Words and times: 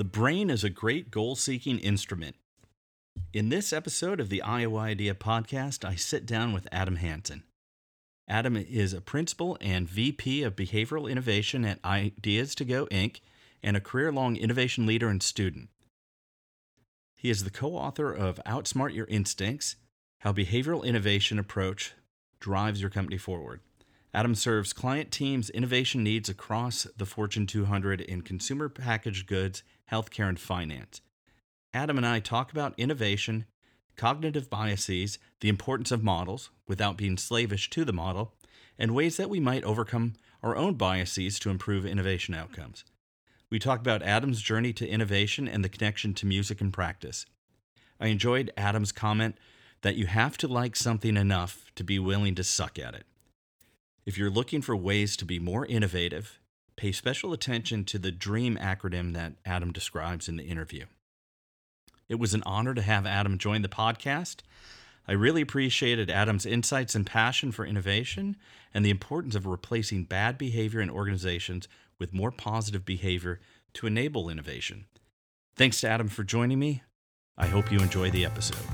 The 0.00 0.04
brain 0.04 0.48
is 0.48 0.64
a 0.64 0.70
great 0.70 1.10
goal 1.10 1.36
seeking 1.36 1.78
instrument. 1.78 2.36
In 3.34 3.50
this 3.50 3.70
episode 3.70 4.18
of 4.18 4.30
the 4.30 4.40
Iowa 4.40 4.78
Idea 4.78 5.14
podcast, 5.14 5.84
I 5.84 5.94
sit 5.94 6.24
down 6.24 6.54
with 6.54 6.66
Adam 6.72 6.96
Hansen. 6.96 7.42
Adam 8.26 8.56
is 8.56 8.94
a 8.94 9.02
principal 9.02 9.58
and 9.60 9.86
VP 9.86 10.42
of 10.42 10.56
Behavioral 10.56 11.10
Innovation 11.10 11.66
at 11.66 11.84
Ideas 11.84 12.54
to 12.54 12.64
Go 12.64 12.86
Inc. 12.86 13.20
and 13.62 13.76
a 13.76 13.80
career 13.82 14.10
long 14.10 14.36
innovation 14.36 14.86
leader 14.86 15.10
and 15.10 15.22
student. 15.22 15.68
He 17.14 17.28
is 17.28 17.44
the 17.44 17.50
co 17.50 17.76
author 17.76 18.10
of 18.10 18.40
Outsmart 18.46 18.94
Your 18.94 19.06
Instincts 19.08 19.76
How 20.20 20.32
Behavioral 20.32 20.82
Innovation 20.82 21.38
Approach 21.38 21.92
Drives 22.38 22.80
Your 22.80 22.88
Company 22.88 23.18
Forward. 23.18 23.60
Adam 24.12 24.34
serves 24.34 24.72
client 24.72 25.12
teams' 25.12 25.50
innovation 25.50 26.02
needs 26.02 26.28
across 26.28 26.84
the 26.96 27.06
Fortune 27.06 27.46
200 27.46 28.00
in 28.00 28.22
consumer 28.22 28.68
packaged 28.68 29.26
goods, 29.26 29.62
healthcare, 29.90 30.28
and 30.28 30.38
finance. 30.38 31.00
Adam 31.72 31.96
and 31.96 32.06
I 32.06 32.20
talk 32.20 32.50
about 32.52 32.74
innovation, 32.76 33.46
cognitive 33.96 34.50
biases, 34.50 35.18
the 35.40 35.48
importance 35.48 35.90
of 35.90 36.02
models 36.02 36.50
without 36.66 36.96
being 36.96 37.16
slavish 37.16 37.70
to 37.70 37.84
the 37.84 37.92
model, 37.92 38.34
and 38.78 38.94
ways 38.94 39.16
that 39.16 39.30
we 39.30 39.40
might 39.40 39.64
overcome 39.64 40.14
our 40.42 40.56
own 40.56 40.74
biases 40.74 41.38
to 41.38 41.50
improve 41.50 41.84
innovation 41.84 42.34
outcomes. 42.34 42.84
We 43.50 43.58
talk 43.58 43.80
about 43.80 44.02
Adam's 44.02 44.40
journey 44.40 44.72
to 44.74 44.88
innovation 44.88 45.48
and 45.48 45.64
the 45.64 45.68
connection 45.68 46.14
to 46.14 46.26
music 46.26 46.60
and 46.60 46.72
practice. 46.72 47.26
I 48.00 48.06
enjoyed 48.06 48.52
Adam's 48.56 48.92
comment 48.92 49.36
that 49.82 49.96
you 49.96 50.06
have 50.06 50.38
to 50.38 50.48
like 50.48 50.76
something 50.76 51.16
enough 51.16 51.66
to 51.74 51.84
be 51.84 51.98
willing 51.98 52.34
to 52.36 52.44
suck 52.44 52.78
at 52.78 52.94
it. 52.94 53.04
If 54.06 54.16
you're 54.16 54.30
looking 54.30 54.62
for 54.62 54.76
ways 54.76 55.16
to 55.18 55.24
be 55.24 55.38
more 55.38 55.66
innovative, 55.66 56.39
pay 56.80 56.92
special 56.92 57.34
attention 57.34 57.84
to 57.84 57.98
the 57.98 58.10
DREAM 58.10 58.56
acronym 58.56 59.12
that 59.12 59.34
Adam 59.44 59.70
describes 59.70 60.30
in 60.30 60.36
the 60.36 60.44
interview. 60.44 60.86
It 62.08 62.18
was 62.18 62.32
an 62.32 62.42
honor 62.46 62.72
to 62.72 62.80
have 62.80 63.04
Adam 63.04 63.36
join 63.36 63.60
the 63.60 63.68
podcast. 63.68 64.36
I 65.06 65.12
really 65.12 65.42
appreciated 65.42 66.08
Adam's 66.08 66.46
insights 66.46 66.94
and 66.94 67.04
passion 67.04 67.52
for 67.52 67.66
innovation 67.66 68.34
and 68.72 68.82
the 68.82 68.90
importance 68.90 69.34
of 69.34 69.44
replacing 69.44 70.04
bad 70.04 70.38
behavior 70.38 70.80
in 70.80 70.88
organizations 70.88 71.68
with 71.98 72.14
more 72.14 72.30
positive 72.30 72.86
behavior 72.86 73.40
to 73.74 73.86
enable 73.86 74.30
innovation. 74.30 74.86
Thanks 75.56 75.82
to 75.82 75.88
Adam 75.90 76.08
for 76.08 76.24
joining 76.24 76.58
me. 76.58 76.82
I 77.36 77.46
hope 77.46 77.70
you 77.70 77.80
enjoy 77.80 78.10
the 78.10 78.24
episode. 78.24 78.66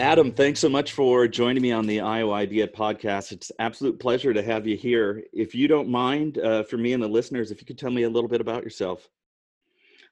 Adam, 0.00 0.30
thanks 0.30 0.60
so 0.60 0.68
much 0.68 0.92
for 0.92 1.26
joining 1.26 1.60
me 1.60 1.72
on 1.72 1.84
the 1.84 2.00
Iowa 2.00 2.32
Idea 2.32 2.68
podcast. 2.68 3.32
It's 3.32 3.50
absolute 3.58 3.98
pleasure 3.98 4.32
to 4.32 4.42
have 4.42 4.64
you 4.64 4.76
here. 4.76 5.24
If 5.32 5.56
you 5.56 5.66
don't 5.66 5.88
mind, 5.88 6.38
uh, 6.38 6.62
for 6.62 6.76
me 6.76 6.92
and 6.92 7.02
the 7.02 7.08
listeners, 7.08 7.50
if 7.50 7.60
you 7.60 7.66
could 7.66 7.78
tell 7.78 7.90
me 7.90 8.04
a 8.04 8.08
little 8.08 8.28
bit 8.28 8.40
about 8.40 8.62
yourself. 8.62 9.08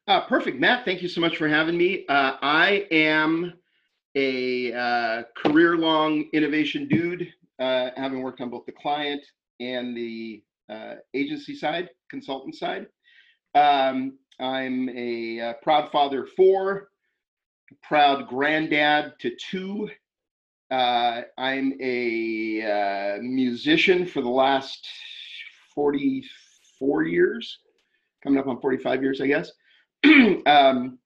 Uh, 0.09 0.23
perfect, 0.23 0.59
Matt. 0.59 0.84
Thank 0.84 1.03
you 1.03 1.09
so 1.09 1.20
much 1.20 1.37
for 1.37 1.47
having 1.47 1.78
me. 1.78 2.05
Uh, 2.09 2.33
I 2.43 2.89
am 2.91 3.53
a 4.16 4.72
uh, 4.72 5.22
career-long 5.37 6.25
innovation 6.32 6.88
dude 6.88 7.32
uh, 7.61 7.91
having 7.97 8.22
worked 8.22 8.41
on 8.41 8.50
both 8.50 8.66
the 8.66 8.72
client 8.72 9.25
and 9.61 9.97
the 9.97 10.43
uh, 10.69 10.94
agency 11.15 11.55
side, 11.55 11.91
consultant 12.11 12.56
side. 12.56 12.88
Um, 13.55 14.19
I'm 14.41 14.88
a, 14.88 15.55
proud 15.62 15.93
father 15.93 16.25
of 16.25 16.31
four, 16.31 16.88
proud 17.82 18.28
granddad 18.28 19.15
to 19.21 19.37
two. 19.37 19.91
Uh, 20.71 21.22
I'm 21.38 21.75
a 21.81 22.62
uh, 22.62 23.22
musician 23.22 24.06
for 24.06 24.21
the 24.21 24.28
last 24.28 24.87
44 25.75 27.05
years, 27.05 27.59
coming 28.22 28.38
up 28.38 28.49
on 28.49 28.60
45 28.60 29.03
years, 29.03 29.21
I 29.21 29.26
guess. 29.26 29.53
um, 30.47 30.99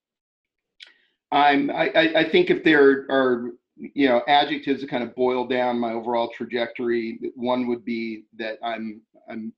I'm, 1.32 1.70
I, 1.70 2.12
I 2.16 2.28
think 2.30 2.50
if 2.50 2.64
there 2.64 3.06
are 3.10 3.50
you 3.76 4.08
know 4.08 4.22
adjectives 4.28 4.80
to 4.82 4.86
kind 4.86 5.02
of 5.02 5.14
boil 5.14 5.46
down 5.46 5.78
my 5.78 5.92
overall 5.92 6.28
trajectory 6.28 7.18
one 7.34 7.66
would 7.66 7.84
be 7.84 8.24
that 8.36 8.58
i'm 8.62 9.00
i'm 9.28 9.52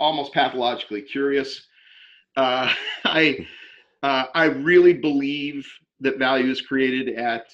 almost 0.00 0.32
pathologically 0.32 1.02
curious 1.02 1.66
uh, 2.36 2.72
i 3.04 3.46
uh, 4.04 4.26
i 4.34 4.44
really 4.44 4.92
believe 4.92 5.66
that 6.00 6.18
value 6.18 6.50
is 6.50 6.60
created 6.60 7.16
at 7.16 7.46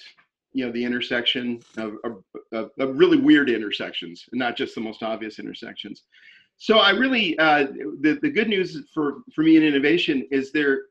you 0.53 0.65
know 0.65 0.71
the 0.71 0.83
intersection 0.83 1.61
of, 1.77 1.93
of, 2.03 2.69
of, 2.77 2.97
really 2.97 3.17
weird 3.17 3.49
intersections 3.49 4.25
and 4.31 4.39
not 4.39 4.57
just 4.57 4.75
the 4.75 4.81
most 4.81 5.01
obvious 5.01 5.39
intersections 5.39 6.03
so 6.57 6.79
i 6.79 6.91
really 6.91 7.37
uh, 7.39 7.65
the, 8.01 8.19
the 8.21 8.29
good 8.29 8.49
news 8.49 8.83
for 8.93 9.23
for 9.33 9.43
me 9.43 9.57
in 9.57 9.63
innovation 9.63 10.27
is 10.31 10.51
there 10.51 10.83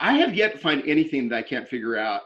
I 0.00 0.14
have 0.14 0.34
yet 0.34 0.52
to 0.52 0.58
find 0.58 0.82
anything 0.86 1.28
that 1.28 1.36
I 1.36 1.42
can't 1.42 1.68
figure 1.68 1.96
out 1.96 2.22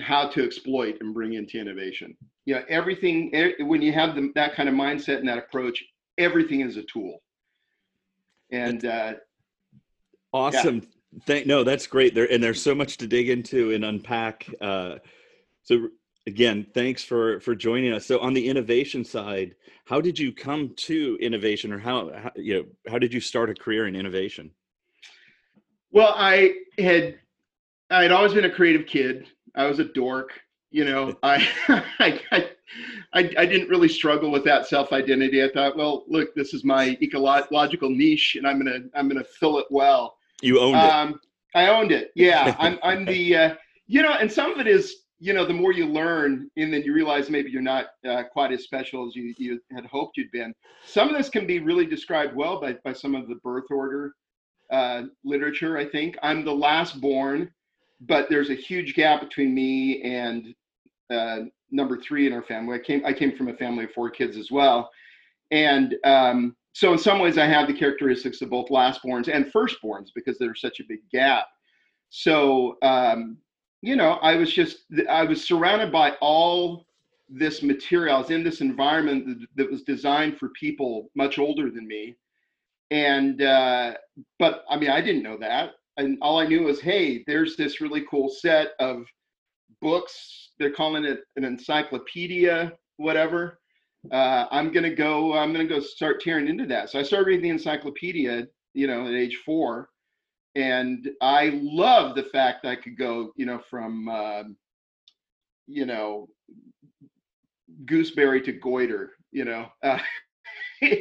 how 0.00 0.28
to 0.28 0.44
exploit 0.44 0.98
and 1.00 1.14
bring 1.14 1.34
into 1.34 1.58
innovation. 1.58 2.16
You 2.44 2.56
know, 2.56 2.64
everything 2.68 3.32
when 3.60 3.82
you 3.82 3.92
have 3.92 4.14
the, 4.14 4.30
that 4.34 4.54
kind 4.54 4.68
of 4.68 4.74
mindset 4.74 5.18
and 5.18 5.28
that 5.28 5.38
approach, 5.38 5.82
everything 6.18 6.60
is 6.60 6.76
a 6.76 6.82
tool. 6.82 7.22
And 8.52 8.84
uh, 8.84 9.14
awesome. 10.32 10.76
Yeah. 10.76 11.20
Thank 11.26 11.46
no, 11.46 11.64
that's 11.64 11.86
great. 11.86 12.14
There 12.14 12.30
and 12.30 12.42
there's 12.42 12.62
so 12.62 12.74
much 12.74 12.96
to 12.98 13.06
dig 13.06 13.30
into 13.30 13.72
and 13.72 13.84
unpack. 13.84 14.46
Uh, 14.60 14.96
so 15.62 15.88
again, 16.26 16.66
thanks 16.72 17.02
for 17.02 17.40
for 17.40 17.54
joining 17.54 17.92
us. 17.92 18.06
So 18.06 18.20
on 18.20 18.32
the 18.32 18.46
innovation 18.46 19.04
side, 19.04 19.54
how 19.86 20.00
did 20.00 20.18
you 20.18 20.32
come 20.32 20.72
to 20.76 21.18
innovation, 21.20 21.72
or 21.72 21.78
how, 21.78 22.12
how 22.14 22.30
you 22.36 22.54
know 22.54 22.64
how 22.90 22.98
did 22.98 23.12
you 23.12 23.20
start 23.20 23.50
a 23.50 23.54
career 23.54 23.88
in 23.88 23.96
innovation? 23.96 24.52
Well, 25.90 26.14
I 26.16 26.54
had 26.78 27.18
I 27.90 28.02
had 28.02 28.12
always 28.12 28.32
been 28.32 28.44
a 28.44 28.50
creative 28.50 28.86
kid. 28.86 29.26
I 29.56 29.66
was 29.66 29.80
a 29.80 29.84
dork. 29.84 30.40
You 30.70 30.84
know, 30.84 31.16
I, 31.24 31.44
I, 31.98 32.50
I, 33.12 33.34
I, 33.38 33.46
didn't 33.46 33.68
really 33.68 33.88
struggle 33.88 34.30
with 34.30 34.44
that 34.44 34.68
self 34.68 34.92
identity. 34.92 35.42
I 35.42 35.50
thought, 35.50 35.76
well, 35.76 36.04
look, 36.06 36.32
this 36.36 36.54
is 36.54 36.64
my 36.64 36.96
ecological 37.02 37.90
niche, 37.90 38.36
and 38.36 38.46
I'm 38.46 38.58
gonna 38.58 38.84
I'm 38.94 39.08
gonna 39.08 39.24
fill 39.24 39.58
it 39.58 39.66
well. 39.70 40.16
You 40.42 40.60
owned 40.60 40.76
um, 40.76 41.10
it. 41.10 41.16
I 41.54 41.66
owned 41.68 41.92
it. 41.92 42.12
Yeah, 42.14 42.54
I'm 42.58 42.78
I'm 42.82 43.04
the 43.04 43.36
uh, 43.36 43.54
you 43.86 44.02
know, 44.02 44.12
and 44.12 44.30
some 44.30 44.52
of 44.52 44.58
it 44.58 44.66
is 44.66 44.96
you 45.18 45.32
know 45.32 45.44
the 45.44 45.54
more 45.54 45.72
you 45.72 45.86
learn, 45.86 46.50
and 46.56 46.72
then 46.72 46.82
you 46.82 46.92
realize 46.92 47.30
maybe 47.30 47.50
you're 47.50 47.62
not 47.62 47.86
uh, 48.08 48.22
quite 48.32 48.52
as 48.52 48.64
special 48.64 49.06
as 49.06 49.14
you 49.14 49.34
you 49.36 49.60
had 49.72 49.86
hoped 49.86 50.16
you'd 50.16 50.30
been. 50.30 50.54
Some 50.86 51.08
of 51.08 51.16
this 51.16 51.28
can 51.28 51.46
be 51.46 51.58
really 51.58 51.86
described 51.86 52.34
well 52.34 52.60
by 52.60 52.74
by 52.84 52.92
some 52.92 53.14
of 53.14 53.28
the 53.28 53.36
birth 53.36 53.70
order 53.70 54.14
uh, 54.70 55.02
literature. 55.24 55.76
I 55.76 55.84
think 55.84 56.16
I'm 56.22 56.44
the 56.44 56.54
last 56.54 57.00
born, 57.00 57.50
but 58.00 58.28
there's 58.30 58.50
a 58.50 58.54
huge 58.54 58.94
gap 58.94 59.20
between 59.20 59.54
me 59.54 60.02
and 60.02 60.54
uh, 61.10 61.40
number 61.70 62.00
three 62.00 62.26
in 62.26 62.32
our 62.32 62.42
family. 62.42 62.76
I 62.76 62.80
came 62.80 63.04
I 63.04 63.12
came 63.12 63.36
from 63.36 63.48
a 63.48 63.54
family 63.54 63.84
of 63.84 63.92
four 63.92 64.10
kids 64.10 64.36
as 64.36 64.50
well, 64.50 64.90
and 65.50 65.96
um, 66.04 66.56
so 66.72 66.92
in 66.92 66.98
some 66.98 67.18
ways 67.18 67.38
I 67.38 67.46
have 67.46 67.66
the 67.66 67.74
characteristics 67.74 68.42
of 68.42 68.50
both 68.50 68.68
lastborns 68.68 69.32
and 69.32 69.52
firstborns 69.52 70.08
because 70.14 70.38
there's 70.38 70.60
such 70.60 70.80
a 70.80 70.84
big 70.88 71.00
gap. 71.12 71.46
So 72.10 72.76
um, 72.82 73.38
you 73.82 73.96
know, 73.96 74.12
I 74.22 74.36
was 74.36 74.52
just 74.52 74.84
I 75.08 75.24
was 75.24 75.42
surrounded 75.44 75.90
by 75.92 76.12
all 76.20 76.86
this 77.28 77.62
material. 77.62 78.16
I 78.16 78.20
was 78.20 78.30
in 78.30 78.42
this 78.42 78.60
environment 78.60 79.26
that, 79.26 79.46
that 79.56 79.70
was 79.70 79.82
designed 79.82 80.38
for 80.38 80.50
people 80.50 81.10
much 81.14 81.38
older 81.38 81.70
than 81.70 81.86
me 81.86 82.16
and 82.90 83.42
uh, 83.42 83.94
but 84.38 84.64
I 84.68 84.76
mean, 84.76 84.90
I 84.90 85.00
didn't 85.00 85.22
know 85.22 85.36
that, 85.38 85.74
and 85.96 86.18
all 86.20 86.38
I 86.38 86.46
knew 86.46 86.62
was, 86.64 86.80
hey, 86.80 87.22
there's 87.26 87.56
this 87.56 87.80
really 87.80 88.04
cool 88.10 88.28
set 88.28 88.72
of 88.80 89.04
books. 89.80 90.50
They're 90.58 90.72
calling 90.72 91.04
it 91.04 91.20
an 91.36 91.44
encyclopedia, 91.44 92.72
whatever. 92.96 93.59
Uh, 94.10 94.46
I'm 94.50 94.72
gonna 94.72 94.94
go. 94.94 95.34
I'm 95.34 95.52
gonna 95.52 95.66
go 95.68 95.80
start 95.80 96.20
tearing 96.20 96.48
into 96.48 96.66
that. 96.66 96.90
So 96.90 96.98
I 96.98 97.02
started 97.02 97.26
reading 97.26 97.42
the 97.42 97.50
encyclopedia, 97.50 98.46
you 98.72 98.86
know, 98.86 99.06
at 99.06 99.12
age 99.12 99.38
four, 99.44 99.90
and 100.54 101.08
I 101.20 101.60
love 101.62 102.16
the 102.16 102.24
fact 102.24 102.62
that 102.62 102.70
I 102.70 102.76
could 102.76 102.96
go, 102.96 103.32
you 103.36 103.46
know, 103.46 103.60
from, 103.70 104.08
uh, 104.08 104.44
you 105.66 105.86
know, 105.86 106.28
gooseberry 107.86 108.40
to 108.42 108.52
goiter, 108.52 109.12
you 109.32 109.44
know. 109.44 109.66
Uh, 109.82 109.98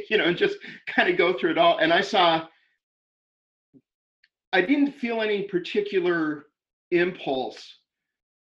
you 0.09 0.17
know, 0.17 0.25
and 0.25 0.37
just 0.37 0.57
kind 0.87 1.09
of 1.09 1.17
go 1.17 1.31
through 1.31 1.51
it 1.51 1.57
all. 1.57 1.77
And 1.77 1.93
I 1.93 2.01
saw, 2.01 2.45
I 4.51 4.61
didn't 4.61 4.91
feel 4.91 5.21
any 5.21 5.43
particular 5.43 6.47
impulse 6.91 7.78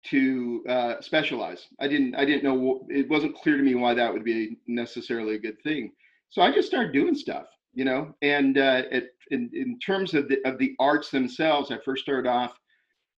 to 0.09 0.63
uh, 0.69 1.01
specialize. 1.01 1.67
I 1.79 1.87
didn't, 1.87 2.15
I 2.15 2.25
didn't 2.25 2.43
know, 2.43 2.85
it 2.89 3.09
wasn't 3.09 3.35
clear 3.35 3.57
to 3.57 3.63
me 3.63 3.75
why 3.75 3.93
that 3.93 4.11
would 4.11 4.23
be 4.23 4.57
necessarily 4.67 5.35
a 5.35 5.39
good 5.39 5.61
thing. 5.61 5.91
So 6.29 6.41
I 6.41 6.51
just 6.51 6.67
started 6.67 6.93
doing 6.93 7.15
stuff, 7.15 7.47
you 7.73 7.85
know, 7.85 8.13
and 8.21 8.57
uh, 8.57 8.83
it, 8.91 9.15
in, 9.31 9.49
in 9.53 9.79
terms 9.79 10.13
of 10.13 10.27
the, 10.29 10.39
of 10.45 10.57
the 10.57 10.75
arts 10.79 11.09
themselves, 11.09 11.71
I 11.71 11.77
first 11.83 12.03
started 12.03 12.29
off 12.29 12.57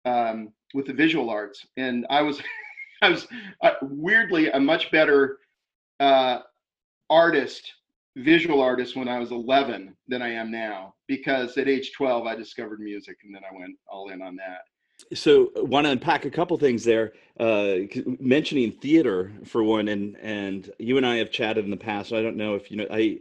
um, 0.04 0.52
with 0.74 0.86
the 0.86 0.92
visual 0.92 1.30
arts 1.30 1.66
and 1.76 2.06
I 2.10 2.22
was, 2.22 2.40
I 3.02 3.10
was 3.10 3.26
uh, 3.62 3.72
weirdly 3.82 4.50
a 4.50 4.60
much 4.60 4.90
better 4.90 5.38
uh, 6.00 6.40
artist, 7.10 7.72
visual 8.16 8.60
artist 8.60 8.96
when 8.96 9.08
I 9.08 9.18
was 9.18 9.30
11 9.30 9.94
than 10.08 10.22
I 10.22 10.30
am 10.30 10.50
now 10.50 10.94
because 11.06 11.56
at 11.56 11.68
age 11.68 11.92
12 11.96 12.26
I 12.26 12.34
discovered 12.34 12.80
music 12.80 13.18
and 13.24 13.34
then 13.34 13.42
I 13.44 13.56
went 13.56 13.76
all 13.90 14.08
in 14.10 14.22
on 14.22 14.36
that. 14.36 14.62
So, 15.14 15.50
want 15.56 15.86
to 15.86 15.90
unpack 15.90 16.24
a 16.24 16.30
couple 16.30 16.56
things 16.58 16.84
there. 16.84 17.12
Uh, 17.38 17.76
mentioning 18.18 18.72
theater 18.72 19.32
for 19.44 19.62
one, 19.62 19.88
and 19.88 20.16
and 20.20 20.70
you 20.78 20.96
and 20.96 21.06
I 21.06 21.16
have 21.16 21.30
chatted 21.30 21.64
in 21.64 21.70
the 21.70 21.76
past. 21.76 22.12
I 22.12 22.22
don't 22.22 22.36
know 22.36 22.54
if 22.54 22.70
you 22.70 22.78
know 22.78 22.86
I. 22.90 23.20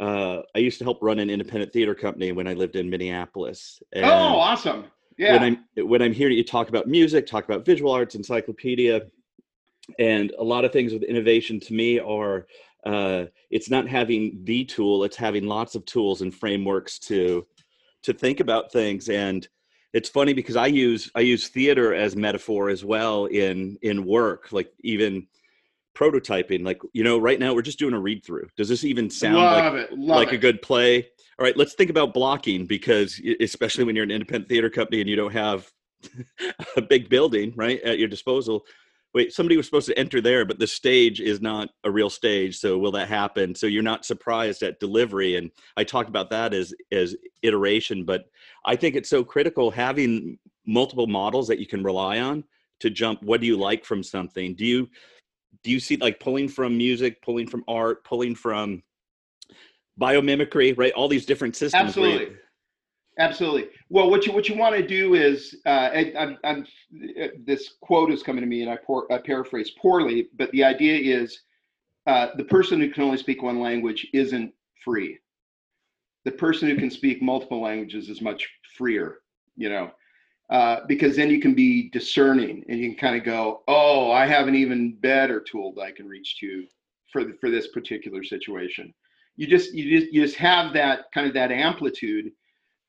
Uh, 0.00 0.42
I 0.54 0.60
used 0.60 0.78
to 0.78 0.84
help 0.84 1.02
run 1.02 1.18
an 1.18 1.28
independent 1.28 1.72
theater 1.72 1.92
company 1.92 2.30
when 2.30 2.46
I 2.46 2.54
lived 2.54 2.76
in 2.76 2.88
Minneapolis. 2.88 3.82
And 3.92 4.04
oh, 4.04 4.08
awesome! 4.08 4.86
Yeah. 5.18 5.32
When 5.32 5.42
I'm 5.76 5.86
when 5.88 6.02
I'm 6.02 6.12
hearing 6.12 6.36
you 6.36 6.44
talk 6.44 6.68
about 6.68 6.86
music, 6.86 7.26
talk 7.26 7.44
about 7.44 7.64
visual 7.64 7.90
arts, 7.92 8.14
encyclopedia, 8.14 9.02
and 9.98 10.32
a 10.38 10.44
lot 10.44 10.64
of 10.64 10.72
things 10.72 10.92
with 10.92 11.02
innovation 11.02 11.60
to 11.60 11.74
me 11.74 11.98
are 11.98 12.46
uh, 12.84 13.24
it's 13.50 13.68
not 13.68 13.88
having 13.88 14.40
the 14.44 14.64
tool; 14.64 15.04
it's 15.04 15.16
having 15.16 15.46
lots 15.46 15.74
of 15.74 15.84
tools 15.84 16.22
and 16.22 16.34
frameworks 16.34 16.98
to 17.00 17.46
to 18.02 18.12
think 18.12 18.40
about 18.40 18.72
things 18.72 19.08
and 19.08 19.48
it's 19.92 20.08
funny 20.08 20.32
because 20.32 20.56
I 20.56 20.66
use 20.66 21.10
I 21.14 21.20
use 21.20 21.48
theater 21.48 21.94
as 21.94 22.16
metaphor 22.16 22.68
as 22.68 22.84
well 22.84 23.26
in 23.26 23.78
in 23.82 24.04
work, 24.04 24.52
like 24.52 24.72
even 24.80 25.26
prototyping. 25.94 26.64
Like 26.64 26.80
you 26.92 27.04
know, 27.04 27.18
right 27.18 27.38
now 27.38 27.54
we're 27.54 27.62
just 27.62 27.78
doing 27.78 27.94
a 27.94 28.00
read 28.00 28.24
through. 28.24 28.48
Does 28.56 28.68
this 28.68 28.84
even 28.84 29.10
sound 29.10 29.36
Love 29.36 29.74
like 29.74 29.88
like 29.96 30.28
it. 30.28 30.34
a 30.34 30.38
good 30.38 30.62
play? 30.62 31.08
All 31.38 31.44
right, 31.44 31.56
let's 31.56 31.74
think 31.74 31.90
about 31.90 32.14
blocking 32.14 32.66
because 32.66 33.20
especially 33.40 33.84
when 33.84 33.94
you're 33.94 34.04
an 34.04 34.10
independent 34.10 34.48
theater 34.48 34.68
company 34.68 35.00
and 35.00 35.08
you 35.08 35.16
don't 35.16 35.32
have 35.32 35.70
a 36.76 36.82
big 36.82 37.08
building 37.08 37.52
right 37.56 37.80
at 37.82 37.98
your 37.98 38.08
disposal 38.08 38.64
wait 39.14 39.32
somebody 39.32 39.56
was 39.56 39.66
supposed 39.66 39.86
to 39.86 39.98
enter 39.98 40.20
there 40.20 40.44
but 40.44 40.58
the 40.58 40.66
stage 40.66 41.20
is 41.20 41.40
not 41.40 41.68
a 41.84 41.90
real 41.90 42.10
stage 42.10 42.58
so 42.58 42.78
will 42.78 42.92
that 42.92 43.08
happen? 43.08 43.54
So 43.54 43.66
you're 43.66 43.82
not 43.82 44.04
surprised 44.04 44.62
at 44.62 44.80
delivery 44.80 45.36
and 45.36 45.50
i 45.76 45.84
talked 45.84 46.08
about 46.08 46.30
that 46.30 46.54
as 46.54 46.74
as 46.92 47.16
iteration 47.42 48.04
but 48.04 48.26
i 48.64 48.76
think 48.76 48.96
it's 48.96 49.10
so 49.10 49.24
critical 49.24 49.70
having 49.70 50.38
multiple 50.66 51.06
models 51.06 51.48
that 51.48 51.58
you 51.58 51.66
can 51.66 51.82
rely 51.82 52.20
on 52.20 52.44
to 52.80 52.90
jump 52.90 53.22
what 53.22 53.40
do 53.40 53.46
you 53.46 53.56
like 53.56 53.84
from 53.84 54.02
something? 54.02 54.54
Do 54.54 54.64
you 54.64 54.88
do 55.64 55.70
you 55.70 55.80
see 55.80 55.96
like 55.96 56.20
pulling 56.20 56.48
from 56.48 56.76
music 56.76 57.20
pulling 57.22 57.48
from 57.48 57.64
art 57.66 58.04
pulling 58.04 58.34
from 58.34 58.82
biomimicry 60.00 60.76
right? 60.76 60.92
All 60.92 61.08
these 61.08 61.26
different 61.26 61.56
systems 61.56 61.88
absolutely 61.88 62.36
Absolutely. 63.18 63.68
Well, 63.88 64.10
what 64.10 64.26
you 64.26 64.32
what 64.32 64.48
you 64.48 64.56
want 64.56 64.76
to 64.76 64.86
do 64.86 65.14
is, 65.14 65.56
uh, 65.66 65.90
I, 65.92 66.12
I'm, 66.16 66.38
I'm, 66.44 66.66
this 67.44 67.74
quote 67.80 68.12
is 68.12 68.22
coming 68.22 68.42
to 68.42 68.46
me, 68.46 68.62
and 68.62 68.70
I, 68.70 68.76
pour, 68.76 69.12
I 69.12 69.18
paraphrase 69.18 69.72
poorly, 69.72 70.28
but 70.36 70.50
the 70.52 70.62
idea 70.62 71.18
is, 71.18 71.40
uh, 72.06 72.28
the 72.36 72.44
person 72.44 72.80
who 72.80 72.90
can 72.90 73.02
only 73.02 73.18
speak 73.18 73.42
one 73.42 73.60
language 73.60 74.06
isn't 74.14 74.52
free. 74.84 75.18
The 76.24 76.30
person 76.30 76.68
who 76.68 76.76
can 76.76 76.90
speak 76.90 77.20
multiple 77.20 77.60
languages 77.60 78.08
is 78.08 78.20
much 78.22 78.48
freer. 78.76 79.18
You 79.56 79.70
know, 79.70 79.90
uh, 80.50 80.80
because 80.86 81.16
then 81.16 81.28
you 81.28 81.40
can 81.40 81.54
be 81.54 81.90
discerning 81.90 82.64
and 82.68 82.78
you 82.78 82.90
can 82.90 82.98
kind 82.98 83.16
of 83.16 83.24
go, 83.24 83.62
oh, 83.66 84.12
I 84.12 84.26
have 84.26 84.46
an 84.46 84.54
even 84.54 84.94
better 84.94 85.40
tool 85.40 85.72
that 85.74 85.82
I 85.82 85.90
can 85.90 86.06
reach 86.06 86.38
to 86.38 86.64
for 87.12 87.24
the, 87.24 87.34
for 87.40 87.50
this 87.50 87.66
particular 87.68 88.22
situation. 88.22 88.94
You 89.36 89.48
just 89.48 89.74
you 89.74 89.98
just 90.00 90.12
you 90.12 90.22
just 90.22 90.36
have 90.36 90.72
that 90.74 91.06
kind 91.12 91.26
of 91.26 91.34
that 91.34 91.50
amplitude 91.50 92.30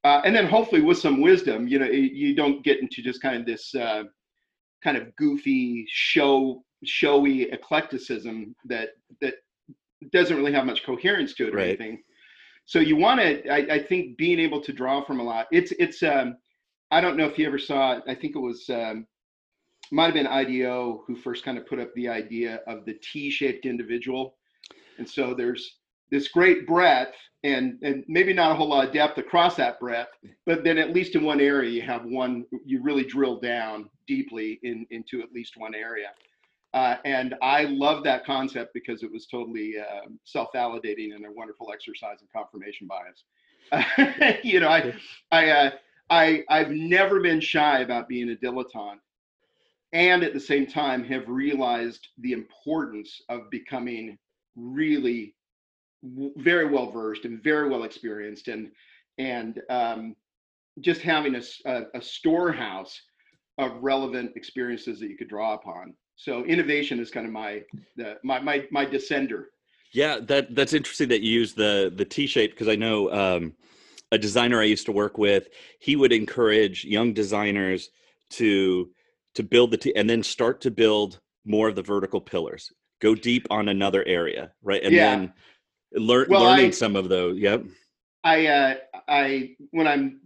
uh, 0.03 0.21
and 0.23 0.35
then 0.35 0.47
hopefully 0.47 0.81
with 0.81 0.97
some 0.97 1.21
wisdom, 1.21 1.67
you 1.67 1.79
know, 1.79 1.85
you 1.85 2.35
don't 2.35 2.63
get 2.63 2.79
into 2.79 3.01
just 3.01 3.21
kind 3.21 3.35
of 3.35 3.45
this 3.45 3.75
uh, 3.75 4.03
kind 4.83 4.97
of 4.97 5.13
goofy 5.17 5.85
show, 5.89 6.63
showy 6.85 7.51
eclecticism 7.51 8.55
that 8.65 8.89
that 9.21 9.35
doesn't 10.13 10.37
really 10.37 10.53
have 10.53 10.65
much 10.65 10.85
coherence 10.85 11.33
to 11.33 11.47
it 11.47 11.53
or 11.53 11.57
right. 11.57 11.67
anything. 11.67 12.01
So 12.65 12.79
you 12.79 12.95
want 12.95 13.19
to, 13.19 13.49
I, 13.49 13.75
I, 13.75 13.83
think, 13.83 14.15
being 14.17 14.39
able 14.39 14.61
to 14.61 14.71
draw 14.71 15.03
from 15.03 15.19
a 15.19 15.23
lot. 15.23 15.47
It's 15.51 15.71
it's. 15.73 16.03
Um, 16.03 16.37
I 16.91 17.01
don't 17.01 17.17
know 17.17 17.25
if 17.25 17.37
you 17.37 17.45
ever 17.45 17.59
saw. 17.59 17.97
it. 17.97 18.03
I 18.07 18.15
think 18.15 18.35
it 18.35 18.39
was 18.39 18.69
um, 18.69 19.05
might 19.91 20.05
have 20.05 20.13
been 20.13 20.27
IDEO 20.27 21.03
who 21.05 21.15
first 21.15 21.43
kind 21.43 21.57
of 21.57 21.65
put 21.65 21.79
up 21.79 21.93
the 21.93 22.07
idea 22.07 22.61
of 22.67 22.85
the 22.85 22.97
T-shaped 23.01 23.65
individual, 23.65 24.37
and 24.97 25.09
so 25.09 25.33
there's 25.33 25.78
this 26.11 26.27
great 26.27 26.67
breadth 26.67 27.15
and 27.43 27.77
and 27.81 28.03
maybe 28.07 28.33
not 28.33 28.51
a 28.51 28.55
whole 28.55 28.69
lot 28.69 28.85
of 28.85 28.93
depth 28.93 29.17
across 29.17 29.55
that 29.55 29.79
breadth 29.79 30.11
but 30.45 30.63
then 30.63 30.77
at 30.77 30.93
least 30.93 31.15
in 31.15 31.23
one 31.23 31.39
area 31.39 31.69
you 31.69 31.81
have 31.81 32.03
one 32.05 32.45
you 32.65 32.81
really 32.81 33.03
drill 33.03 33.39
down 33.39 33.89
deeply 34.07 34.59
in 34.63 34.85
into 34.91 35.21
at 35.21 35.31
least 35.31 35.57
one 35.57 35.75
area. 35.75 36.09
Uh, 36.73 36.97
and 37.03 37.33
i 37.41 37.63
love 37.63 38.03
that 38.03 38.25
concept 38.25 38.73
because 38.73 39.01
it 39.01 39.11
was 39.11 39.25
totally 39.25 39.75
uh, 39.79 40.07
self-validating 40.23 41.15
and 41.15 41.25
a 41.25 41.31
wonderful 41.31 41.71
exercise 41.73 42.17
in 42.21 42.27
confirmation 42.35 42.87
bias. 42.87 43.23
You 44.43 44.59
know 44.59 44.69
i 44.69 44.93
i 45.31 45.49
uh, 45.49 45.71
i 46.09 46.43
i've 46.49 46.71
never 46.71 47.21
been 47.21 47.39
shy 47.39 47.79
about 47.79 48.07
being 48.07 48.31
a 48.31 48.35
dilettante 48.35 48.99
and 49.93 50.23
at 50.23 50.33
the 50.33 50.39
same 50.39 50.67
time 50.67 51.03
have 51.03 51.27
realized 51.27 52.09
the 52.19 52.33
importance 52.33 53.21
of 53.29 53.49
becoming 53.49 54.17
really 54.55 55.33
very 56.03 56.67
well 56.67 56.89
versed 56.89 57.25
and 57.25 57.43
very 57.43 57.69
well 57.69 57.83
experienced 57.83 58.47
and 58.47 58.69
and 59.17 59.61
um, 59.69 60.15
just 60.79 61.01
having 61.01 61.35
a, 61.35 61.41
a, 61.65 61.81
a, 61.95 62.01
storehouse 62.01 63.01
of 63.57 63.71
relevant 63.81 64.31
experiences 64.37 64.97
that 64.99 65.09
you 65.09 65.17
could 65.17 65.27
draw 65.27 65.53
upon. 65.53 65.93
So 66.15 66.45
innovation 66.45 67.01
is 67.01 67.11
kind 67.11 67.25
of 67.25 67.33
my 67.33 67.63
the, 67.97 68.15
my, 68.23 68.39
my 68.39 68.65
my 68.71 68.85
descender. 68.85 69.45
Yeah 69.93 70.19
that 70.21 70.55
that's 70.55 70.73
interesting 70.73 71.09
that 71.09 71.21
you 71.21 71.31
use 71.31 71.53
the 71.53 71.91
the 71.95 72.05
t-shape 72.05 72.51
because 72.51 72.67
i 72.67 72.75
know 72.75 73.11
um, 73.11 73.53
a 74.11 74.17
designer 74.17 74.61
i 74.61 74.65
used 74.65 74.85
to 74.85 74.91
work 74.91 75.17
with 75.17 75.49
he 75.79 75.95
would 75.95 76.13
encourage 76.13 76.85
young 76.85 77.11
designers 77.11 77.89
to 78.31 78.91
to 79.33 79.43
build 79.43 79.71
the 79.71 79.77
t 79.77 79.95
and 79.95 80.09
then 80.09 80.21
start 80.21 80.61
to 80.61 80.71
build 80.71 81.19
more 81.45 81.67
of 81.67 81.75
the 81.75 81.81
vertical 81.81 82.21
pillars. 82.21 82.71
Go 83.01 83.15
deep 83.15 83.47
on 83.49 83.69
another 83.69 84.03
area 84.05 84.51
right? 84.61 84.83
And 84.83 84.93
yeah. 84.93 85.15
then 85.15 85.33
Learn, 85.93 86.27
well, 86.29 86.43
learning 86.43 86.67
I, 86.67 86.71
some 86.71 86.95
of 86.95 87.09
those. 87.09 87.37
Yep. 87.37 87.65
I 88.23 88.47
uh, 88.47 88.75
I 89.07 89.55
when 89.71 89.87
I'm 89.87 90.21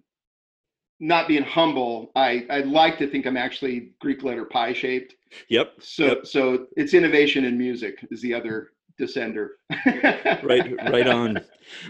not 1.00 1.27
being 1.27 1.43
humble, 1.43 2.12
I 2.15 2.46
I 2.50 2.60
like 2.62 2.98
to 3.00 3.08
think 3.08 3.25
I'm 3.25 3.38
actually 3.38 3.93
Greek 4.00 4.24
letter 4.24 4.46
pi 4.46 4.74
shaped. 4.74 5.15
Yep. 5.50 5.75
So 5.79 6.05
yep. 6.05 6.25
so 6.25 6.67
it's 6.75 6.93
innovation 6.93 7.46
in 7.46 7.58
music 7.58 8.05
is 8.12 8.22
the 8.22 8.34
other 8.34 8.72
descender. 9.00 9.50
right 10.43 10.74
right 10.91 11.08
on. 11.08 11.39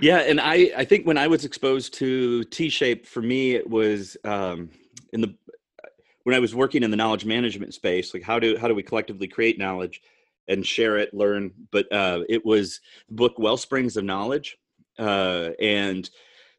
Yeah, 0.02 0.20
and 0.20 0.40
I 0.40 0.72
I 0.78 0.86
think 0.86 1.06
when 1.06 1.18
I 1.18 1.28
was 1.28 1.46
exposed 1.46 1.94
to 1.96 2.44
T 2.46 2.70
shape 2.70 3.06
for 3.06 3.22
me 3.22 3.56
it 3.56 3.70
was 3.70 4.18
um 4.24 4.70
in 5.14 5.22
the 5.22 5.36
when 6.24 6.36
I 6.36 6.40
was 6.40 6.56
working 6.56 6.84
in 6.84 6.92
the 6.92 6.98
knowledge 6.98 7.26
management 7.26 7.74
space, 7.74 8.14
like 8.14 8.24
how 8.24 8.40
do 8.40 8.58
how 8.58 8.68
do 8.68 8.76
we 8.76 8.84
collectively 8.84 9.28
create 9.28 9.58
knowledge? 9.58 10.02
And 10.48 10.66
share 10.66 10.98
it, 10.98 11.14
learn. 11.14 11.52
But 11.72 11.92
uh, 11.92 12.22
it 12.30 12.46
was 12.46 12.80
the 13.08 13.16
book 13.16 13.38
Wellsprings 13.38 13.98
of 13.98 14.04
Knowledge, 14.04 14.58
uh, 15.00 15.50
and 15.60 16.10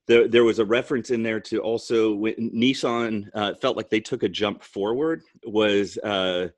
there 0.06 0.28
there 0.28 0.44
was 0.44 0.58
a 0.58 0.64
reference 0.64 1.10
in 1.10 1.22
there 1.22 1.40
to 1.40 1.58
also 1.58 2.14
when 2.14 2.50
Nissan 2.54 3.28
uh, 3.34 3.54
felt 3.54 3.76
like 3.76 3.90
they 3.90 4.00
took 4.00 4.22
a 4.22 4.28
jump 4.28 4.62
forward. 4.62 5.22
Was 5.46 5.98
uh, 5.98 6.48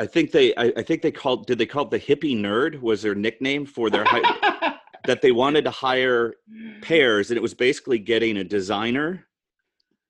I 0.00 0.06
think 0.06 0.32
they 0.32 0.54
I, 0.56 0.72
I, 0.76 0.82
think 0.82 1.02
they 1.02 1.12
called 1.12 1.46
did 1.46 1.58
they 1.58 1.66
call 1.66 1.84
it 1.84 1.90
the 1.90 2.00
hippie 2.00 2.36
nerd 2.36 2.80
was 2.80 3.02
their 3.02 3.14
nickname 3.14 3.66
for 3.66 3.90
their 3.90 4.04
that 5.06 5.20
they 5.20 5.32
wanted 5.32 5.64
to 5.64 5.70
hire 5.70 6.34
pairs 6.80 7.30
and 7.30 7.36
it 7.36 7.42
was 7.42 7.54
basically 7.54 7.98
getting 7.98 8.38
a 8.38 8.44
designer 8.44 9.26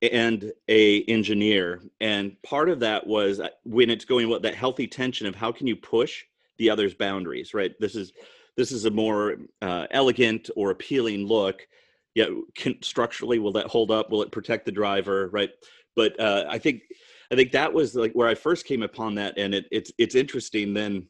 and 0.00 0.52
a 0.68 1.02
engineer 1.04 1.82
and 2.00 2.40
part 2.42 2.68
of 2.68 2.80
that 2.80 3.06
was 3.06 3.40
uh, 3.40 3.48
when 3.64 3.90
it's 3.90 4.04
going 4.04 4.28
what 4.28 4.42
that 4.42 4.54
healthy 4.54 4.86
tension 4.86 5.26
of 5.26 5.34
how 5.34 5.50
can 5.50 5.66
you 5.66 5.76
push 5.76 6.24
the 6.58 6.70
other's 6.70 6.94
boundaries 6.94 7.54
right? 7.54 7.72
This 7.80 7.94
is 7.94 8.12
this 8.56 8.72
is 8.72 8.84
a 8.84 8.90
more 8.90 9.36
uh, 9.62 9.86
elegant 9.90 10.50
or 10.56 10.70
appealing 10.70 11.26
look. 11.26 11.66
Yeah 12.14 12.26
can, 12.54 12.80
structurally 12.82 13.38
will 13.38 13.52
that 13.52 13.66
hold 13.66 13.90
up? 13.90 14.10
Will 14.10 14.22
it 14.22 14.32
protect 14.32 14.66
the 14.66 14.72
driver 14.72 15.28
right? 15.32 15.50
But 15.94 16.18
uh, 16.18 16.44
i 16.48 16.58
think 16.58 16.82
i 17.30 17.34
think 17.34 17.52
that 17.52 17.72
was 17.72 17.94
like 17.94 18.12
where 18.12 18.28
i 18.28 18.34
first 18.34 18.66
came 18.66 18.82
upon 18.82 19.14
that 19.16 19.36
and 19.38 19.54
it, 19.54 19.66
it's 19.70 19.92
it's 19.98 20.14
interesting 20.14 20.72
then 20.74 21.06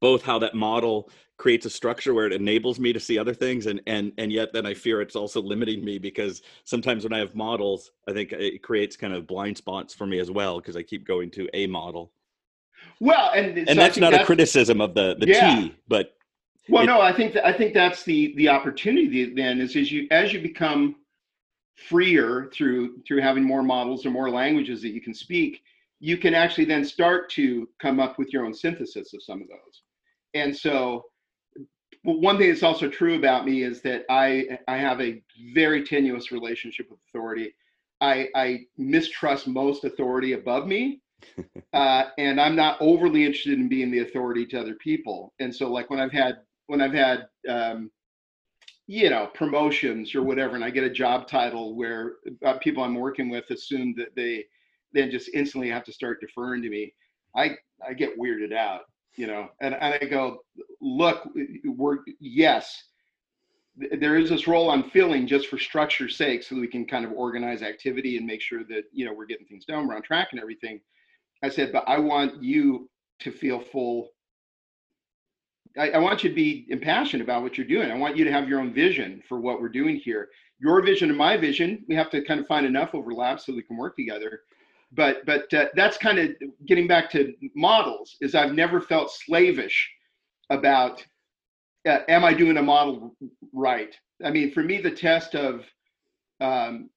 both 0.00 0.22
how 0.22 0.38
that 0.38 0.54
model 0.54 1.10
creates 1.38 1.66
a 1.66 1.70
structure 1.70 2.14
where 2.14 2.26
it 2.26 2.32
enables 2.32 2.80
me 2.80 2.92
to 2.92 3.00
see 3.00 3.18
other 3.18 3.34
things 3.34 3.66
and 3.66 3.80
and 3.86 4.12
and 4.18 4.32
yet 4.32 4.52
then 4.52 4.66
i 4.66 4.74
fear 4.74 5.00
it's 5.00 5.16
also 5.16 5.40
limiting 5.40 5.84
me 5.84 5.98
because 5.98 6.42
sometimes 6.64 7.04
when 7.04 7.12
i 7.12 7.18
have 7.18 7.34
models 7.34 7.92
i 8.08 8.12
think 8.12 8.32
it 8.32 8.62
creates 8.62 8.96
kind 8.96 9.12
of 9.12 9.26
blind 9.26 9.56
spots 9.56 9.94
for 9.94 10.06
me 10.06 10.18
as 10.18 10.30
well 10.30 10.58
because 10.58 10.76
i 10.76 10.82
keep 10.82 11.06
going 11.06 11.30
to 11.30 11.48
a 11.54 11.66
model 11.66 12.10
well 13.00 13.30
and 13.34 13.58
and 13.58 13.68
so 13.68 13.74
that's 13.74 13.96
not 13.96 14.12
that's, 14.12 14.22
a 14.22 14.26
criticism 14.26 14.80
of 14.80 14.94
the 14.94 15.16
the 15.18 15.26
yeah. 15.26 15.56
t 15.56 15.74
but 15.88 16.14
well 16.68 16.82
it, 16.82 16.86
no 16.86 17.00
i 17.00 17.12
think 17.12 17.32
that 17.34 17.46
i 17.46 17.52
think 17.52 17.74
that's 17.74 18.02
the 18.04 18.34
the 18.36 18.48
opportunity 18.48 19.34
then 19.34 19.60
is 19.60 19.76
as 19.76 19.90
you 19.90 20.06
as 20.10 20.32
you 20.32 20.40
become 20.40 20.96
freer 21.76 22.50
through 22.52 22.98
through 23.06 23.20
having 23.20 23.44
more 23.44 23.62
models 23.62 24.06
or 24.06 24.10
more 24.10 24.30
languages 24.30 24.80
that 24.82 24.90
you 24.90 25.00
can 25.00 25.14
speak 25.14 25.62
you 26.00 26.16
can 26.16 26.34
actually 26.34 26.64
then 26.64 26.84
start 26.84 27.30
to 27.30 27.68
come 27.78 28.00
up 28.00 28.18
with 28.18 28.32
your 28.32 28.44
own 28.44 28.54
synthesis 28.54 29.12
of 29.12 29.22
some 29.22 29.42
of 29.42 29.48
those 29.48 29.82
and 30.34 30.56
so 30.56 31.04
one 32.06 32.38
thing 32.38 32.48
that's 32.48 32.62
also 32.62 32.88
true 32.88 33.16
about 33.16 33.44
me 33.44 33.64
is 33.64 33.82
that 33.82 34.04
I 34.08 34.58
I 34.68 34.76
have 34.76 35.00
a 35.00 35.20
very 35.52 35.84
tenuous 35.84 36.30
relationship 36.30 36.88
with 36.88 37.00
authority. 37.08 37.54
I, 38.00 38.28
I 38.34 38.60
mistrust 38.76 39.48
most 39.48 39.84
authority 39.84 40.32
above 40.32 40.66
me, 40.66 41.00
uh, 41.72 42.04
and 42.18 42.40
I'm 42.40 42.56
not 42.56 42.78
overly 42.80 43.24
interested 43.24 43.58
in 43.58 43.68
being 43.68 43.90
the 43.90 44.00
authority 44.00 44.46
to 44.46 44.60
other 44.60 44.74
people. 44.74 45.32
And 45.40 45.54
so, 45.54 45.70
like 45.70 45.90
when 45.90 46.00
I've 46.00 46.12
had 46.12 46.36
when 46.66 46.80
I've 46.80 46.92
had 46.92 47.26
um, 47.48 47.90
you 48.86 49.10
know 49.10 49.28
promotions 49.34 50.14
or 50.14 50.22
whatever, 50.22 50.54
and 50.54 50.64
I 50.64 50.70
get 50.70 50.84
a 50.84 50.90
job 50.90 51.28
title 51.28 51.74
where 51.76 52.14
uh, 52.44 52.58
people 52.58 52.82
I'm 52.82 52.94
working 52.94 53.28
with 53.28 53.50
assume 53.50 53.94
that 53.98 54.14
they 54.16 54.44
then 54.92 55.10
just 55.10 55.30
instantly 55.34 55.68
have 55.70 55.84
to 55.84 55.92
start 55.92 56.20
deferring 56.20 56.62
to 56.62 56.70
me, 56.70 56.94
I 57.34 57.56
I 57.86 57.92
get 57.92 58.18
weirded 58.18 58.54
out 58.54 58.82
you 59.16 59.26
know 59.26 59.48
and, 59.60 59.74
and 59.74 59.94
i 59.94 59.98
go 60.06 60.38
look 60.80 61.28
we're 61.64 61.98
yes 62.20 62.84
there 64.00 64.16
is 64.16 64.30
this 64.30 64.46
role 64.46 64.70
i'm 64.70 64.90
filling 64.90 65.26
just 65.26 65.48
for 65.48 65.58
structure's 65.58 66.16
sake 66.16 66.42
so 66.42 66.56
we 66.56 66.68
can 66.68 66.86
kind 66.86 67.04
of 67.04 67.12
organize 67.12 67.62
activity 67.62 68.16
and 68.16 68.26
make 68.26 68.40
sure 68.40 68.64
that 68.64 68.84
you 68.92 69.04
know 69.04 69.12
we're 69.12 69.26
getting 69.26 69.46
things 69.46 69.64
done 69.64 69.86
we're 69.86 69.96
on 69.96 70.02
track 70.02 70.28
and 70.32 70.40
everything 70.40 70.80
i 71.42 71.48
said 71.48 71.72
but 71.72 71.84
i 71.86 71.98
want 71.98 72.42
you 72.42 72.88
to 73.20 73.30
feel 73.30 73.60
full. 73.60 74.10
I, 75.78 75.90
I 75.90 75.98
want 75.98 76.24
you 76.24 76.30
to 76.30 76.34
be 76.34 76.66
impassioned 76.68 77.22
about 77.22 77.42
what 77.42 77.58
you're 77.58 77.66
doing. 77.66 77.90
I 77.90 77.96
want 77.96 78.16
you 78.16 78.24
to 78.24 78.32
have 78.32 78.48
your 78.48 78.60
own 78.60 78.72
vision 78.72 79.22
for 79.28 79.40
what 79.40 79.60
we're 79.60 79.68
doing 79.68 79.96
here. 79.96 80.28
Your 80.58 80.82
vision 80.82 81.10
and 81.10 81.18
my 81.18 81.36
vision 81.36 81.84
we 81.88 81.94
have 81.94 82.10
to 82.10 82.24
kind 82.24 82.40
of 82.40 82.46
find 82.46 82.64
enough 82.64 82.94
overlap 82.94 83.40
so 83.40 83.54
we 83.54 83.62
can 83.62 83.76
work 83.76 83.96
together. 83.96 84.40
But 84.92 85.26
but 85.26 85.52
uh, 85.52 85.66
that's 85.74 85.98
kind 85.98 86.18
of 86.18 86.30
getting 86.66 86.86
back 86.86 87.10
to 87.10 87.34
models 87.54 88.16
is 88.20 88.34
i've 88.34 88.52
never 88.52 88.80
felt 88.80 89.10
slavish 89.10 89.90
about 90.48 91.04
uh, 91.88 91.98
am 92.08 92.24
i 92.24 92.32
doing 92.32 92.56
a 92.56 92.62
model 92.62 93.16
right? 93.52 93.94
I 94.24 94.30
mean 94.30 94.52
for 94.52 94.62
me 94.62 94.80
the 94.80 94.92
test 94.92 95.34
of 95.34 95.64
um, 96.40 96.88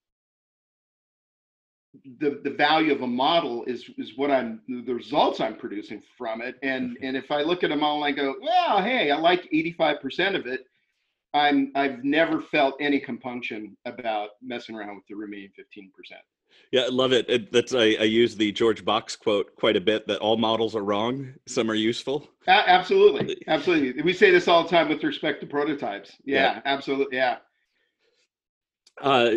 the 2.20 2.40
the 2.44 2.52
value 2.52 2.94
of 2.94 3.02
a 3.02 3.08
model 3.08 3.64
is 3.66 3.90
is 3.98 4.14
what 4.16 4.30
i'm 4.30 4.62
the 4.68 4.94
results 4.94 5.40
i'm 5.40 5.56
producing 5.56 6.02
from 6.18 6.42
it 6.42 6.56
and 6.62 6.98
and 7.02 7.18
if 7.18 7.32
i 7.32 7.42
look 7.42 7.64
at 7.64 7.72
a 7.72 7.76
model 7.76 8.04
and 8.04 8.06
i 8.06 8.12
go 8.12 8.36
well 8.42 8.82
hey 8.82 9.12
i 9.12 9.18
like 9.18 9.50
85% 9.52 10.36
of 10.36 10.46
it 10.46 10.66
i'm 11.34 11.72
i've 11.76 12.04
never 12.04 12.42
felt 12.42 12.76
any 12.80 13.00
compunction 13.00 13.76
about 13.86 14.30
messing 14.42 14.76
around 14.76 14.96
with 14.96 15.06
the 15.08 15.16
remaining 15.16 15.50
15% 15.60 15.90
yeah, 16.72 16.82
I 16.82 16.88
love 16.90 17.14
it. 17.14 17.28
it 17.30 17.52
that's 17.52 17.74
I, 17.74 17.96
I, 18.00 18.04
use 18.04 18.36
the 18.36 18.52
George 18.52 18.86
Box 18.86 19.16
quote 19.16 19.56
quite 19.56 19.76
a 19.76 19.82
bit 19.82 20.08
that 20.08 20.20
all 20.20 20.38
models 20.38 20.76
are 20.76 20.84
wrong, 20.84 21.34
some 21.48 21.70
are 21.70 21.76
useful. 21.76 22.28
Absolutely, 22.48 23.42
absolutely. 23.48 24.02
We 24.02 24.14
say 24.14 24.30
this 24.30 24.48
all 24.48 24.64
the 24.64 24.70
time 24.70 24.90
with 24.90 25.04
respect 25.04 25.42
to 25.42 25.48
prototypes. 25.48 26.16
Yeah, 26.26 26.56
yeah. 26.56 26.62
absolutely. 26.66 27.18
Yeah. 27.18 27.38
Uh, 29.02 29.36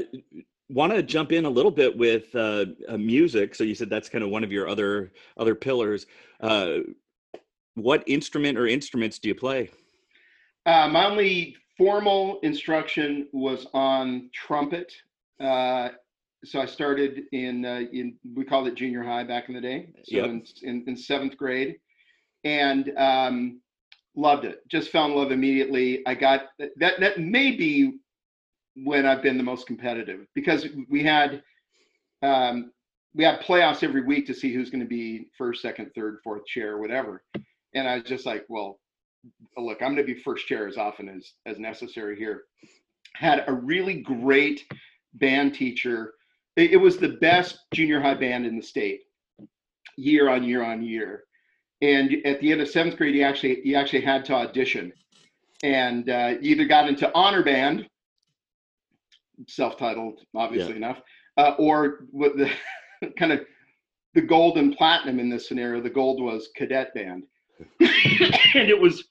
want 0.73 0.93
to 0.93 1.03
jump 1.03 1.33
in 1.33 1.45
a 1.45 1.51
little 1.51 1.71
bit 1.71 1.97
with 1.97 2.35
uh, 2.35 2.67
uh, 2.89 2.97
music. 2.97 3.55
So 3.55 3.65
you 3.65 3.75
said 3.75 3.91
that's 3.91 4.09
kind 4.09 4.25
of 4.25 4.31
one 4.31 4.45
of 4.45 4.53
your 4.53 4.69
other 4.69 5.13
other 5.37 5.55
pillars. 5.55 6.07
Uh, 6.41 6.79
what 7.75 8.03
instrument 8.07 8.59
or 8.59 8.67
instruments 8.67 9.19
do 9.19 9.29
you 9.29 9.35
play? 9.35 9.71
Uh, 10.67 10.89
my 10.89 11.07
only 11.07 11.57
formal 11.79 12.39
instruction 12.41 13.29
was 13.33 13.67
on 13.73 14.31
trumpet 14.35 14.93
uh, 15.43 15.89
so 16.45 16.61
I 16.61 16.67
started 16.67 17.25
in 17.33 17.65
uh, 17.65 17.83
in 17.93 18.17
we 18.35 18.45
called 18.45 18.67
it 18.67 18.75
junior 18.75 19.03
high 19.03 19.25
back 19.25 19.49
in 19.49 19.55
the 19.55 19.61
day. 19.61 19.89
So 20.05 20.17
yep. 20.17 20.27
in, 20.27 20.45
in, 20.63 20.85
in 20.87 20.97
seventh 20.97 21.37
grade, 21.37 21.77
and 22.45 22.93
um, 22.97 23.61
loved 24.17 24.45
it. 24.45 24.61
Just 24.69 24.91
fell 24.91 25.07
in 25.07 25.15
love 25.15 25.33
immediately. 25.33 26.03
I 26.07 26.15
got 26.15 26.47
that. 26.59 26.99
That 27.01 27.21
may 27.21 27.53
be 27.53 27.99
when 28.77 29.07
I've 29.07 29.23
been 29.23 29.37
the 29.37 29.43
most 29.43 29.67
competitive 29.67 30.27
because 30.35 30.67
we 30.89 31.03
had 31.03 31.43
um, 32.23 32.73
we 33.15 33.25
had 33.25 33.41
playoffs 33.41 33.83
every 33.83 34.03
week 34.03 34.27
to 34.27 34.35
see 34.35 34.55
who's 34.55 34.71
going 34.71 34.81
to 34.81 34.87
be 34.89 35.27
first, 35.37 35.61
second, 35.61 35.91
third, 35.95 36.19
fourth 36.25 36.47
chair, 36.47 36.79
whatever. 36.79 37.23
And 37.75 37.87
I 37.87 37.97
was 37.97 38.05
just 38.05 38.25
like, 38.25 38.45
well, 38.49 38.81
look, 39.59 39.83
I'm 39.83 39.95
going 39.95 40.07
to 40.07 40.15
be 40.15 40.19
first 40.19 40.47
chair 40.47 40.67
as 40.67 40.77
often 40.77 41.09
as 41.09 41.33
as 41.47 41.59
necessary 41.59 42.17
here. 42.17 42.45
Had 43.15 43.45
a 43.47 43.53
really 43.53 44.01
great 44.01 44.65
band 45.15 45.55
teacher 45.55 46.15
it, 46.57 46.81
was 46.81 46.99
the 46.99 47.17
best 47.21 47.59
junior 47.73 48.01
high 48.01 48.15
band 48.15 48.47
in 48.47 48.57
the 48.57 48.63
state 48.63 49.01
year 49.97 50.29
on 50.29 50.45
year 50.45 50.63
on 50.63 50.83
year. 50.83 51.25
And 51.81 52.15
at 52.25 52.41
the 52.41 52.53
end 52.53 52.61
of 52.61 52.69
seventh 52.69 52.97
grade, 52.97 53.15
you 53.15 53.23
actually 53.23 53.61
you 53.67 53.75
actually 53.77 54.03
had 54.03 54.25
to 54.27 54.35
audition, 54.35 54.93
and 55.65 56.09
uh, 56.09 56.35
either 56.41 56.65
got 56.65 56.89
into 56.89 57.11
honor 57.15 57.43
band, 57.43 57.89
self-titled, 59.49 60.21
obviously 60.35 60.71
yeah. 60.71 60.77
enough, 60.77 61.01
uh, 61.37 61.55
or 61.59 62.07
with 62.13 62.37
the 62.37 62.51
kind 63.19 63.33
of 63.33 63.41
the 64.15 64.23
gold 64.23 64.59
and 64.59 64.77
platinum 64.77 65.19
in 65.19 65.29
this 65.29 65.49
scenario. 65.49 65.81
The 65.81 65.91
gold 65.91 66.23
was 66.23 66.51
cadet 66.57 66.95
band, 66.95 67.25
and 67.81 68.69
it 68.69 68.79
was 68.79 69.05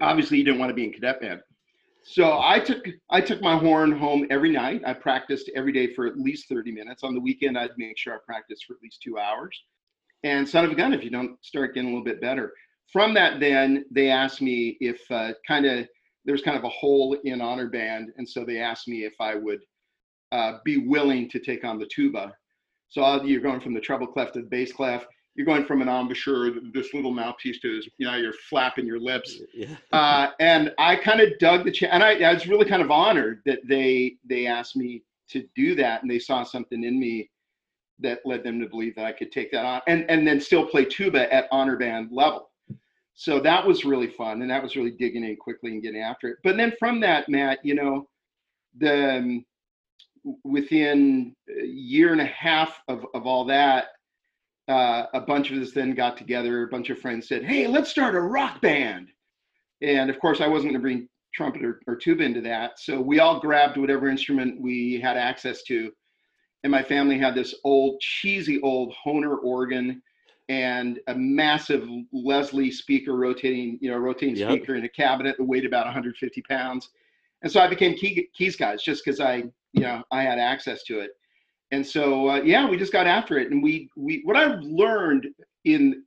obviously 0.00 0.38
you 0.38 0.44
didn't 0.44 0.60
want 0.60 0.70
to 0.70 0.74
be 0.74 0.84
in 0.84 0.92
cadet 0.92 1.20
band. 1.20 1.40
So 2.02 2.40
I 2.40 2.58
took 2.58 2.84
I 3.10 3.20
took 3.20 3.42
my 3.42 3.58
horn 3.58 3.92
home 3.92 4.26
every 4.30 4.50
night. 4.50 4.82
I 4.86 4.94
practiced 4.94 5.50
every 5.54 5.72
day 5.72 5.92
for 5.94 6.06
at 6.06 6.18
least 6.18 6.48
30 6.48 6.72
minutes. 6.72 7.02
On 7.02 7.14
the 7.14 7.20
weekend, 7.20 7.58
I'd 7.58 7.70
make 7.76 7.98
sure 7.98 8.14
I 8.14 8.18
practiced 8.24 8.64
for 8.66 8.74
at 8.74 8.82
least 8.82 9.02
two 9.02 9.18
hours. 9.18 9.62
And 10.24 10.48
son 10.48 10.64
of 10.64 10.72
a 10.72 10.74
gun, 10.74 10.92
if 10.92 11.04
you 11.04 11.10
don't 11.10 11.36
start 11.44 11.74
getting 11.74 11.90
a 11.90 11.92
little 11.92 12.04
bit 12.04 12.20
better. 12.20 12.52
From 12.92 13.12
that, 13.14 13.40
then 13.40 13.84
they 13.90 14.08
asked 14.08 14.40
me 14.40 14.78
if 14.80 15.00
uh, 15.10 15.32
kind 15.46 15.66
of 15.66 15.86
there's 16.28 16.42
kind 16.42 16.56
of 16.56 16.62
a 16.62 16.68
hole 16.68 17.16
in 17.24 17.40
honor 17.40 17.68
band, 17.68 18.12
and 18.16 18.28
so 18.28 18.44
they 18.44 18.58
asked 18.58 18.86
me 18.86 19.04
if 19.04 19.14
I 19.18 19.34
would 19.34 19.60
uh, 20.30 20.58
be 20.64 20.76
willing 20.76 21.28
to 21.30 21.40
take 21.40 21.64
on 21.64 21.80
the 21.80 21.86
tuba. 21.86 22.32
So 22.88 23.24
you're 23.24 23.40
going 23.40 23.60
from 23.60 23.74
the 23.74 23.80
treble 23.80 24.06
clef 24.06 24.30
to 24.32 24.42
the 24.42 24.46
bass 24.46 24.72
clef 24.72 25.04
you're 25.38 25.46
going 25.46 25.64
from 25.64 25.80
an 25.80 25.88
embouchure, 25.88 26.50
this 26.74 26.92
little 26.92 27.12
mouthpiece 27.12 27.60
to, 27.60 27.80
you 27.96 28.06
know, 28.06 28.16
you're 28.16 28.32
flapping 28.50 28.84
your 28.84 28.98
lips. 28.98 29.40
Yeah. 29.54 29.76
uh, 29.92 30.30
and 30.40 30.72
I 30.78 30.96
kind 30.96 31.20
of 31.20 31.38
dug 31.38 31.64
the, 31.64 31.88
and 31.90 32.02
I, 32.02 32.14
I, 32.20 32.32
was 32.32 32.46
really 32.46 32.68
kind 32.68 32.82
of 32.82 32.90
honored 32.90 33.40
that 33.44 33.60
they, 33.66 34.16
they 34.28 34.46
asked 34.46 34.76
me 34.76 35.02
to 35.30 35.44
do 35.56 35.74
that. 35.76 36.02
And 36.02 36.10
they 36.10 36.18
saw 36.18 36.42
something 36.42 36.84
in 36.84 36.98
me 36.98 37.30
that 38.00 38.20
led 38.24 38.44
them 38.44 38.60
to 38.60 38.68
believe 38.68 38.94
that 38.96 39.04
I 39.04 39.12
could 39.12 39.32
take 39.32 39.50
that 39.52 39.64
on 39.64 39.80
and, 39.88 40.08
and 40.08 40.26
then 40.26 40.40
still 40.40 40.66
play 40.66 40.84
tuba 40.84 41.32
at 41.32 41.48
honor 41.50 41.76
band 41.76 42.10
level. 42.12 42.50
So 43.20 43.40
that 43.40 43.66
was 43.66 43.84
really 43.84 44.06
fun. 44.06 44.42
And 44.42 44.50
that 44.52 44.62
was 44.62 44.76
really 44.76 44.92
digging 44.92 45.24
in 45.24 45.34
quickly 45.34 45.72
and 45.72 45.82
getting 45.82 46.00
after 46.00 46.28
it. 46.28 46.38
But 46.44 46.56
then 46.56 46.72
from 46.78 47.00
that, 47.00 47.28
Matt, 47.28 47.58
you 47.64 47.74
know, 47.74 48.08
the, 48.78 49.16
um, 49.18 49.44
within 50.44 51.34
a 51.48 51.66
year 51.66 52.12
and 52.12 52.20
a 52.20 52.26
half 52.26 52.80
of, 52.86 53.04
of 53.14 53.26
all 53.26 53.44
that, 53.46 53.86
uh, 54.68 55.06
a 55.14 55.20
bunch 55.20 55.50
of 55.50 55.60
us 55.60 55.72
then 55.72 55.96
got 55.96 56.16
together. 56.16 56.62
A 56.62 56.68
bunch 56.68 56.90
of 56.90 57.00
friends 57.00 57.26
said, 57.26 57.42
"Hey, 57.42 57.66
let's 57.66 57.90
start 57.90 58.14
a 58.14 58.20
rock 58.20 58.60
band." 58.60 59.08
And 59.82 60.10
of 60.10 60.20
course, 60.20 60.40
I 60.40 60.46
wasn't 60.46 60.72
going 60.72 60.80
to 60.80 60.86
bring 60.86 61.08
trumpet 61.34 61.64
or, 61.64 61.80
or 61.88 61.96
tuba 61.96 62.22
into 62.22 62.42
that, 62.42 62.78
so 62.78 63.00
we 63.00 63.18
all 63.18 63.40
grabbed 63.40 63.78
whatever 63.78 64.08
instrument 64.08 64.60
we 64.60 65.00
had 65.00 65.16
access 65.16 65.64
to. 65.64 65.90
And 66.62 66.70
my 66.70 66.84
family 66.84 67.18
had 67.18 67.34
this 67.34 67.54
old, 67.64 68.00
cheesy 68.00 68.60
old 68.60 68.94
Hohner 69.04 69.42
organ 69.42 70.02
and 70.48 70.98
a 71.08 71.14
massive 71.14 71.86
Leslie 72.12 72.70
speaker 72.70 73.16
rotating, 73.16 73.78
you 73.80 73.90
know, 73.90 73.98
rotating 73.98 74.36
yep. 74.36 74.50
speaker 74.50 74.74
in 74.74 74.84
a 74.84 74.88
cabinet 74.88 75.36
that 75.38 75.44
weighed 75.44 75.66
about 75.66 75.84
150 75.84 76.42
pounds. 76.42 76.90
And 77.42 77.52
so 77.52 77.60
I 77.60 77.68
became 77.68 77.94
key, 77.94 78.28
keys 78.34 78.56
guys 78.56 78.82
just 78.82 79.04
because 79.04 79.20
I, 79.20 79.44
you 79.72 79.82
know, 79.82 80.02
I 80.10 80.22
had 80.22 80.38
access 80.38 80.82
to 80.84 81.00
it 81.00 81.10
and 81.70 81.86
so 81.86 82.28
uh, 82.30 82.42
yeah 82.42 82.68
we 82.68 82.76
just 82.76 82.92
got 82.92 83.06
after 83.06 83.38
it 83.38 83.50
and 83.50 83.62
we 83.62 83.88
we 83.96 84.22
what 84.24 84.36
i've 84.36 84.60
learned 84.62 85.26
in 85.64 86.02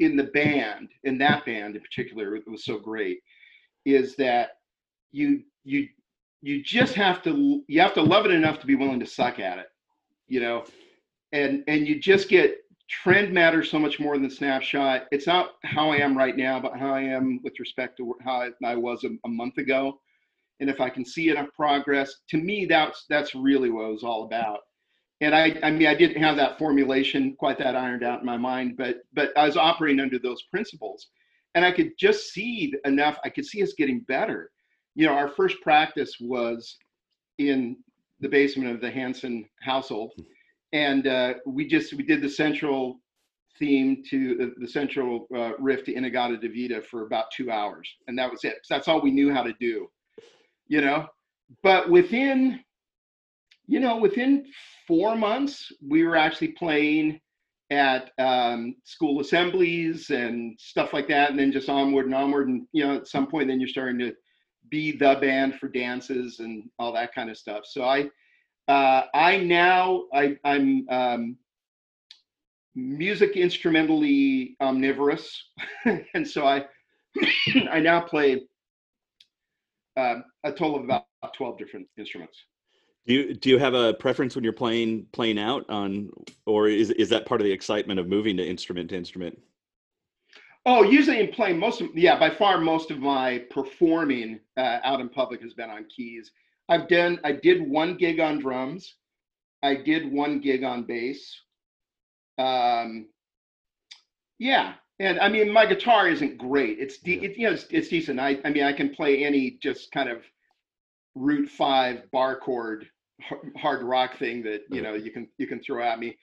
in 0.00 0.16
the 0.16 0.24
band 0.24 0.88
in 1.04 1.18
that 1.18 1.44
band 1.44 1.76
in 1.76 1.82
particular 1.82 2.36
it 2.36 2.48
was 2.48 2.64
so 2.64 2.78
great 2.78 3.20
is 3.84 4.16
that 4.16 4.50
you 5.12 5.42
you 5.64 5.88
you 6.40 6.62
just 6.62 6.94
have 6.94 7.22
to 7.22 7.62
you 7.68 7.80
have 7.80 7.94
to 7.94 8.02
love 8.02 8.26
it 8.26 8.32
enough 8.32 8.58
to 8.58 8.66
be 8.66 8.74
willing 8.74 9.00
to 9.00 9.06
suck 9.06 9.38
at 9.38 9.58
it 9.58 9.68
you 10.28 10.40
know 10.40 10.64
and 11.32 11.64
and 11.68 11.86
you 11.86 11.98
just 11.98 12.28
get 12.28 12.58
trend 12.92 13.32
matters 13.32 13.70
so 13.70 13.78
much 13.78 13.98
more 13.98 14.18
than 14.18 14.30
snapshot. 14.30 15.06
It's 15.10 15.26
not 15.26 15.52
how 15.64 15.90
I 15.90 15.96
am 15.96 16.16
right 16.16 16.36
now, 16.36 16.60
but 16.60 16.76
how 16.76 16.92
I 16.92 17.00
am 17.00 17.40
with 17.42 17.58
respect 17.58 17.96
to 17.96 18.14
how 18.22 18.50
I 18.64 18.76
was 18.76 19.04
a, 19.04 19.08
a 19.24 19.28
month 19.28 19.56
ago. 19.58 19.98
And 20.60 20.68
if 20.68 20.80
I 20.80 20.90
can 20.90 21.04
see 21.04 21.30
enough 21.30 21.48
progress, 21.56 22.14
to 22.28 22.36
me, 22.36 22.66
that's 22.66 23.06
that's 23.08 23.34
really 23.34 23.70
what 23.70 23.86
it 23.86 23.92
was 23.92 24.04
all 24.04 24.24
about. 24.24 24.60
And 25.22 25.34
I, 25.34 25.56
I 25.62 25.70
mean, 25.70 25.86
I 25.86 25.94
didn't 25.94 26.22
have 26.22 26.36
that 26.36 26.58
formulation 26.58 27.34
quite 27.38 27.58
that 27.58 27.76
ironed 27.76 28.04
out 28.04 28.20
in 28.20 28.26
my 28.26 28.36
mind, 28.36 28.76
but 28.76 28.98
but 29.14 29.36
I 29.36 29.46
was 29.46 29.56
operating 29.56 30.00
under 30.00 30.18
those 30.18 30.42
principles, 30.50 31.08
and 31.54 31.64
I 31.64 31.72
could 31.72 31.92
just 31.98 32.32
see 32.32 32.74
enough. 32.84 33.18
I 33.24 33.30
could 33.30 33.46
see 33.46 33.62
us 33.62 33.72
getting 33.72 34.00
better. 34.00 34.50
You 34.94 35.06
know, 35.06 35.14
our 35.14 35.28
first 35.28 35.60
practice 35.62 36.16
was 36.20 36.76
in 37.38 37.76
the 38.20 38.28
basement 38.28 38.70
of 38.70 38.80
the 38.80 38.90
Hansen 38.90 39.46
household, 39.62 40.12
and 40.72 41.06
uh, 41.06 41.34
we 41.46 41.66
just 41.66 41.94
we 41.94 42.02
did 42.02 42.22
the 42.22 42.28
central 42.28 43.00
theme 43.58 44.02
to 44.08 44.34
the, 44.36 44.54
the 44.58 44.68
central 44.68 45.26
uh, 45.36 45.52
riff 45.58 45.84
to 45.84 45.92
In-A-Gadda-Da-Vida 45.92 46.82
for 46.82 47.06
about 47.06 47.26
two 47.30 47.50
hours, 47.50 47.88
and 48.08 48.18
that 48.18 48.30
was 48.30 48.44
it. 48.44 48.56
That's 48.68 48.88
all 48.88 49.00
we 49.00 49.10
knew 49.10 49.32
how 49.32 49.42
to 49.42 49.52
do, 49.60 49.88
you 50.66 50.80
know. 50.80 51.06
But 51.62 51.90
within, 51.90 52.60
you 53.66 53.80
know, 53.80 53.98
within 53.98 54.46
four 54.86 55.16
months, 55.16 55.70
we 55.86 56.04
were 56.04 56.16
actually 56.16 56.48
playing 56.48 57.20
at 57.70 58.10
um, 58.18 58.74
school 58.84 59.20
assemblies 59.20 60.10
and 60.10 60.58
stuff 60.58 60.92
like 60.92 61.08
that, 61.08 61.30
and 61.30 61.38
then 61.38 61.52
just 61.52 61.68
onward 61.68 62.06
and 62.06 62.14
onward. 62.14 62.48
And 62.48 62.66
you 62.72 62.86
know, 62.86 62.96
at 62.96 63.08
some 63.08 63.26
point, 63.26 63.48
then 63.48 63.60
you're 63.60 63.68
starting 63.68 63.98
to 63.98 64.12
be 64.70 64.92
the 64.92 65.18
band 65.20 65.56
for 65.56 65.68
dances 65.68 66.38
and 66.40 66.64
all 66.78 66.92
that 66.94 67.14
kind 67.14 67.28
of 67.28 67.36
stuff. 67.36 67.64
So 67.66 67.84
I 67.84 68.08
uh, 68.68 69.02
I 69.14 69.38
now 69.38 70.04
I, 70.12 70.36
I'm 70.44 70.88
um, 70.88 71.36
music 72.74 73.36
instrumentally 73.36 74.56
omnivorous, 74.60 75.44
and 76.14 76.26
so 76.26 76.46
I 76.46 76.66
I 77.70 77.80
now 77.80 78.00
play 78.00 78.42
uh, 79.96 80.16
a 80.44 80.52
total 80.52 80.76
of 80.76 80.84
about 80.84 81.06
twelve 81.36 81.58
different 81.58 81.86
instruments. 81.98 82.38
Do 83.06 83.14
you 83.14 83.34
do 83.34 83.50
you 83.50 83.58
have 83.58 83.74
a 83.74 83.94
preference 83.94 84.34
when 84.36 84.44
you're 84.44 84.52
playing 84.52 85.06
playing 85.12 85.38
out 85.38 85.68
on, 85.68 86.10
or 86.46 86.68
is 86.68 86.90
is 86.90 87.08
that 87.08 87.26
part 87.26 87.40
of 87.40 87.44
the 87.44 87.52
excitement 87.52 87.98
of 87.98 88.08
moving 88.08 88.36
to 88.36 88.46
instrument 88.46 88.90
to 88.90 88.96
instrument? 88.96 89.40
Oh, 90.64 90.84
usually 90.84 91.18
in 91.18 91.32
playing 91.32 91.58
most 91.58 91.80
of 91.80 91.88
yeah, 91.96 92.16
by 92.16 92.30
far 92.30 92.60
most 92.60 92.92
of 92.92 93.00
my 93.00 93.38
performing 93.50 94.38
uh, 94.56 94.78
out 94.84 95.00
in 95.00 95.08
public 95.08 95.42
has 95.42 95.54
been 95.54 95.70
on 95.70 95.86
keys. 95.94 96.30
I've 96.68 96.88
done 96.88 97.20
I 97.24 97.32
did 97.32 97.68
one 97.68 97.96
gig 97.96 98.20
on 98.20 98.38
drums. 98.38 98.94
I 99.62 99.76
did 99.76 100.10
one 100.10 100.40
gig 100.40 100.64
on 100.64 100.84
bass. 100.84 101.40
Um, 102.38 103.08
yeah, 104.38 104.74
and 104.98 105.20
I 105.20 105.28
mean 105.28 105.52
my 105.52 105.66
guitar 105.66 106.08
isn't 106.08 106.38
great. 106.38 106.78
It's 106.78 106.98
de- 106.98 107.16
yeah. 107.16 107.22
it, 107.22 107.38
you 107.38 107.46
know 107.46 107.52
it's, 107.54 107.66
it's, 107.70 107.88
decent. 107.88 108.18
I 108.20 108.38
I 108.44 108.50
mean 108.50 108.64
I 108.64 108.72
can 108.72 108.90
play 108.90 109.24
any 109.24 109.58
just 109.62 109.92
kind 109.92 110.08
of 110.08 110.22
root 111.14 111.48
five 111.48 112.10
bar 112.10 112.38
chord 112.38 112.86
hard 113.56 113.82
rock 113.82 114.18
thing 114.18 114.42
that 114.42 114.62
you 114.70 114.82
know 114.82 114.94
you 114.94 115.10
can 115.10 115.28
you 115.38 115.46
can 115.46 115.60
throw 115.60 115.82
at 115.82 115.98
me. 115.98 116.16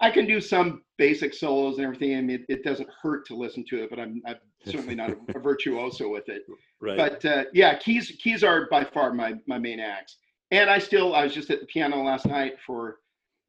I 0.00 0.10
can 0.10 0.26
do 0.26 0.40
some 0.40 0.82
basic 0.98 1.34
solos 1.34 1.76
and 1.76 1.84
everything. 1.84 2.16
I 2.16 2.20
mean, 2.20 2.40
it, 2.40 2.46
it 2.48 2.64
doesn't 2.64 2.88
hurt 3.02 3.26
to 3.26 3.36
listen 3.36 3.64
to 3.68 3.82
it, 3.84 3.90
but 3.90 3.98
I'm, 3.98 4.20
I'm 4.26 4.36
certainly 4.64 4.94
not 4.94 5.10
a, 5.10 5.16
a, 5.34 5.40
virtuoso 5.40 6.08
with 6.08 6.28
it. 6.28 6.42
Right. 6.80 6.96
But 6.96 7.24
uh, 7.24 7.44
yeah, 7.52 7.76
keys 7.78 8.12
keys 8.18 8.42
are 8.42 8.68
by 8.70 8.84
far 8.84 9.12
my 9.12 9.34
my 9.46 9.58
main 9.58 9.80
axe. 9.80 10.16
And 10.50 10.68
I 10.68 10.78
still 10.78 11.14
I 11.14 11.24
was 11.24 11.34
just 11.34 11.50
at 11.50 11.60
the 11.60 11.66
piano 11.66 12.02
last 12.02 12.26
night 12.26 12.54
for 12.66 12.98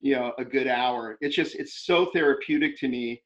you 0.02 0.16
know 0.16 0.34
a 0.38 0.46
good 0.46 0.68
hour. 0.68 1.18
It's 1.22 1.36
just 1.36 1.56
it's 1.56 1.86
so 1.86 2.10
therapeutic 2.14 2.78
to 2.80 2.88
me. 2.88 3.22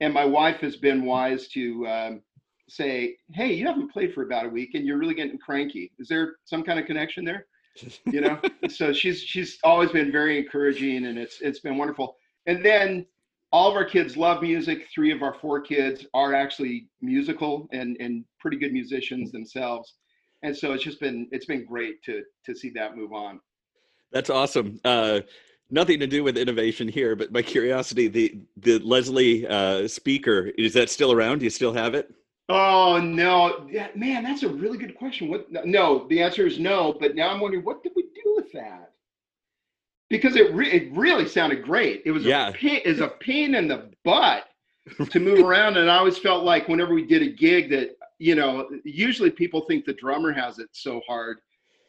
And 0.00 0.12
my 0.12 0.24
wife 0.24 0.60
has 0.60 0.76
been 0.76 1.04
wise 1.04 1.48
to 1.48 1.86
um, 1.86 2.22
say, 2.68 3.16
"Hey, 3.32 3.54
you 3.54 3.66
haven't 3.66 3.92
played 3.92 4.12
for 4.12 4.22
about 4.22 4.44
a 4.44 4.48
week, 4.48 4.74
and 4.74 4.84
you're 4.84 4.98
really 4.98 5.14
getting 5.14 5.38
cranky. 5.38 5.92
Is 5.98 6.08
there 6.08 6.36
some 6.44 6.62
kind 6.62 6.78
of 6.78 6.86
connection 6.86 7.24
there?" 7.24 7.46
You 8.06 8.22
know. 8.22 8.40
so 8.68 8.92
she's 8.92 9.20
she's 9.20 9.58
always 9.62 9.90
been 9.90 10.10
very 10.10 10.38
encouraging, 10.38 11.06
and 11.06 11.18
it's 11.18 11.40
it's 11.40 11.60
been 11.60 11.76
wonderful 11.78 12.16
and 12.46 12.64
then 12.64 13.06
all 13.52 13.70
of 13.70 13.76
our 13.76 13.84
kids 13.84 14.16
love 14.16 14.42
music. 14.42 14.86
Three 14.92 15.12
of 15.12 15.22
our 15.22 15.34
four 15.34 15.60
kids 15.60 16.06
are 16.14 16.34
actually 16.34 16.88
musical 17.00 17.68
and, 17.72 17.96
and 18.00 18.24
pretty 18.40 18.56
good 18.58 18.72
musicians 18.72 19.32
themselves. 19.32 19.94
And 20.42 20.56
so 20.56 20.72
it's 20.72 20.84
just 20.84 21.00
been 21.00 21.28
it's 21.32 21.46
been 21.46 21.64
great 21.64 22.02
to 22.04 22.22
to 22.44 22.54
see 22.54 22.70
that 22.70 22.96
move 22.96 23.12
on. 23.12 23.40
That's 24.12 24.30
awesome. 24.30 24.80
Uh, 24.84 25.20
nothing 25.70 25.98
to 26.00 26.06
do 26.06 26.22
with 26.22 26.36
innovation 26.36 26.88
here, 26.88 27.16
but 27.16 27.32
my 27.32 27.42
curiosity, 27.42 28.08
the 28.08 28.38
the 28.56 28.78
Leslie 28.80 29.46
uh, 29.46 29.88
speaker, 29.88 30.52
is 30.58 30.74
that 30.74 30.90
still 30.90 31.12
around? 31.12 31.38
Do 31.38 31.44
you 31.44 31.50
still 31.50 31.72
have 31.72 31.94
it? 31.94 32.12
Oh 32.48 33.00
no, 33.00 33.66
man, 33.96 34.22
that's 34.22 34.44
a 34.44 34.48
really 34.48 34.78
good 34.78 34.94
question. 34.96 35.28
What? 35.28 35.50
No, 35.64 36.06
the 36.08 36.22
answer 36.22 36.46
is 36.46 36.58
no. 36.58 36.94
But 37.00 37.16
now 37.16 37.30
I'm 37.30 37.40
wondering, 37.40 37.64
what 37.64 37.82
did 37.82 37.92
we 37.96 38.02
do 38.02 38.34
with 38.36 38.52
that? 38.52 38.92
Because 40.08 40.36
it 40.36 40.52
re- 40.54 40.70
it 40.70 40.92
really 40.92 41.26
sounded 41.26 41.62
great. 41.64 42.02
It 42.04 42.12
was 42.12 42.24
yeah. 42.24 42.48
a 42.48 42.52
pain, 42.52 42.80
is 42.84 43.00
a 43.00 43.08
pain 43.08 43.54
in 43.54 43.68
the 43.68 43.90
butt 44.04 44.44
to 45.10 45.20
move 45.20 45.38
around, 45.46 45.76
and 45.76 45.90
I 45.90 45.96
always 45.96 46.18
felt 46.18 46.44
like 46.44 46.68
whenever 46.68 46.94
we 46.94 47.04
did 47.04 47.22
a 47.22 47.30
gig 47.30 47.70
that 47.70 47.96
you 48.18 48.34
know 48.34 48.68
usually 48.84 49.30
people 49.30 49.62
think 49.62 49.84
the 49.84 49.94
drummer 49.94 50.32
has 50.32 50.58
it 50.58 50.68
so 50.72 51.00
hard 51.06 51.38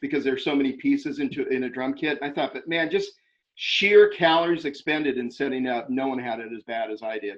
because 0.01 0.23
there's 0.23 0.43
so 0.43 0.55
many 0.55 0.73
pieces 0.73 1.19
into 1.19 1.47
in 1.47 1.63
a 1.63 1.69
drum 1.69 1.93
kit. 1.93 2.19
I 2.21 2.29
thought, 2.29 2.53
but 2.53 2.67
man, 2.67 2.89
just 2.89 3.11
sheer 3.55 4.09
calories 4.09 4.65
expended 4.65 5.17
in 5.17 5.29
setting 5.31 5.67
up, 5.67 5.89
no 5.89 6.07
one 6.07 6.19
had 6.19 6.39
it 6.39 6.51
as 6.55 6.63
bad 6.63 6.91
as 6.91 7.01
I 7.03 7.19
did. 7.19 7.37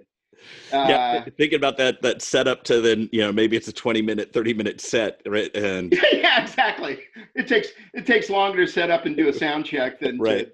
Uh, 0.71 0.85
yeah, 0.87 1.25
thinking 1.37 1.57
about 1.57 1.75
that 1.77 2.01
that 2.01 2.21
setup 2.21 2.63
to 2.63 2.79
then 2.79 3.09
you 3.11 3.19
know 3.19 3.31
maybe 3.31 3.57
it's 3.57 3.67
a 3.67 3.73
20 3.73 4.01
minute 4.01 4.31
30 4.31 4.53
minute 4.53 4.79
set 4.79 5.21
right 5.25 5.53
and 5.55 5.91
yeah 6.13 6.41
exactly 6.41 6.99
it 7.35 7.47
takes 7.47 7.69
it 7.93 8.05
takes 8.05 8.29
longer 8.29 8.65
to 8.65 8.71
set 8.71 8.89
up 8.89 9.05
and 9.05 9.17
do 9.17 9.27
a 9.27 9.33
sound 9.33 9.65
check 9.65 9.99
than 9.99 10.17
right. 10.19 10.47
to 10.47 10.51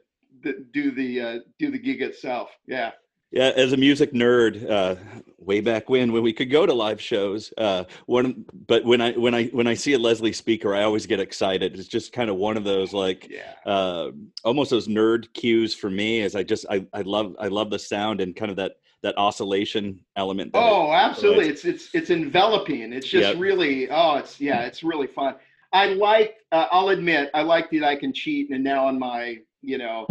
do 0.73 0.91
the 0.91 1.21
uh, 1.21 1.39
do 1.59 1.71
the 1.71 1.79
gig 1.79 2.01
itself. 2.01 2.49
Yeah. 2.67 2.91
Yeah, 3.31 3.51
as 3.57 3.73
a 3.73 3.77
music 3.77 4.13
nerd, 4.13 4.69
uh, 4.69 4.95
way 5.39 5.59
back 5.59 5.89
when 5.89 6.13
when 6.13 6.23
we 6.23 6.31
could 6.31 6.49
go 6.49 6.65
to 6.65 6.73
live 6.73 7.01
shows, 7.01 7.51
uh, 7.57 7.83
one 8.05 8.45
but 8.67 8.85
when 8.85 9.01
I 9.01 9.11
when 9.13 9.33
I 9.33 9.47
when 9.47 9.67
I 9.67 9.73
see 9.73 9.93
a 9.93 9.99
Leslie 9.99 10.31
speaker, 10.31 10.73
I 10.73 10.83
always 10.83 11.05
get 11.05 11.19
excited. 11.19 11.77
It's 11.77 11.89
just 11.89 12.13
kind 12.13 12.29
of 12.29 12.37
one 12.37 12.55
of 12.55 12.63
those 12.63 12.93
like 12.93 13.29
yeah. 13.29 13.53
uh, 13.69 14.11
almost 14.45 14.69
those 14.69 14.87
nerd 14.87 15.33
cues 15.33 15.73
for 15.73 15.89
me. 15.89 16.21
As 16.21 16.35
I 16.35 16.43
just 16.43 16.65
I, 16.69 16.85
I 16.93 17.01
love 17.01 17.35
I 17.37 17.47
love 17.49 17.69
the 17.71 17.79
sound 17.79 18.21
and 18.21 18.35
kind 18.35 18.51
of 18.51 18.57
that 18.57 18.77
that 19.01 19.17
oscillation 19.17 19.99
element. 20.15 20.51
oh, 20.53 20.91
it 20.91 20.95
absolutely! 20.95 21.49
It's 21.49 21.65
it's 21.65 21.89
it's 21.93 22.11
enveloping. 22.11 22.93
It's 22.93 23.07
just 23.07 23.29
yep. 23.29 23.37
really 23.37 23.89
oh, 23.89 24.15
it's 24.15 24.39
yeah, 24.39 24.61
it's 24.61 24.81
really 24.81 25.07
fun. 25.07 25.35
I 25.73 25.87
like. 25.87 26.37
Uh, 26.53 26.67
I'll 26.71 26.89
admit, 26.89 27.31
I 27.33 27.41
like 27.41 27.69
that 27.71 27.83
I 27.83 27.97
can 27.97 28.13
cheat, 28.13 28.49
and 28.51 28.63
now 28.63 28.87
on 28.87 28.97
my 28.97 29.39
you 29.61 29.77
know 29.77 30.07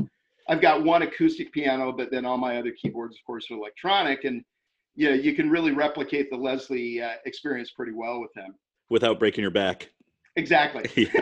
I've 0.48 0.60
got 0.60 0.84
one 0.84 1.02
acoustic 1.02 1.52
piano, 1.52 1.92
but 1.92 2.10
then 2.10 2.24
all 2.24 2.36
my 2.36 2.58
other 2.58 2.72
keyboards, 2.72 3.16
of 3.16 3.24
course, 3.24 3.50
are 3.50 3.54
electronic. 3.54 4.24
And 4.24 4.44
you 4.94 5.08
know, 5.08 5.14
you 5.14 5.34
can 5.34 5.50
really 5.50 5.72
replicate 5.72 6.30
the 6.30 6.36
Leslie 6.36 7.02
uh, 7.02 7.14
experience 7.24 7.70
pretty 7.72 7.92
well 7.92 8.20
with 8.20 8.32
them 8.34 8.54
without 8.90 9.18
breaking 9.18 9.42
your 9.42 9.50
back. 9.50 9.90
Exactly. 10.36 11.10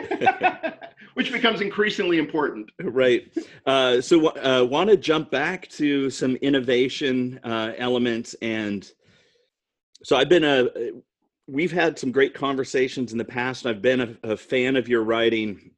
Which 1.13 1.31
becomes 1.31 1.61
increasingly 1.61 2.17
important. 2.17 2.71
Right. 2.81 3.31
Uh, 3.65 4.01
so, 4.01 4.29
uh, 4.29 4.63
want 4.63 4.89
to 4.89 4.97
jump 4.97 5.29
back 5.29 5.67
to 5.69 6.09
some 6.09 6.35
innovation 6.37 7.39
uh, 7.43 7.73
elements, 7.77 8.35
and 8.41 8.91
so 10.03 10.15
I've 10.15 10.29
been 10.29 10.43
a. 10.43 10.67
We've 11.45 11.71
had 11.71 11.99
some 11.99 12.11
great 12.11 12.33
conversations 12.33 13.11
in 13.11 13.17
the 13.17 13.25
past. 13.25 13.65
I've 13.65 13.81
been 13.81 14.01
a, 14.01 14.31
a 14.31 14.37
fan 14.37 14.77
of 14.77 14.87
your 14.87 15.03
writing 15.03 15.71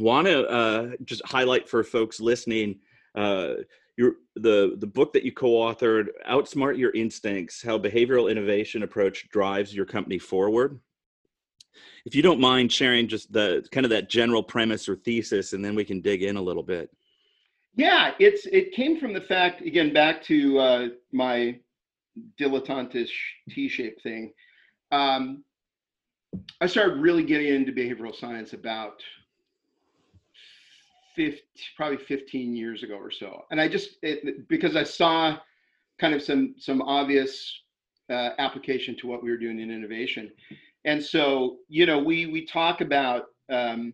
want 0.00 0.26
to 0.26 0.46
uh, 0.48 0.90
just 1.04 1.22
highlight 1.24 1.68
for 1.68 1.82
folks 1.82 2.20
listening 2.20 2.80
uh, 3.14 3.54
your 3.98 4.14
the 4.36 4.76
the 4.78 4.86
book 4.86 5.12
that 5.12 5.24
you 5.24 5.32
co-authored 5.32 6.06
outsmart 6.30 6.78
your 6.78 6.92
instincts 6.92 7.62
how 7.62 7.76
behavioral 7.76 8.30
innovation 8.30 8.84
approach 8.84 9.28
drives 9.28 9.74
your 9.74 9.84
company 9.84 10.18
forward. 10.18 10.80
If 12.06 12.14
you 12.14 12.22
don't 12.22 12.40
mind 12.40 12.72
sharing 12.72 13.08
just 13.08 13.32
the 13.32 13.66
kind 13.72 13.84
of 13.84 13.90
that 13.90 14.08
general 14.08 14.42
premise 14.42 14.88
or 14.88 14.96
thesis 14.96 15.52
and 15.52 15.64
then 15.64 15.74
we 15.74 15.84
can 15.84 16.00
dig 16.00 16.22
in 16.22 16.36
a 16.36 16.42
little 16.42 16.62
bit. 16.62 16.90
Yeah 17.74 18.12
it's 18.20 18.46
it 18.46 18.72
came 18.72 19.00
from 19.00 19.12
the 19.12 19.20
fact 19.20 19.62
again 19.62 19.92
back 19.92 20.22
to 20.24 20.58
uh, 20.58 20.88
my 21.12 21.58
dilettantish 22.40 23.10
t-shaped 23.50 24.02
thing. 24.02 24.32
Um, 24.92 25.44
i 26.60 26.66
started 26.66 27.00
really 27.00 27.24
getting 27.24 27.54
into 27.54 27.72
behavioral 27.72 28.14
science 28.14 28.52
about 28.52 29.02
50, 31.18 31.42
probably 31.76 31.96
15 31.96 32.54
years 32.54 32.84
ago 32.84 32.94
or 32.94 33.10
so. 33.10 33.44
And 33.50 33.60
I 33.60 33.66
just, 33.66 33.96
it, 34.02 34.48
because 34.48 34.76
I 34.76 34.84
saw 34.84 35.36
kind 35.98 36.14
of 36.14 36.22
some, 36.22 36.54
some 36.58 36.80
obvious 36.82 37.60
uh, 38.08 38.30
application 38.38 38.96
to 38.98 39.08
what 39.08 39.20
we 39.20 39.28
were 39.28 39.36
doing 39.36 39.58
in 39.58 39.68
innovation. 39.72 40.30
And 40.84 41.02
so, 41.02 41.56
you 41.68 41.86
know, 41.86 41.98
we, 41.98 42.26
we 42.26 42.46
talk 42.46 42.82
about 42.82 43.24
um, 43.50 43.92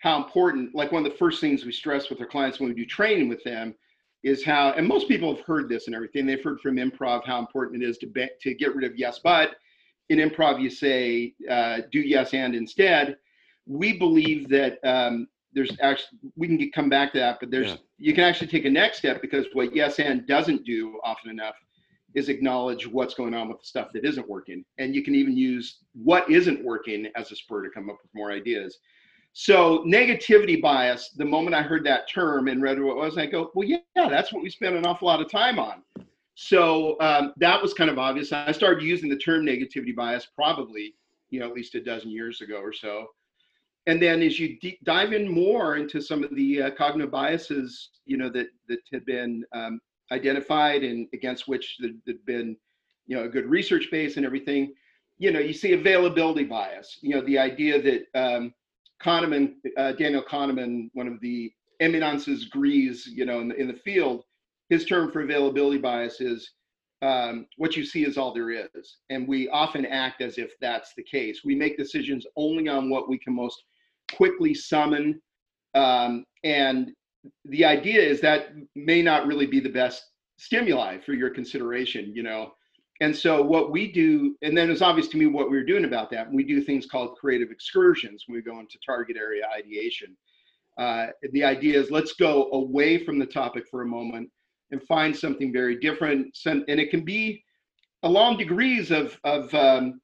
how 0.00 0.16
important, 0.16 0.76
like 0.76 0.92
one 0.92 1.04
of 1.04 1.10
the 1.10 1.18
first 1.18 1.40
things 1.40 1.64
we 1.64 1.72
stress 1.72 2.08
with 2.08 2.20
our 2.20 2.26
clients 2.26 2.60
when 2.60 2.68
we 2.68 2.74
do 2.76 2.86
training 2.86 3.28
with 3.28 3.42
them 3.42 3.74
is 4.22 4.44
how, 4.44 4.70
and 4.72 4.86
most 4.86 5.08
people 5.08 5.34
have 5.34 5.44
heard 5.44 5.68
this 5.68 5.86
and 5.86 5.96
everything. 5.96 6.24
They've 6.24 6.42
heard 6.42 6.60
from 6.60 6.76
improv 6.76 7.26
how 7.26 7.40
important 7.40 7.82
it 7.82 7.88
is 7.88 7.98
to 7.98 8.06
be, 8.06 8.28
to 8.42 8.54
get 8.54 8.76
rid 8.76 8.88
of 8.88 8.96
yes 8.96 9.18
but. 9.18 9.56
In 10.08 10.18
improv, 10.18 10.62
you 10.62 10.70
say 10.70 11.34
uh, 11.50 11.78
do 11.90 11.98
yes 11.98 12.32
and 12.32 12.54
instead. 12.54 13.16
We 13.66 13.98
believe 13.98 14.48
that 14.50 14.78
um, 14.84 15.26
there's 15.52 15.70
actually 15.80 16.18
we 16.36 16.46
can 16.46 16.56
get, 16.56 16.72
come 16.72 16.88
back 16.88 17.12
to 17.12 17.18
that, 17.18 17.38
but 17.40 17.50
there's 17.50 17.68
yeah. 17.68 17.76
you 17.98 18.14
can 18.14 18.24
actually 18.24 18.48
take 18.48 18.64
a 18.64 18.70
next 18.70 18.98
step 18.98 19.20
because 19.20 19.46
what 19.52 19.74
yes 19.74 19.98
and 19.98 20.26
doesn't 20.26 20.64
do 20.64 21.00
often 21.04 21.30
enough 21.30 21.54
is 22.14 22.28
acknowledge 22.28 22.86
what's 22.86 23.14
going 23.14 23.34
on 23.34 23.48
with 23.48 23.60
the 23.60 23.66
stuff 23.66 23.88
that 23.92 24.04
isn't 24.04 24.28
working, 24.28 24.64
and 24.78 24.94
you 24.94 25.02
can 25.02 25.14
even 25.14 25.36
use 25.36 25.78
what 25.94 26.28
isn't 26.30 26.64
working 26.64 27.06
as 27.16 27.30
a 27.32 27.36
spur 27.36 27.62
to 27.62 27.70
come 27.70 27.90
up 27.90 27.96
with 28.02 28.10
more 28.14 28.32
ideas. 28.32 28.78
So 29.34 29.84
negativity 29.84 30.60
bias, 30.60 31.10
the 31.16 31.24
moment 31.24 31.54
I 31.54 31.62
heard 31.62 31.84
that 31.84 32.08
term 32.08 32.48
and 32.48 32.62
read 32.62 32.80
what 32.80 32.92
it 32.92 32.96
was, 32.96 33.18
I 33.18 33.26
go, 33.26 33.50
well, 33.54 33.68
yeah, 33.68 33.78
that's 33.94 34.32
what 34.32 34.42
we 34.42 34.50
spend 34.50 34.74
an 34.74 34.86
awful 34.86 35.06
lot 35.06 35.20
of 35.20 35.30
time 35.30 35.58
on. 35.58 35.82
So 36.34 36.96
um, 37.00 37.34
that 37.36 37.60
was 37.60 37.74
kind 37.74 37.90
of 37.90 37.98
obvious. 37.98 38.32
I 38.32 38.52
started 38.52 38.82
using 38.82 39.08
the 39.08 39.16
term 39.16 39.44
negativity 39.44 39.94
bias 39.94 40.26
probably, 40.34 40.94
you 41.30 41.40
know, 41.40 41.46
at 41.46 41.54
least 41.54 41.74
a 41.74 41.80
dozen 41.80 42.10
years 42.10 42.40
ago 42.40 42.56
or 42.56 42.72
so. 42.72 43.06
And 43.88 44.02
then 44.02 44.20
as 44.22 44.38
you 44.38 44.58
d- 44.60 44.78
dive 44.84 45.14
in 45.14 45.26
more 45.26 45.76
into 45.76 46.02
some 46.02 46.22
of 46.22 46.34
the 46.36 46.62
uh, 46.62 46.70
cognitive 46.72 47.10
biases, 47.10 47.88
you 48.04 48.18
know, 48.18 48.28
that 48.28 48.48
that 48.68 48.80
had 48.92 49.04
been 49.06 49.44
um, 49.54 49.80
identified 50.12 50.84
and 50.84 51.08
against 51.14 51.48
which 51.48 51.78
there 51.80 51.92
had 52.06 52.24
been, 52.26 52.54
you 53.06 53.16
know, 53.16 53.24
a 53.24 53.28
good 53.28 53.46
research 53.46 53.88
base 53.90 54.18
and 54.18 54.26
everything, 54.26 54.74
you 55.16 55.30
know, 55.32 55.40
you 55.40 55.54
see 55.54 55.72
availability 55.72 56.44
bias. 56.44 56.98
You 57.00 57.14
know, 57.14 57.22
the 57.22 57.38
idea 57.38 57.80
that 57.80 58.02
um, 58.14 58.52
Kahneman, 59.02 59.54
uh, 59.78 59.92
Daniel 59.92 60.22
Kahneman, 60.22 60.90
one 60.92 61.08
of 61.08 61.18
the 61.20 61.50
eminences 61.80 62.44
grise, 62.44 63.06
you 63.06 63.24
know, 63.24 63.40
in 63.40 63.48
the, 63.48 63.56
in 63.56 63.68
the 63.68 63.80
field, 63.88 64.24
his 64.68 64.84
term 64.84 65.10
for 65.10 65.22
availability 65.22 65.78
bias 65.78 66.20
is 66.20 66.52
um, 67.00 67.46
what 67.56 67.74
you 67.74 67.86
see 67.86 68.04
is 68.04 68.18
all 68.18 68.34
there 68.34 68.50
is. 68.50 68.98
And 69.08 69.26
we 69.26 69.48
often 69.48 69.86
act 69.86 70.20
as 70.20 70.36
if 70.36 70.58
that's 70.60 70.92
the 70.94 71.02
case. 71.02 71.40
We 71.42 71.54
make 71.54 71.78
decisions 71.78 72.26
only 72.36 72.68
on 72.68 72.90
what 72.90 73.08
we 73.08 73.16
can 73.16 73.34
most 73.34 73.62
quickly 74.14 74.54
summon. 74.54 75.20
Um, 75.74 76.24
and 76.44 76.92
the 77.44 77.64
idea 77.64 78.00
is 78.00 78.20
that 78.20 78.48
may 78.74 79.02
not 79.02 79.26
really 79.26 79.46
be 79.46 79.60
the 79.60 79.68
best 79.68 80.02
stimuli 80.38 80.98
for 80.98 81.12
your 81.12 81.30
consideration, 81.30 82.12
you 82.14 82.22
know. 82.22 82.52
And 83.00 83.14
so 83.14 83.42
what 83.42 83.70
we 83.70 83.92
do, 83.92 84.36
and 84.42 84.56
then 84.56 84.70
it's 84.70 84.82
obvious 84.82 85.08
to 85.08 85.16
me 85.16 85.26
what 85.26 85.50
we 85.50 85.56
are 85.56 85.64
doing 85.64 85.84
about 85.84 86.10
that. 86.10 86.32
We 86.32 86.42
do 86.42 86.60
things 86.60 86.86
called 86.86 87.16
creative 87.16 87.50
excursions 87.50 88.24
when 88.26 88.36
we 88.36 88.42
go 88.42 88.58
into 88.58 88.78
target 88.84 89.16
area 89.16 89.44
ideation. 89.56 90.16
Uh, 90.78 91.08
the 91.32 91.44
idea 91.44 91.78
is 91.80 91.90
let's 91.90 92.14
go 92.14 92.50
away 92.52 93.04
from 93.04 93.18
the 93.18 93.26
topic 93.26 93.64
for 93.70 93.82
a 93.82 93.86
moment 93.86 94.30
and 94.70 94.82
find 94.84 95.16
something 95.16 95.52
very 95.52 95.78
different. 95.78 96.36
And 96.44 96.64
it 96.68 96.90
can 96.90 97.04
be 97.04 97.42
along 98.02 98.36
degrees 98.38 98.90
of 98.90 99.18
of 99.24 99.52
um, 99.54 100.00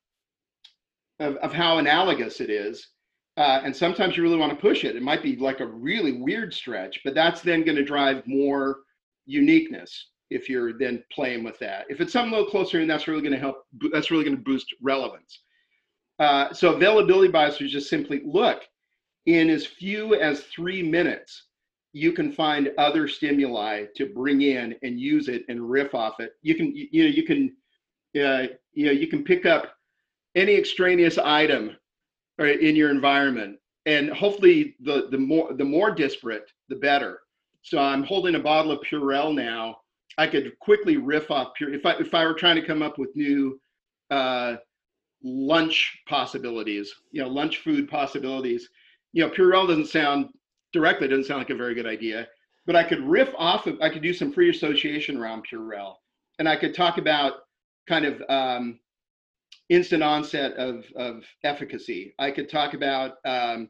of, 1.20 1.36
of, 1.36 1.52
how 1.52 1.78
analogous 1.78 2.40
it 2.40 2.50
is. 2.50 2.88
Uh, 3.36 3.60
and 3.64 3.74
sometimes 3.74 4.16
you 4.16 4.22
really 4.22 4.38
want 4.38 4.52
to 4.52 4.60
push 4.60 4.84
it. 4.84 4.94
It 4.94 5.02
might 5.02 5.22
be 5.22 5.36
like 5.36 5.60
a 5.60 5.66
really 5.66 6.12
weird 6.12 6.54
stretch, 6.54 7.00
but 7.04 7.14
that's 7.14 7.40
then 7.40 7.64
going 7.64 7.76
to 7.76 7.84
drive 7.84 8.22
more 8.26 8.80
uniqueness 9.26 10.10
if 10.30 10.48
you're 10.48 10.72
then 10.72 11.02
playing 11.12 11.42
with 11.42 11.58
that. 11.58 11.86
If 11.88 12.00
it's 12.00 12.12
something 12.12 12.32
a 12.32 12.36
little 12.36 12.50
closer, 12.50 12.80
and 12.80 12.88
that's 12.88 13.08
really 13.08 13.22
going 13.22 13.32
to 13.32 13.38
help. 13.38 13.64
That's 13.92 14.10
really 14.10 14.24
going 14.24 14.36
to 14.36 14.42
boost 14.42 14.72
relevance. 14.80 15.40
Uh, 16.20 16.52
so 16.52 16.74
availability 16.74 17.30
bias 17.30 17.60
is 17.60 17.72
just 17.72 17.90
simply 17.90 18.22
look 18.24 18.62
in 19.26 19.50
as 19.50 19.66
few 19.66 20.14
as 20.14 20.44
three 20.44 20.82
minutes. 20.82 21.46
You 21.92 22.12
can 22.12 22.32
find 22.32 22.72
other 22.78 23.08
stimuli 23.08 23.86
to 23.96 24.06
bring 24.06 24.42
in 24.42 24.76
and 24.82 24.98
use 24.98 25.28
it 25.28 25.44
and 25.48 25.68
riff 25.68 25.94
off 25.94 26.20
it. 26.20 26.32
You 26.42 26.54
can 26.54 26.74
you 26.74 27.04
know 27.04 27.10
you 27.10 27.24
can 27.24 27.56
uh, 28.20 28.54
you 28.72 28.86
know 28.86 28.92
you 28.92 29.08
can 29.08 29.24
pick 29.24 29.44
up 29.44 29.74
any 30.34 30.54
extraneous 30.54 31.18
item 31.18 31.76
in 32.38 32.76
your 32.76 32.90
environment. 32.90 33.58
And 33.86 34.10
hopefully 34.10 34.76
the 34.80 35.08
the 35.10 35.18
more 35.18 35.52
the 35.52 35.64
more 35.64 35.90
disparate 35.90 36.50
the 36.68 36.76
better. 36.76 37.20
So 37.62 37.78
i'm 37.78 38.02
holding 38.02 38.34
a 38.34 38.40
bottle 38.40 38.72
of 38.72 38.80
purell 38.80 39.34
now. 39.34 39.78
I 40.16 40.26
could 40.26 40.56
quickly 40.60 40.96
riff 40.96 41.30
off 41.30 41.54
pure 41.54 41.72
if 41.74 41.84
i 41.84 41.92
if 41.92 42.14
i 42.14 42.24
were 42.24 42.34
trying 42.34 42.56
to 42.56 42.66
come 42.66 42.82
up 42.82 42.98
with 42.98 43.14
new 43.14 43.60
uh, 44.10 44.56
lunch 45.22 45.98
possibilities 46.06 46.92
you 47.10 47.22
know 47.22 47.28
lunch 47.28 47.58
food 47.58 47.88
possibilities. 47.88 48.68
You 49.12 49.26
know 49.26 49.30
purell 49.30 49.66
doesn't 49.66 49.86
sound 49.86 50.28
directly 50.72 51.08
doesn't 51.08 51.24
sound 51.24 51.38
like 51.38 51.50
a 51.50 51.54
very 51.54 51.74
good 51.74 51.86
idea 51.86 52.26
but 52.66 52.74
i 52.74 52.82
could 52.82 53.00
riff 53.00 53.32
off 53.36 53.66
of 53.66 53.80
i 53.80 53.88
could 53.88 54.02
do 54.02 54.12
some 54.12 54.32
free 54.32 54.50
association 54.50 55.16
around 55.18 55.44
purell. 55.50 55.94
And 56.38 56.48
i 56.48 56.56
could 56.56 56.74
talk 56.74 56.98
about 56.98 57.34
kind 57.86 58.04
of 58.06 58.22
um, 58.28 58.80
instant 59.68 60.02
onset 60.02 60.52
of, 60.54 60.84
of 60.96 61.24
efficacy. 61.42 62.14
I 62.18 62.30
could 62.30 62.50
talk 62.50 62.74
about, 62.74 63.14
um, 63.24 63.68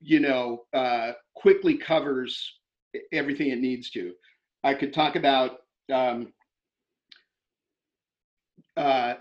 you 0.00 0.20
know, 0.20 0.64
uh, 0.72 1.12
quickly 1.34 1.76
covers 1.76 2.58
everything 3.12 3.50
it 3.50 3.60
needs 3.60 3.90
to. 3.90 4.12
I 4.64 4.74
could 4.74 4.92
talk 4.92 5.16
about 5.16 5.58
um, 5.92 6.32
uh, 8.76 9.14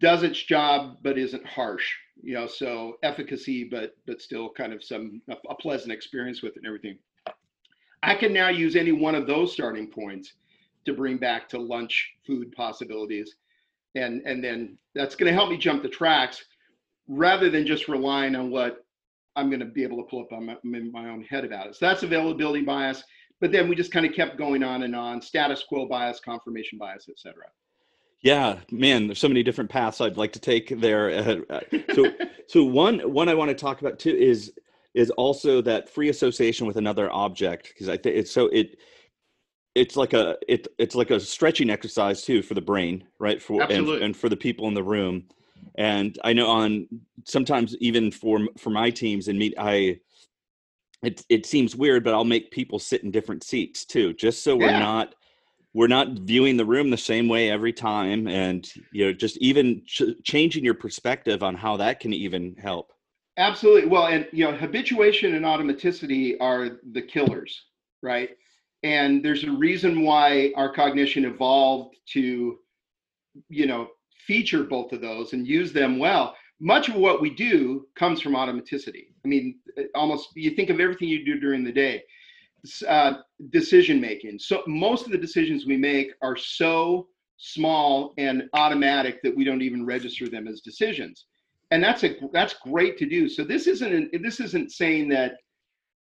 does 0.00 0.22
its 0.22 0.42
job 0.42 0.98
but 1.02 1.18
isn't 1.18 1.46
harsh. 1.46 1.92
You 2.22 2.34
know, 2.34 2.46
so 2.46 2.96
efficacy 3.02 3.64
but 3.64 3.96
but 4.06 4.22
still 4.22 4.50
kind 4.50 4.72
of 4.72 4.82
some 4.82 5.20
a, 5.28 5.36
a 5.50 5.54
pleasant 5.56 5.92
experience 5.92 6.42
with 6.42 6.52
it 6.52 6.58
and 6.58 6.66
everything. 6.66 6.98
I 8.02 8.14
can 8.14 8.32
now 8.32 8.48
use 8.48 8.76
any 8.76 8.92
one 8.92 9.14
of 9.14 9.26
those 9.26 9.52
starting 9.52 9.90
points 9.90 10.34
to 10.84 10.92
bring 10.92 11.16
back 11.16 11.48
to 11.50 11.58
lunch 11.58 12.12
food 12.26 12.52
possibilities 12.52 13.36
and 13.94 14.22
and 14.26 14.42
then 14.42 14.78
that's 14.94 15.14
going 15.14 15.30
to 15.30 15.34
help 15.34 15.50
me 15.50 15.56
jump 15.56 15.82
the 15.82 15.88
tracks 15.88 16.44
rather 17.08 17.50
than 17.50 17.66
just 17.66 17.88
relying 17.88 18.34
on 18.34 18.50
what 18.50 18.84
I'm 19.36 19.50
going 19.50 19.60
to 19.60 19.66
be 19.66 19.82
able 19.82 19.98
to 19.98 20.04
pull 20.04 20.22
up 20.22 20.32
on 20.32 20.46
my, 20.46 20.56
in 20.64 20.92
my 20.92 21.10
own 21.10 21.22
head 21.24 21.44
about 21.44 21.66
it. 21.66 21.74
So 21.74 21.86
that's 21.86 22.02
availability 22.02 22.64
bias. 22.64 23.02
But 23.40 23.52
then 23.52 23.68
we 23.68 23.74
just 23.74 23.92
kind 23.92 24.06
of 24.06 24.12
kept 24.12 24.38
going 24.38 24.62
on 24.62 24.84
and 24.84 24.94
on: 24.94 25.20
status 25.20 25.64
quo 25.68 25.86
bias, 25.86 26.20
confirmation 26.20 26.78
bias, 26.78 27.08
etc. 27.08 27.34
Yeah, 28.20 28.60
man, 28.70 29.06
there's 29.06 29.18
so 29.18 29.28
many 29.28 29.42
different 29.42 29.68
paths 29.68 30.00
I'd 30.00 30.16
like 30.16 30.32
to 30.32 30.40
take 30.40 30.80
there. 30.80 31.10
Uh, 31.10 31.60
so, 31.94 32.10
so 32.48 32.64
one 32.64 33.00
one 33.00 33.28
I 33.28 33.34
want 33.34 33.50
to 33.50 33.54
talk 33.54 33.80
about 33.80 33.98
too 33.98 34.14
is 34.14 34.52
is 34.94 35.10
also 35.10 35.60
that 35.60 35.90
free 35.90 36.08
association 36.08 36.66
with 36.66 36.76
another 36.76 37.12
object 37.12 37.68
because 37.68 37.88
I 37.88 37.96
think 37.96 38.16
it's 38.16 38.30
so 38.30 38.46
it 38.46 38.78
it's 39.74 39.96
like 39.96 40.12
a 40.12 40.36
it 40.48 40.68
it's 40.78 40.94
like 40.94 41.10
a 41.10 41.20
stretching 41.20 41.70
exercise 41.70 42.22
too 42.22 42.42
for 42.42 42.54
the 42.54 42.60
brain 42.60 43.04
right 43.18 43.42
for 43.42 43.62
and, 43.62 43.88
and, 43.88 44.16
for 44.16 44.28
the 44.28 44.36
people 44.36 44.68
in 44.68 44.74
the 44.74 44.82
room. 44.82 45.24
And 45.76 46.18
i 46.22 46.32
know 46.32 46.48
on 46.48 46.86
sometimes 47.24 47.76
even 47.78 48.10
for 48.10 48.40
for 48.58 48.70
my 48.70 48.90
teams 48.90 49.28
and 49.28 49.38
me 49.38 49.52
i 49.58 49.98
it 51.02 51.24
it 51.28 51.46
seems 51.46 51.74
weird 51.74 52.04
but 52.04 52.14
i'll 52.14 52.24
make 52.24 52.50
people 52.50 52.78
sit 52.78 53.02
in 53.02 53.10
different 53.10 53.42
seats 53.42 53.84
too 53.84 54.12
just 54.14 54.44
so 54.44 54.56
we're 54.56 54.78
not 54.78 55.14
we're 55.74 55.88
not 55.88 56.08
viewing 56.20 56.56
the 56.56 56.64
room 56.64 56.88
the 56.88 56.96
same 56.96 57.28
way 57.28 57.50
every 57.50 57.72
time 57.72 58.28
and 58.28 58.70
you 58.92 59.04
know 59.04 59.12
just 59.12 59.36
even 59.38 59.82
ch- 59.84 60.14
changing 60.22 60.64
your 60.64 60.74
perspective 60.74 61.42
on 61.42 61.56
how 61.56 61.76
that 61.76 62.00
can 62.00 62.12
even 62.12 62.54
help. 62.56 62.92
Absolutely. 63.36 63.88
Well 63.90 64.06
and 64.06 64.26
you 64.32 64.44
know 64.44 64.56
habituation 64.56 65.34
and 65.34 65.44
automaticity 65.44 66.36
are 66.40 66.78
the 66.92 67.02
killers 67.02 67.64
right 68.02 68.30
and 68.84 69.24
there's 69.24 69.44
a 69.44 69.50
reason 69.50 70.02
why 70.02 70.52
our 70.56 70.72
cognition 70.72 71.24
evolved 71.24 71.96
to 72.12 72.58
you 73.48 73.66
know 73.66 73.88
feature 74.26 74.62
both 74.62 74.92
of 74.92 75.00
those 75.00 75.32
and 75.32 75.46
use 75.46 75.72
them 75.72 75.98
well. 75.98 76.36
Much 76.60 76.88
of 76.88 76.94
what 76.94 77.20
we 77.20 77.30
do 77.30 77.86
comes 77.96 78.20
from 78.20 78.34
automaticity. 78.34 79.06
I 79.24 79.28
mean 79.28 79.58
almost 79.94 80.28
you 80.36 80.50
think 80.50 80.70
of 80.70 80.78
everything 80.78 81.08
you 81.08 81.24
do 81.24 81.40
during 81.40 81.64
the 81.64 81.72
day. 81.72 82.04
Uh, 82.88 83.14
decision 83.50 84.00
making. 84.00 84.38
So 84.38 84.62
most 84.66 85.04
of 85.04 85.12
the 85.12 85.18
decisions 85.18 85.66
we 85.66 85.76
make 85.76 86.12
are 86.22 86.36
so 86.36 87.08
small 87.36 88.14
and 88.16 88.44
automatic 88.54 89.22
that 89.22 89.36
we 89.36 89.44
don't 89.44 89.60
even 89.60 89.84
register 89.84 90.30
them 90.30 90.48
as 90.48 90.62
decisions. 90.62 91.26
And 91.72 91.84
that's 91.84 92.04
a 92.04 92.16
that's 92.32 92.54
great 92.54 92.96
to 92.98 93.06
do. 93.06 93.28
So 93.28 93.44
this 93.44 93.66
isn't 93.66 94.22
this 94.22 94.40
isn't 94.40 94.72
saying 94.72 95.08
that 95.10 95.34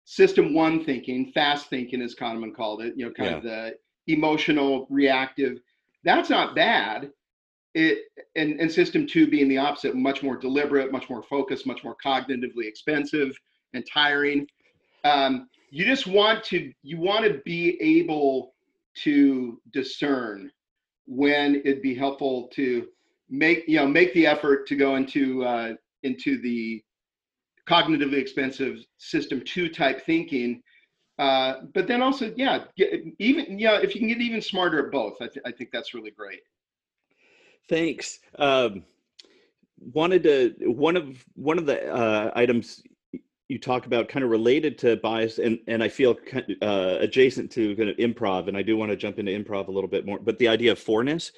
system 0.04 0.54
one 0.54 0.84
thinking, 0.84 1.32
fast 1.32 1.68
thinking, 1.68 2.02
as 2.02 2.14
Kahneman 2.14 2.54
called 2.54 2.82
it, 2.82 2.94
you 2.96 3.06
know, 3.06 3.12
kind 3.12 3.30
yeah. 3.30 3.36
of 3.36 3.42
the 3.42 3.74
emotional, 4.06 4.86
reactive. 4.90 5.58
That's 6.04 6.30
not 6.30 6.54
bad. 6.54 7.10
It 7.74 7.98
and, 8.36 8.60
and 8.60 8.70
system 8.70 9.06
two 9.06 9.26
being 9.26 9.48
the 9.48 9.58
opposite, 9.58 9.94
much 9.94 10.22
more 10.22 10.36
deliberate, 10.36 10.92
much 10.92 11.08
more 11.08 11.22
focused, 11.22 11.66
much 11.66 11.82
more 11.84 11.96
cognitively 12.04 12.66
expensive 12.66 13.34
and 13.72 13.84
tiring. 13.90 14.46
Um, 15.04 15.48
you 15.70 15.86
just 15.86 16.06
want 16.06 16.44
to 16.44 16.70
you 16.82 17.00
want 17.00 17.24
to 17.24 17.40
be 17.44 17.80
able 17.80 18.52
to 19.04 19.60
discern 19.72 20.50
when 21.06 21.56
it'd 21.64 21.82
be 21.82 21.94
helpful 21.94 22.48
to 22.54 22.86
make 23.30 23.64
you 23.66 23.76
know 23.76 23.86
make 23.86 24.12
the 24.12 24.26
effort 24.26 24.66
to 24.66 24.76
go 24.76 24.96
into 24.96 25.42
uh, 25.44 25.72
into 26.02 26.40
the 26.42 26.82
cognitively 27.68 28.18
expensive 28.18 28.78
system 28.98 29.42
two 29.44 29.68
type 29.68 30.04
thinking. 30.04 30.62
Uh, 31.18 31.60
but 31.74 31.86
then 31.86 32.02
also, 32.02 32.32
yeah, 32.36 32.64
get, 32.76 33.04
even 33.18 33.58
yeah, 33.58 33.78
if 33.80 33.94
you 33.94 34.00
can 34.00 34.08
get 34.08 34.20
even 34.20 34.40
smarter 34.40 34.86
at 34.86 34.92
both, 34.92 35.14
I, 35.20 35.26
th- 35.26 35.44
I 35.44 35.52
think 35.52 35.70
that's 35.72 35.94
really 35.94 36.10
great. 36.10 36.40
Thanks. 37.68 38.18
Um, 38.38 38.84
wanted 39.92 40.22
to 40.22 40.54
one 40.70 40.96
of 40.96 41.24
one 41.34 41.58
of 41.58 41.66
the 41.66 41.92
uh, 41.92 42.30
items 42.34 42.82
you 43.48 43.58
talk 43.58 43.86
about 43.86 44.08
kind 44.08 44.24
of 44.24 44.30
related 44.30 44.78
to 44.78 44.96
bias 44.96 45.38
and 45.38 45.58
and 45.66 45.82
I 45.82 45.88
feel 45.88 46.14
kind 46.14 46.44
of, 46.48 46.68
uh, 46.68 46.98
adjacent 47.00 47.50
to 47.52 47.76
kind 47.76 47.88
of 47.88 47.96
improv 47.96 48.48
and 48.48 48.56
I 48.56 48.62
do 48.62 48.76
want 48.76 48.90
to 48.90 48.96
jump 48.96 49.18
into 49.18 49.32
improv 49.32 49.68
a 49.68 49.70
little 49.70 49.88
bit 49.90 50.06
more 50.06 50.18
but 50.18 50.38
the 50.38 50.48
idea 50.48 50.72
of 50.72 50.78
forness 50.78 51.32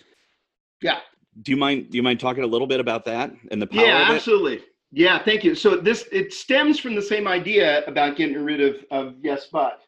yeah. 0.83 0.99
Do 1.43 1.51
you 1.51 1.57
mind 1.57 1.91
do 1.91 1.97
you 1.97 2.03
mind 2.03 2.21
talking 2.21 2.45
a 2.45 2.47
little 2.47 2.67
bit 2.67 2.81
about 2.81 3.05
that 3.07 3.33
and 3.51 3.61
the 3.61 3.67
power 3.67 3.87
yeah 3.87 4.07
absolutely 4.11 4.63
yeah 4.95 5.23
thank 5.23 5.45
you 5.45 5.55
so 5.55 5.77
this 5.77 6.07
it 6.13 6.33
stems 6.33 6.79
from 6.79 6.95
the 6.95 7.03
same 7.03 7.27
idea 7.27 7.85
about 7.87 8.17
getting 8.17 8.43
rid 8.43 8.61
of 8.61 8.85
of 8.91 9.15
yes 9.23 9.49
but 9.53 9.81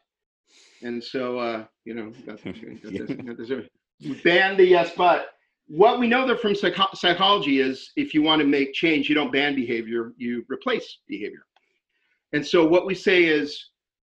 and 0.81 1.03
so 1.03 1.39
uh 1.39 1.65
you 1.85 1.93
know 1.93 2.11
got, 2.25 2.43
got 2.43 3.37
this, 3.37 3.49
got 3.49 4.23
ban 4.23 4.57
the 4.57 4.65
yes 4.65 4.91
but 4.95 5.29
what 5.67 5.99
we 5.99 6.07
know 6.07 6.25
that 6.27 6.41
from 6.41 6.55
psych- 6.55 6.95
psychology 6.95 7.59
is 7.59 7.91
if 7.95 8.13
you 8.13 8.21
want 8.21 8.41
to 8.41 8.47
make 8.47 8.73
change, 8.73 9.09
you 9.09 9.15
don't 9.15 9.31
ban 9.31 9.53
behavior, 9.55 10.13
you 10.17 10.45
replace 10.47 10.99
behavior. 11.07 11.45
And 12.33 12.45
so 12.45 12.65
what 12.65 12.85
we 12.85 12.95
say 12.95 13.25
is 13.25 13.69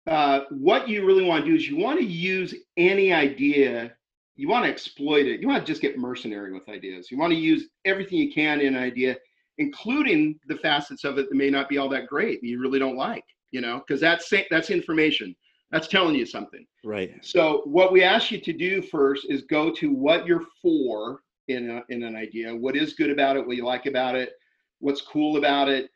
uh, 0.07 0.41
what 0.51 0.89
you 0.89 1.05
really 1.05 1.25
want 1.25 1.45
to 1.45 1.51
do 1.51 1.57
is 1.57 1.69
you 1.69 1.77
want 1.77 1.99
to 1.99 2.05
use 2.05 2.55
any 2.77 3.13
idea, 3.13 3.93
you 4.37 4.49
want 4.49 4.65
to 4.65 4.71
exploit 4.71 5.27
it. 5.27 5.41
You 5.41 5.49
want 5.49 5.65
to 5.65 5.71
just 5.71 5.83
get 5.83 5.99
mercenary 5.99 6.53
with 6.53 6.69
ideas. 6.69 7.11
You 7.11 7.19
want 7.19 7.33
to 7.33 7.39
use 7.39 7.69
everything 7.85 8.19
you 8.19 8.33
can 8.33 8.61
in 8.61 8.75
an 8.75 8.83
idea, 8.83 9.17
including 9.61 10.41
the 10.49 10.57
facets 10.57 11.05
of 11.05 11.19
it 11.19 11.29
that 11.29 11.37
may 11.37 11.51
not 11.51 11.69
be 11.69 11.79
all 11.79 11.89
that 11.91 12.07
great, 12.09 12.41
that 12.41 12.49
you 12.49 12.59
really 12.59 12.79
don't 12.79 12.97
like, 12.97 13.25
you 13.53 13.61
know, 13.61 13.83
because 13.87 14.01
that's 14.01 14.33
that's 14.51 14.71
information. 14.71 15.37
That's 15.71 15.87
telling 15.87 16.17
you 16.17 16.27
something. 16.27 16.67
Right. 16.83 17.13
So 17.23 17.63
what 17.65 17.93
we 17.93 18.03
ask 18.03 18.33
you 18.33 18.41
to 18.41 18.53
do 18.53 18.83
first 18.83 19.27
is 19.29 19.43
go 19.43 19.71
to 19.75 19.93
what 19.93 20.27
you're 20.27 20.47
for 20.61 21.21
in, 21.47 21.71
a, 21.71 21.83
in 21.91 22.03
an 22.03 22.17
idea. 22.17 22.57
What 22.57 22.75
is 22.75 22.95
good 22.95 23.11
about 23.11 23.37
it? 23.37 23.47
What 23.47 23.57
you 23.57 23.65
like 23.65 23.87
about 23.87 24.17
it? 24.17 24.33
What's 24.81 25.03
cool 25.03 25.37
about 25.37 25.69
it? 25.69 25.91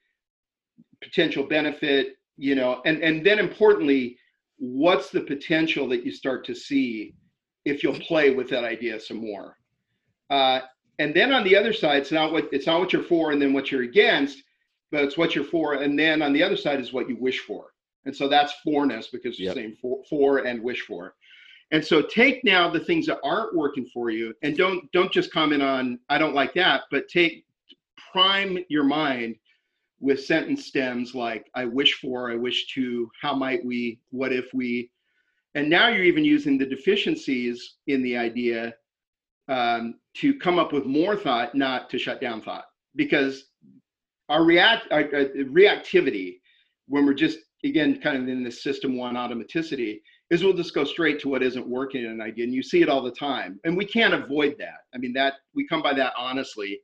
Potential 1.02 1.44
benefit, 1.44 2.14
you 2.36 2.54
know, 2.54 2.82
and 2.84 3.02
and 3.02 3.24
then 3.26 3.38
importantly, 3.38 4.16
what's 4.58 5.10
the 5.10 5.22
potential 5.22 5.88
that 5.88 6.04
you 6.04 6.12
start 6.12 6.44
to 6.46 6.54
see 6.54 7.14
if 7.64 7.82
you'll 7.82 7.98
play 8.00 8.30
with 8.30 8.48
that 8.50 8.64
idea 8.64 9.00
some 9.00 9.18
more? 9.18 9.56
Uh, 10.30 10.60
and 10.98 11.14
then 11.14 11.32
on 11.32 11.44
the 11.44 11.56
other 11.56 11.72
side, 11.72 11.98
it's 11.98 12.12
not 12.12 12.32
what 12.32 12.48
it's 12.52 12.66
not 12.66 12.80
what 12.80 12.92
you're 12.92 13.02
for, 13.02 13.32
and 13.32 13.40
then 13.40 13.52
what 13.52 13.70
you're 13.70 13.82
against, 13.82 14.42
but 14.90 15.04
it's 15.04 15.18
what 15.18 15.34
you're 15.34 15.44
for, 15.44 15.74
and 15.74 15.98
then 15.98 16.22
on 16.22 16.32
the 16.32 16.42
other 16.42 16.56
side 16.56 16.80
is 16.80 16.92
what 16.92 17.08
you 17.08 17.16
wish 17.16 17.40
for. 17.40 17.72
And 18.04 18.14
so 18.14 18.28
that's 18.28 18.52
forness 18.62 19.08
because 19.08 19.38
you're 19.38 19.48
yep. 19.48 19.54
saying 19.54 19.76
for, 19.80 20.02
for 20.08 20.38
and 20.38 20.62
wish 20.62 20.82
for. 20.82 21.14
And 21.70 21.84
so 21.84 22.02
take 22.02 22.44
now 22.44 22.68
the 22.70 22.80
things 22.80 23.06
that 23.06 23.18
aren't 23.24 23.56
working 23.56 23.88
for 23.92 24.10
you 24.10 24.34
and 24.42 24.56
don't 24.56 24.90
don't 24.92 25.10
just 25.10 25.32
comment 25.32 25.62
on 25.62 25.98
I 26.08 26.18
don't 26.18 26.34
like 26.34 26.54
that, 26.54 26.82
but 26.90 27.08
take 27.08 27.44
prime 28.12 28.58
your 28.68 28.84
mind 28.84 29.36
with 30.00 30.22
sentence 30.22 30.66
stems 30.66 31.14
like 31.14 31.50
I 31.54 31.64
wish 31.64 31.94
for, 31.94 32.30
I 32.30 32.36
wish 32.36 32.66
to, 32.74 33.10
how 33.20 33.34
might 33.34 33.64
we, 33.64 33.98
what 34.10 34.32
if 34.32 34.52
we, 34.52 34.90
and 35.54 35.70
now 35.70 35.88
you're 35.88 36.04
even 36.04 36.24
using 36.24 36.58
the 36.58 36.66
deficiencies 36.66 37.76
in 37.86 38.02
the 38.02 38.16
idea 38.16 38.74
um, 39.48 39.96
to 40.14 40.38
come 40.38 40.58
up 40.58 40.72
with 40.72 40.86
more 40.86 41.16
thought, 41.16 41.54
not 41.54 41.90
to 41.90 41.98
shut 41.98 42.20
down 42.20 42.40
thought, 42.40 42.64
because 42.96 43.44
our 44.28 44.44
react 44.44 44.90
our, 44.90 45.02
our 45.02 45.26
reactivity 45.50 46.38
when 46.88 47.04
we're 47.04 47.14
just 47.14 47.38
again 47.64 48.00
kind 48.00 48.16
of 48.16 48.28
in 48.28 48.42
this 48.42 48.62
system 48.62 48.96
one 48.96 49.14
automaticity 49.14 50.00
is 50.30 50.42
we'll 50.42 50.54
just 50.54 50.74
go 50.74 50.84
straight 50.84 51.20
to 51.20 51.28
what 51.28 51.42
isn't 51.42 51.68
working 51.68 52.04
in 52.04 52.10
an 52.10 52.20
idea. 52.20 52.44
And 52.44 52.54
you 52.54 52.62
see 52.62 52.82
it 52.82 52.88
all 52.88 53.02
the 53.02 53.10
time. 53.10 53.60
And 53.64 53.76
we 53.76 53.84
can't 53.84 54.14
avoid 54.14 54.56
that. 54.58 54.78
I 54.94 54.98
mean, 54.98 55.12
that 55.12 55.34
we 55.54 55.66
come 55.66 55.82
by 55.82 55.94
that 55.94 56.14
honestly. 56.18 56.80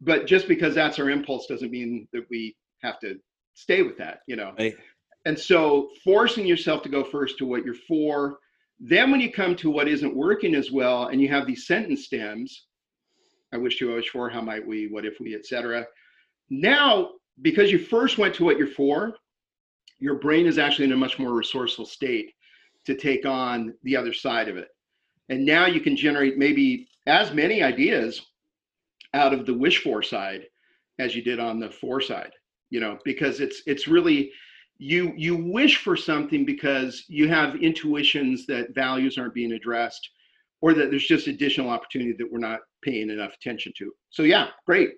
But 0.00 0.26
just 0.26 0.46
because 0.46 0.74
that's 0.74 0.98
our 0.98 1.10
impulse 1.10 1.46
doesn't 1.46 1.70
mean 1.70 2.06
that 2.12 2.24
we 2.30 2.56
have 2.82 3.00
to 3.00 3.18
stay 3.54 3.82
with 3.82 3.98
that, 3.98 4.20
you 4.26 4.36
know. 4.36 4.52
Right. 4.58 4.76
And 5.24 5.38
so 5.38 5.88
forcing 6.04 6.46
yourself 6.46 6.82
to 6.82 6.88
go 6.88 7.02
first 7.02 7.38
to 7.38 7.46
what 7.46 7.64
you're 7.64 7.74
for. 7.74 8.38
Then 8.80 9.10
when 9.10 9.20
you 9.20 9.32
come 9.32 9.56
to 9.56 9.70
what 9.70 9.88
isn't 9.88 10.14
working 10.14 10.54
as 10.54 10.70
well, 10.70 11.08
and 11.08 11.20
you 11.20 11.28
have 11.28 11.46
these 11.46 11.66
sentence 11.66 12.04
stems, 12.04 12.66
I 13.52 13.56
wish 13.56 13.78
to, 13.78 13.92
I 13.92 13.96
wish 13.96 14.10
for, 14.10 14.28
how 14.28 14.40
might 14.40 14.66
we, 14.66 14.88
what 14.88 15.04
if 15.04 15.18
we, 15.20 15.34
etc. 15.34 15.86
Now, 16.50 17.10
because 17.42 17.72
you 17.72 17.78
first 17.78 18.18
went 18.18 18.34
to 18.36 18.44
what 18.44 18.58
you're 18.58 18.66
for, 18.66 19.14
your 19.98 20.16
brain 20.16 20.46
is 20.46 20.58
actually 20.58 20.84
in 20.86 20.92
a 20.92 20.96
much 20.96 21.18
more 21.18 21.32
resourceful 21.32 21.86
state 21.86 22.32
to 22.86 22.94
take 22.94 23.26
on 23.26 23.74
the 23.82 23.96
other 23.96 24.12
side 24.12 24.48
of 24.48 24.56
it. 24.56 24.68
And 25.28 25.44
now 25.44 25.66
you 25.66 25.80
can 25.80 25.96
generate 25.96 26.38
maybe 26.38 26.88
as 27.06 27.32
many 27.32 27.62
ideas 27.62 28.24
out 29.14 29.32
of 29.32 29.46
the 29.46 29.54
wish 29.54 29.82
for 29.82 30.02
side 30.02 30.44
as 30.98 31.14
you 31.14 31.22
did 31.22 31.40
on 31.40 31.58
the 31.58 31.70
for 31.70 32.00
side, 32.00 32.32
you 32.70 32.80
know, 32.80 32.98
because 33.04 33.40
it's 33.40 33.62
it's 33.66 33.88
really 33.88 34.30
you 34.78 35.12
you 35.16 35.36
wish 35.36 35.78
for 35.78 35.96
something 35.96 36.44
because 36.44 37.04
you 37.08 37.28
have 37.28 37.56
intuitions 37.56 38.46
that 38.46 38.74
values 38.74 39.18
aren't 39.18 39.34
being 39.34 39.52
addressed 39.52 40.10
or 40.60 40.72
that 40.74 40.90
there's 40.90 41.06
just 41.06 41.26
additional 41.26 41.68
opportunity 41.68 42.14
that 42.18 42.30
we're 42.30 42.38
not 42.38 42.60
paying 42.82 43.10
enough 43.10 43.32
attention 43.34 43.72
to. 43.78 43.92
So 44.10 44.22
yeah, 44.22 44.48
great. 44.66 44.90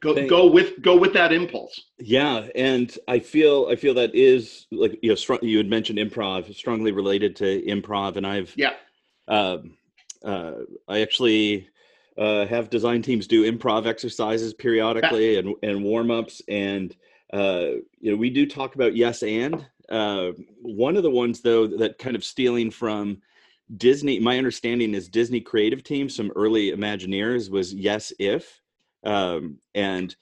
Go 0.00 0.14
Thank 0.14 0.30
go 0.30 0.50
with 0.50 0.80
go 0.82 0.96
with 0.96 1.12
that 1.12 1.32
impulse. 1.32 1.80
Yeah 1.98 2.48
and 2.54 2.96
i 3.06 3.18
feel 3.18 3.68
i 3.70 3.76
feel 3.76 3.94
that 3.94 4.14
is 4.14 4.66
like 4.72 4.98
you 5.02 5.10
know 5.10 5.14
strong, 5.14 5.38
you 5.42 5.58
had 5.58 5.68
mentioned 5.68 5.98
improv 5.98 6.52
strongly 6.54 6.90
related 6.92 7.36
to 7.36 7.62
improv 7.62 8.16
and 8.16 8.26
i've 8.26 8.52
yeah. 8.56 8.72
uh, 9.28 9.58
uh, 10.24 10.52
i 10.88 11.00
actually 11.00 11.68
uh, 12.18 12.46
have 12.46 12.68
design 12.70 13.02
teams 13.02 13.26
do 13.26 13.50
improv 13.50 13.86
exercises 13.86 14.54
periodically 14.54 15.38
and 15.38 15.54
and 15.62 15.84
warm-ups 15.84 16.42
and 16.48 16.96
uh, 17.32 17.70
you 18.00 18.10
know 18.10 18.16
we 18.16 18.30
do 18.30 18.46
talk 18.46 18.74
about 18.74 18.96
yes 18.96 19.22
and 19.22 19.66
uh, 19.88 20.32
one 20.62 20.96
of 20.96 21.02
the 21.02 21.10
ones 21.10 21.40
though 21.40 21.66
that 21.66 21.98
kind 21.98 22.16
of 22.16 22.24
stealing 22.24 22.70
from 22.70 23.20
disney 23.76 24.20
my 24.20 24.38
understanding 24.38 24.94
is 24.94 25.08
disney 25.08 25.40
creative 25.40 25.82
team 25.82 26.08
some 26.08 26.30
early 26.36 26.70
imagineers 26.70 27.50
was 27.50 27.74
yes 27.74 28.12
if 28.18 28.60
um, 29.06 29.58
and 29.74 30.14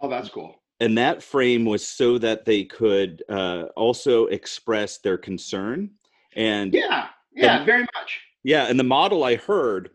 oh, 0.00 0.08
that's 0.08 0.28
cool. 0.28 0.60
And 0.80 0.98
that 0.98 1.22
frame 1.22 1.64
was 1.64 1.86
so 1.86 2.18
that 2.18 2.44
they 2.44 2.64
could 2.64 3.22
uh, 3.28 3.66
also 3.76 4.26
express 4.26 4.98
their 4.98 5.16
concern. 5.16 5.90
And 6.34 6.74
yeah, 6.74 7.08
yeah, 7.32 7.58
and, 7.58 7.66
very 7.66 7.86
much. 7.94 8.20
Yeah, 8.42 8.64
and 8.64 8.78
the 8.78 8.84
model 8.84 9.22
I 9.22 9.36
heard 9.36 9.90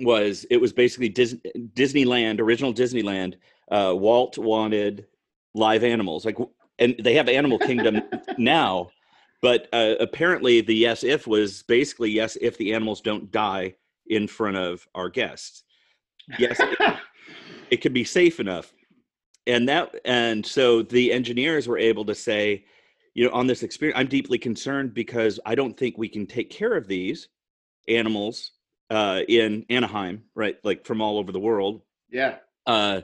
was 0.00 0.46
it 0.48 0.58
was 0.58 0.72
basically 0.72 1.08
Dis- 1.08 1.36
Disneyland, 1.74 2.40
original 2.40 2.72
Disneyland. 2.72 3.34
Uh, 3.68 3.94
Walt 3.96 4.38
wanted 4.38 5.06
live 5.56 5.82
animals, 5.82 6.24
like, 6.24 6.36
and 6.78 6.94
they 7.02 7.14
have 7.14 7.28
Animal 7.28 7.58
Kingdom 7.58 8.02
now, 8.38 8.90
but 9.42 9.68
uh, 9.72 9.94
apparently 9.98 10.60
the 10.60 10.74
yes 10.74 11.02
if 11.02 11.26
was 11.26 11.62
basically 11.64 12.10
yes 12.10 12.36
if 12.40 12.56
the 12.58 12.74
animals 12.74 13.00
don't 13.00 13.30
die 13.30 13.74
in 14.06 14.28
front 14.28 14.56
of 14.56 14.86
our 14.94 15.08
guests. 15.08 15.64
Yes, 16.38 16.60
it 17.70 17.76
could 17.82 17.94
be 17.94 18.04
safe 18.04 18.40
enough. 18.40 18.72
And 19.46 19.68
that 19.68 19.94
and 20.04 20.44
so 20.44 20.82
the 20.82 21.12
engineers 21.12 21.68
were 21.68 21.78
able 21.78 22.04
to 22.06 22.14
say 22.14 22.64
you 23.16 23.24
know 23.24 23.32
on 23.32 23.46
this 23.46 23.62
experience 23.62 23.98
i'm 23.98 24.06
deeply 24.06 24.38
concerned 24.38 24.92
because 24.92 25.40
i 25.46 25.54
don't 25.54 25.76
think 25.76 25.96
we 25.96 26.08
can 26.08 26.26
take 26.26 26.50
care 26.50 26.74
of 26.74 26.86
these 26.86 27.28
animals 27.88 28.52
uh 28.90 29.20
in 29.28 29.64
anaheim 29.70 30.22
right 30.34 30.58
like 30.64 30.84
from 30.84 31.00
all 31.00 31.18
over 31.18 31.32
the 31.32 31.40
world. 31.40 31.82
Yeah. 32.10 32.36
Uh 32.66 33.00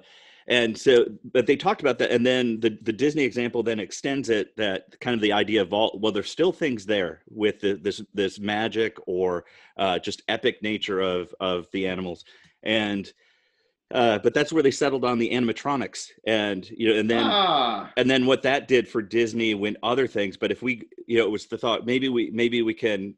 and 0.49 0.77
so 0.77 1.07
but 1.33 1.47
they 1.47 1.57
talked 1.57 1.81
about 1.81 1.99
that 1.99 2.11
and 2.11 2.27
then 2.27 2.59
the 2.61 2.79
the 2.83 2.93
disney 2.93 3.23
example 3.23 3.63
then 3.63 3.79
extends 3.79 4.29
it 4.29 4.57
that 4.57 4.99
kind 5.01 5.15
of 5.15 5.21
the 5.21 5.33
idea 5.33 5.61
of 5.63 5.73
all 5.73 5.99
well 6.03 6.13
there's 6.13 6.31
still 6.31 6.53
things 6.53 6.85
there 6.85 7.23
with 7.29 7.61
the, 7.61 7.75
this 7.75 8.03
this 8.15 8.39
magic 8.41 8.97
or 9.07 9.45
uh 9.77 9.99
just 9.99 10.23
epic 10.29 10.63
nature 10.63 11.01
of 11.01 11.35
of 11.41 11.67
the 11.73 11.87
animals. 11.87 12.25
And 12.63 13.13
uh, 13.93 14.19
but 14.21 14.33
that's 14.33 14.55
where 14.55 14.63
they 14.63 14.71
settled 14.71 15.05
on 15.05 15.19
the 15.19 15.31
animatronics 15.31 16.09
and 16.27 16.69
you 16.71 16.89
know 16.89 16.99
and 16.99 17.11
then 17.11 17.25
ah. 17.25 17.93
and 17.99 18.11
then 18.11 18.25
what 18.25 18.43
that 18.43 18.67
did 18.67 18.89
for 18.89 19.03
disney 19.03 19.55
went 19.55 19.77
other 19.83 20.07
things. 20.07 20.37
But 20.37 20.51
if 20.51 20.63
we 20.63 20.89
you 21.07 21.19
know 21.19 21.25
it 21.25 21.31
was 21.31 21.47
the 21.47 21.59
thought 21.59 21.85
maybe 21.85 22.09
we 22.09 22.31
maybe 22.31 22.63
we 22.63 22.75
can 22.75 23.15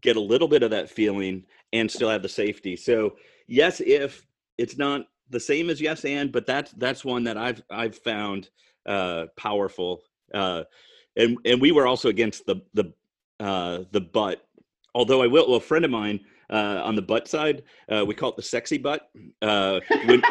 get 0.00 0.16
a 0.16 0.20
little 0.20 0.46
bit 0.46 0.62
of 0.62 0.70
that 0.70 0.88
feeling 0.88 1.44
and 1.72 1.90
still 1.90 2.10
have 2.10 2.22
the 2.22 2.28
safety. 2.28 2.76
So 2.76 3.16
yes 3.48 3.80
if 3.80 4.24
it's 4.56 4.78
not 4.78 5.06
the 5.30 5.40
same 5.40 5.70
as 5.70 5.80
yes 5.80 6.04
and 6.04 6.32
but 6.32 6.46
that's 6.46 6.72
that's 6.72 7.04
one 7.04 7.24
that 7.24 7.36
i've 7.36 7.62
i've 7.70 7.96
found 7.96 8.50
uh 8.86 9.26
powerful 9.36 10.02
uh 10.34 10.62
and 11.16 11.38
and 11.44 11.60
we 11.60 11.72
were 11.72 11.86
also 11.86 12.08
against 12.08 12.46
the 12.46 12.56
the 12.74 12.92
uh 13.40 13.80
the 13.92 14.00
butt 14.00 14.46
although 14.94 15.22
i 15.22 15.26
will 15.26 15.48
well, 15.48 15.56
a 15.56 15.60
friend 15.60 15.84
of 15.84 15.90
mine 15.90 16.20
uh, 16.50 16.82
on 16.84 16.94
the 16.94 17.02
butt 17.02 17.26
side. 17.26 17.62
Uh, 17.90 18.04
we 18.06 18.14
call 18.14 18.28
it 18.28 18.36
the 18.36 18.42
sexy 18.42 18.76
butt. 18.76 19.08
Uh, 19.40 19.80
when, 20.04 20.22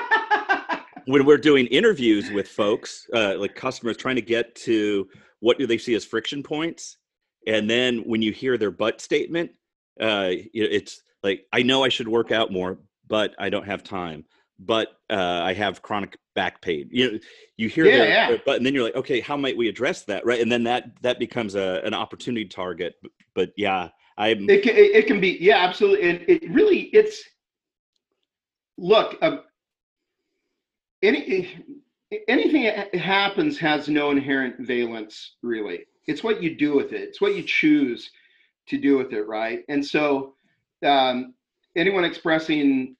when, 1.07 1.25
we're 1.25 1.39
doing 1.39 1.65
interviews 1.67 2.29
with 2.29 2.47
folks, 2.47 3.07
uh, 3.15 3.35
like 3.35 3.55
customers, 3.55 3.97
trying 3.97 4.15
to 4.15 4.21
get 4.21 4.53
to 4.53 5.07
what 5.39 5.57
do 5.57 5.65
they 5.65 5.77
see 5.77 5.95
as 5.95 6.05
friction 6.05 6.43
points, 6.43 6.97
and 7.47 7.69
then 7.69 7.99
when 7.99 8.21
you 8.21 8.31
hear 8.31 8.57
their 8.57 8.71
butt 8.71 9.01
statement 9.01 9.51
uh 9.99 10.29
it's 10.53 11.03
like 11.21 11.45
i 11.53 11.61
know 11.61 11.83
i 11.83 11.89
should 11.89 12.07
work 12.07 12.31
out 12.31 12.51
more 12.51 12.79
but 13.07 13.33
i 13.39 13.49
don't 13.49 13.65
have 13.65 13.83
time 13.83 14.25
but 14.59 14.87
uh, 15.09 15.41
i 15.43 15.53
have 15.53 15.81
chronic 15.81 16.17
back 16.35 16.61
pain 16.61 16.87
you 16.91 17.11
know 17.11 17.19
you 17.57 17.69
hear 17.69 17.85
Yeah, 17.85 17.97
their, 17.97 18.09
yeah. 18.09 18.27
their 18.29 18.41
but 18.45 18.57
and 18.57 18.65
then 18.65 18.73
you're 18.73 18.83
like 18.83 18.95
okay 18.95 19.19
how 19.19 19.35
might 19.37 19.57
we 19.57 19.67
address 19.67 20.03
that 20.03 20.25
right 20.25 20.41
and 20.41 20.51
then 20.51 20.63
that 20.63 20.91
that 21.01 21.19
becomes 21.19 21.55
a 21.55 21.81
an 21.83 21.93
opportunity 21.93 22.45
target 22.45 22.95
but, 23.01 23.11
but 23.35 23.49
yeah 23.57 23.89
i'm 24.17 24.49
It 24.49 24.63
can, 24.63 24.75
it, 24.75 24.95
it 24.95 25.07
can 25.07 25.19
be, 25.19 25.37
yeah, 25.41 25.57
absolutely. 25.57 26.07
And 26.09 26.19
it 26.27 26.49
really, 26.51 26.81
it's, 26.93 27.23
look, 28.77 29.17
um, 29.23 29.41
any, 31.01 31.49
anything 32.27 32.63
that 32.63 32.93
happens 32.95 33.57
has 33.57 33.87
no 33.89 34.11
inherent 34.11 34.55
valence, 34.59 35.35
really. 35.41 35.85
It's 36.07 36.23
what 36.23 36.43
you 36.43 36.55
do 36.55 36.75
with 36.75 36.93
it. 36.93 37.01
It's 37.01 37.21
what 37.21 37.35
you 37.35 37.43
choose 37.43 38.11
to 38.67 38.77
do 38.77 38.97
with 38.97 39.13
it, 39.13 39.23
right? 39.27 39.63
And 39.67 39.83
so, 39.83 40.35
um, 40.85 41.33
anyone 41.75 42.05
expressing, 42.05 42.95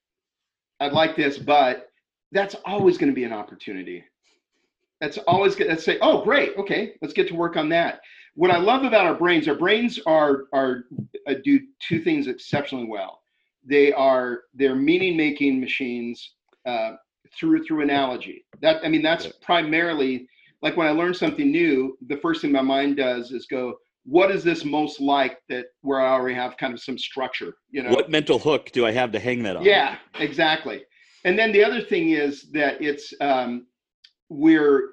I'd 0.79 0.93
like 0.93 1.15
this, 1.15 1.37
but 1.37 1.89
that's 2.31 2.55
always 2.65 2.97
going 2.97 3.11
to 3.11 3.15
be 3.15 3.23
an 3.23 3.33
opportunity. 3.33 4.03
That's 5.01 5.17
always 5.19 5.55
going 5.55 5.75
to 5.75 5.81
say, 5.81 5.97
oh, 6.01 6.23
great, 6.23 6.55
okay, 6.57 6.93
let's 7.01 7.13
get 7.13 7.27
to 7.27 7.35
work 7.35 7.57
on 7.57 7.69
that. 7.69 8.01
What 8.35 8.51
I 8.51 8.57
love 8.57 8.83
about 8.83 9.05
our 9.05 9.15
brains, 9.15 9.47
our 9.47 9.55
brains 9.55 9.99
are 10.07 10.45
are 10.53 10.85
uh, 11.27 11.35
do 11.43 11.59
two 11.79 12.01
things 12.01 12.27
exceptionally 12.27 12.87
well. 12.87 13.21
They 13.65 13.93
are 13.93 14.41
they're 14.55 14.75
meaning 14.75 15.15
making 15.17 15.59
machines 15.59 16.33
uh, 16.65 16.93
through 17.37 17.63
through 17.65 17.81
analogy. 17.81 18.45
That 18.61 18.83
I 18.83 18.89
mean 18.89 19.03
that's 19.03 19.25
Yeah. 19.25 19.31
primarily 19.41 20.27
like 20.63 20.77
when 20.77 20.87
I 20.87 20.91
learn 20.91 21.13
something 21.13 21.51
new, 21.51 21.97
the 22.07 22.17
first 22.17 22.41
thing 22.41 22.51
my 22.51 22.61
mind 22.61 22.97
does 22.97 23.31
is 23.31 23.45
go, 23.47 23.75
what 24.05 24.31
is 24.31 24.43
this 24.43 24.65
most 24.65 24.99
like 24.99 25.39
that 25.49 25.67
where 25.81 26.01
I 26.01 26.09
already 26.11 26.35
have 26.35 26.57
kind 26.57 26.73
of 26.73 26.81
some 26.81 26.97
structure, 26.97 27.53
you 27.69 27.83
know? 27.83 27.91
what 27.91 28.09
mental 28.09 28.37
hook 28.37 28.71
do 28.71 28.85
i 28.85 28.91
have 28.91 29.11
to 29.11 29.19
hang 29.19 29.43
that 29.43 29.55
on 29.55 29.63
Yeah, 29.63 29.97
exactly. 30.19 30.83
And 31.25 31.39
then 31.39 31.51
the 31.53 31.63
other 31.63 31.81
thing 31.81 32.09
is 32.09 32.51
that 32.51 32.81
it's 32.81 33.13
um, 33.21 33.67
we're 34.29 34.89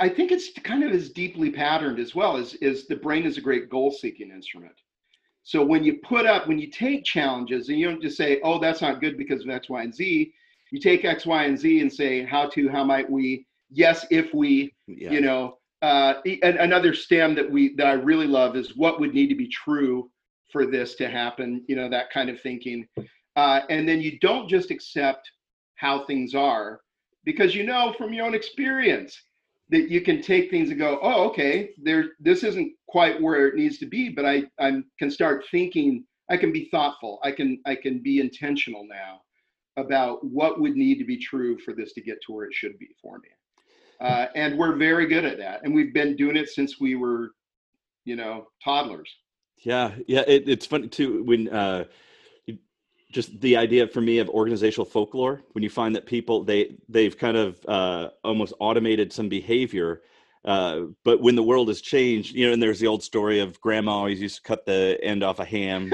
I- 0.00 0.08
think 0.08 0.32
it's 0.32 0.50
kind 0.64 0.82
of 0.82 0.92
as 0.92 1.10
deeply 1.10 1.50
patterned 1.50 1.98
as 2.00 2.14
well 2.14 2.36
as 2.36 2.54
is 2.54 2.86
the 2.86 2.96
brain 2.96 3.24
is 3.24 3.38
a 3.38 3.40
great 3.40 3.68
goal 3.68 3.90
seeking 3.90 4.30
instrument. 4.30 4.74
So 5.44 5.64
when 5.64 5.84
you 5.84 5.98
put 6.02 6.26
up 6.26 6.48
when 6.48 6.58
you 6.58 6.68
take 6.68 7.04
challenges 7.04 7.68
and 7.68 7.78
you 7.78 7.88
don't 7.88 8.02
just 8.02 8.16
say, 8.16 8.40
oh, 8.42 8.58
that's 8.58 8.80
not 8.82 9.00
good 9.00 9.16
because 9.16 9.42
of 9.44 9.50
X, 9.50 9.68
Y, 9.68 9.82
and 9.82 9.94
Z, 9.94 10.32
you 10.72 10.80
take 10.80 11.04
X, 11.04 11.26
Y, 11.26 11.44
and 11.44 11.58
Z 11.58 11.80
and 11.80 11.92
say, 11.92 12.24
how 12.24 12.48
to, 12.48 12.68
how 12.68 12.82
might 12.84 13.08
we, 13.08 13.46
yes, 13.70 14.04
if 14.10 14.34
we, 14.34 14.74
yeah 14.88 15.12
you 15.12 15.20
know 15.20 15.58
uh, 15.82 16.14
and 16.42 16.56
another 16.56 16.92
stem 16.94 17.34
that 17.34 17.50
we 17.50 17.74
that 17.76 17.86
i 17.86 17.92
really 17.92 18.26
love 18.26 18.56
is 18.56 18.76
what 18.76 19.00
would 19.00 19.14
need 19.14 19.28
to 19.28 19.36
be 19.36 19.48
true 19.48 20.10
for 20.50 20.66
this 20.66 20.94
to 20.96 21.08
happen 21.08 21.64
you 21.68 21.76
know 21.76 21.88
that 21.88 22.10
kind 22.10 22.30
of 22.30 22.40
thinking. 22.40 22.86
Uh, 23.36 23.60
and 23.70 23.88
then 23.88 24.00
you 24.00 24.18
don't 24.18 24.48
just 24.48 24.72
accept 24.72 25.30
how 25.76 26.04
things 26.04 26.34
are 26.34 26.80
because 27.24 27.54
you 27.54 27.64
know 27.64 27.94
from 27.96 28.12
your 28.12 28.26
own 28.26 28.34
experience 28.34 29.16
that 29.70 29.88
you 29.90 30.00
can 30.00 30.20
take 30.20 30.50
things 30.50 30.70
and 30.70 30.78
go 30.78 30.98
oh 31.02 31.28
okay 31.28 31.70
there 31.80 32.06
this 32.18 32.42
isn't 32.42 32.72
quite 32.88 33.20
where 33.20 33.46
it 33.46 33.54
needs 33.54 33.78
to 33.78 33.86
be 33.86 34.08
but 34.08 34.24
i 34.24 34.42
i 34.58 34.72
can 34.98 35.10
start 35.10 35.44
thinking 35.50 36.04
i 36.30 36.36
can 36.36 36.52
be 36.52 36.68
thoughtful 36.70 37.20
i 37.22 37.30
can 37.30 37.60
i 37.66 37.74
can 37.74 38.02
be 38.02 38.18
intentional 38.18 38.84
now 38.88 39.20
about 39.76 40.24
what 40.24 40.60
would 40.60 40.74
need 40.74 40.98
to 40.98 41.04
be 41.04 41.16
true 41.16 41.56
for 41.58 41.72
this 41.74 41.92
to 41.92 42.00
get 42.00 42.18
to 42.26 42.32
where 42.32 42.46
it 42.46 42.54
should 42.54 42.76
be 42.78 42.88
for 43.00 43.18
me 43.18 43.28
uh, 44.00 44.26
and 44.34 44.58
we're 44.58 44.76
very 44.76 45.06
good 45.06 45.24
at 45.24 45.38
that 45.38 45.60
and 45.62 45.74
we've 45.74 45.94
been 45.94 46.16
doing 46.16 46.36
it 46.36 46.48
since 46.48 46.80
we 46.80 46.94
were 46.94 47.32
you 48.04 48.16
know 48.16 48.46
toddlers 48.62 49.10
Yeah, 49.64 49.92
yeah, 50.06 50.24
it, 50.26 50.48
it's 50.48 50.66
funny 50.66 50.88
too 50.88 51.24
when 51.24 51.48
uh, 51.48 51.84
just 53.10 53.40
the 53.40 53.56
idea 53.56 53.86
for 53.86 54.00
me 54.00 54.18
of 54.18 54.28
organizational 54.28 54.84
folklore. 54.84 55.42
When 55.52 55.62
you 55.62 55.70
find 55.70 55.94
that 55.96 56.06
people 56.06 56.44
they 56.44 56.76
they've 56.88 57.16
kind 57.16 57.36
of 57.36 57.58
uh, 57.66 58.10
almost 58.22 58.52
automated 58.60 59.12
some 59.12 59.28
behavior, 59.28 60.02
uh, 60.44 60.82
but 61.04 61.20
when 61.20 61.34
the 61.34 61.42
world 61.42 61.68
has 61.68 61.80
changed, 61.80 62.34
you 62.34 62.46
know, 62.46 62.52
and 62.52 62.62
there's 62.62 62.80
the 62.80 62.86
old 62.86 63.02
story 63.02 63.40
of 63.40 63.60
grandma 63.60 63.92
always 63.92 64.20
used 64.20 64.36
to 64.36 64.42
cut 64.42 64.66
the 64.66 64.98
end 65.02 65.22
off 65.22 65.38
a 65.38 65.44
ham. 65.44 65.92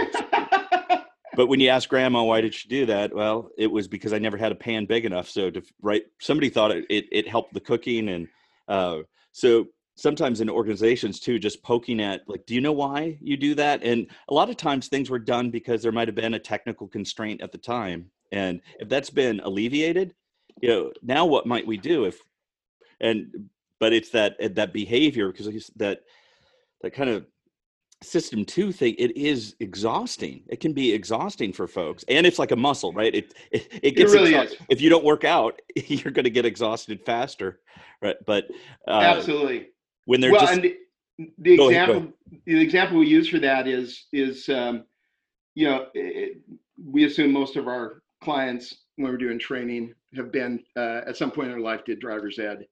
But 1.36 1.46
when 1.46 1.60
you 1.60 1.68
ask 1.68 1.88
grandma 1.88 2.22
why 2.22 2.40
did 2.40 2.54
she 2.54 2.68
do 2.68 2.86
that, 2.86 3.14
well, 3.14 3.50
it 3.56 3.66
was 3.66 3.88
because 3.88 4.12
I 4.12 4.18
never 4.18 4.36
had 4.36 4.52
a 4.52 4.56
pan 4.56 4.86
big 4.86 5.04
enough. 5.04 5.28
So 5.28 5.50
to 5.50 5.62
right, 5.82 6.02
somebody 6.20 6.48
thought 6.48 6.70
it 6.70 6.84
it, 6.90 7.06
it 7.10 7.28
helped 7.28 7.54
the 7.54 7.60
cooking, 7.60 8.08
and 8.08 8.28
uh, 8.68 8.98
so 9.32 9.66
sometimes 9.96 10.40
in 10.40 10.50
organizations 10.50 11.20
too, 11.20 11.38
just 11.38 11.62
poking 11.62 12.00
at 12.00 12.22
like, 12.28 12.46
do 12.46 12.54
you 12.54 12.60
know 12.60 12.72
why 12.72 13.16
you 13.20 13.36
do 13.36 13.54
that? 13.54 13.82
And 13.82 14.08
a 14.28 14.34
lot 14.34 14.50
of 14.50 14.56
times 14.56 14.88
things 14.88 15.10
were 15.10 15.18
done 15.18 15.50
because 15.50 15.82
there 15.82 15.92
might 15.92 16.08
have 16.08 16.14
been 16.16 16.34
a 16.34 16.38
technical 16.38 16.88
constraint 16.88 17.40
at 17.42 17.52
the 17.52 17.58
time, 17.58 18.10
and 18.32 18.60
if 18.78 18.88
that's 18.88 19.10
been 19.10 19.40
alleviated, 19.40 20.14
you 20.60 20.68
know, 20.68 20.92
now 21.02 21.26
what 21.26 21.46
might 21.46 21.66
we 21.66 21.76
do 21.76 22.04
if 22.04 22.20
and 23.00 23.48
but 23.80 23.92
it's 23.92 24.10
that 24.10 24.36
that 24.54 24.72
behavior 24.72 25.30
because 25.30 25.70
that 25.76 26.00
that 26.82 26.92
kind 26.92 27.10
of 27.10 27.26
system 28.04 28.44
two 28.44 28.72
thing 28.72 28.94
it 28.98 29.16
is 29.16 29.56
exhausting. 29.60 30.42
It 30.48 30.60
can 30.60 30.72
be 30.72 30.92
exhausting 30.92 31.52
for 31.52 31.66
folks 31.66 32.04
and 32.08 32.26
it's 32.26 32.38
like 32.38 32.52
a 32.52 32.56
muscle 32.56 32.92
right? 32.92 33.14
It 33.14 33.34
it, 33.50 33.68
it 33.82 33.90
gets 33.92 34.12
really 34.12 34.34
exhaust- 34.34 34.60
is. 34.60 34.66
if 34.68 34.80
you 34.80 34.90
don't 34.90 35.04
work 35.04 35.24
out 35.24 35.60
you're 35.76 36.12
going 36.12 36.24
to 36.24 36.30
get 36.30 36.44
exhausted 36.44 37.00
faster 37.04 37.60
right? 38.02 38.16
But 38.26 38.46
uh, 38.86 39.00
absolutely. 39.00 39.68
when 40.04 40.20
they're 40.20 40.32
well 40.32 40.40
just 40.42 40.52
and 40.54 40.62
the, 40.62 40.76
the 41.38 41.56
Go 41.56 41.70
ahead, 41.70 41.88
example 41.88 42.12
the 42.46 42.60
example 42.60 42.98
we 42.98 43.06
use 43.06 43.28
for 43.28 43.38
that 43.38 43.66
is 43.66 44.06
is 44.12 44.48
um, 44.48 44.84
you 45.54 45.66
know 45.68 45.86
it, 45.94 46.38
we 46.84 47.04
assume 47.04 47.32
most 47.32 47.56
of 47.56 47.68
our 47.68 48.02
clients 48.22 48.74
when 48.96 49.10
we're 49.10 49.18
doing 49.18 49.38
training 49.38 49.92
have 50.14 50.32
been 50.32 50.62
uh, 50.76 51.00
at 51.06 51.16
some 51.16 51.30
point 51.30 51.48
in 51.48 51.52
their 51.52 51.60
life 51.60 51.84
did 51.84 52.00
driver's 52.00 52.38
ed 52.38 52.66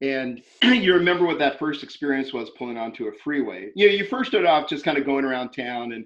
and 0.00 0.42
you 0.62 0.94
remember 0.94 1.26
what 1.26 1.38
that 1.38 1.58
first 1.58 1.82
experience 1.82 2.32
was 2.32 2.50
pulling 2.50 2.76
onto 2.76 3.06
a 3.08 3.12
freeway. 3.24 3.70
You 3.74 3.86
know 3.86 3.92
you 3.94 4.04
first 4.06 4.30
started 4.30 4.48
off 4.48 4.68
just 4.68 4.84
kind 4.84 4.98
of 4.98 5.04
going 5.06 5.24
around 5.24 5.50
town 5.50 5.92
and 5.92 6.04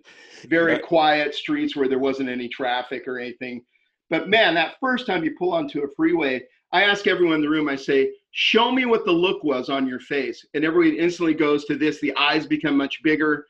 very 0.48 0.72
Yeah. 0.72 0.78
quiet 0.78 1.34
streets 1.34 1.74
where 1.76 1.88
there 1.88 1.98
wasn't 1.98 2.28
any 2.28 2.48
traffic 2.48 3.06
or 3.06 3.18
anything. 3.18 3.62
But 4.10 4.28
man 4.28 4.54
that 4.54 4.76
first 4.80 5.06
time 5.06 5.24
you 5.24 5.34
pull 5.38 5.52
onto 5.52 5.82
a 5.82 5.88
freeway 5.96 6.42
i 6.72 6.82
ask 6.82 7.06
everyone 7.06 7.36
in 7.36 7.42
the 7.42 7.48
room 7.48 7.68
i 7.68 7.76
say 7.76 8.10
show 8.32 8.70
me 8.70 8.84
what 8.84 9.04
the 9.06 9.12
look 9.12 9.42
was 9.44 9.70
on 9.70 9.86
your 9.86 10.00
face. 10.00 10.44
And 10.52 10.62
everyone 10.64 10.98
instantly 10.98 11.32
goes 11.34 11.64
to 11.64 11.74
this 11.76 12.00
the 12.00 12.14
eyes 12.16 12.46
become 12.46 12.76
much 12.76 13.02
bigger. 13.02 13.46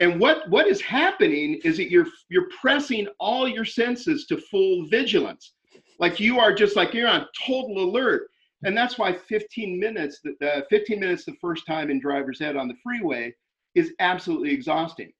And 0.00 0.20
what 0.20 0.48
what 0.50 0.66
is 0.66 0.80
happening 0.82 1.58
is 1.64 1.78
that 1.78 1.90
you're 1.90 2.06
you're 2.28 2.48
pressing 2.60 3.08
all 3.18 3.48
your 3.48 3.64
senses 3.64 4.26
to 4.26 4.36
full 4.36 4.86
vigilance. 4.88 5.54
Like 5.98 6.20
you 6.20 6.38
are 6.38 6.54
just 6.54 6.76
like 6.76 6.92
you're 6.92 7.08
on 7.08 7.26
total 7.46 7.82
alert 7.82 8.28
and 8.64 8.76
that's 8.76 8.98
why 8.98 9.12
15 9.12 9.78
minutes 9.78 10.20
uh, 10.42 10.60
15 10.70 11.00
minutes 11.00 11.24
the 11.24 11.36
first 11.40 11.66
time 11.66 11.90
in 11.90 12.00
driver's 12.00 12.40
ed 12.40 12.56
on 12.56 12.68
the 12.68 12.76
freeway 12.82 13.34
is 13.74 13.92
absolutely 14.00 14.50
exhausting 14.52 15.12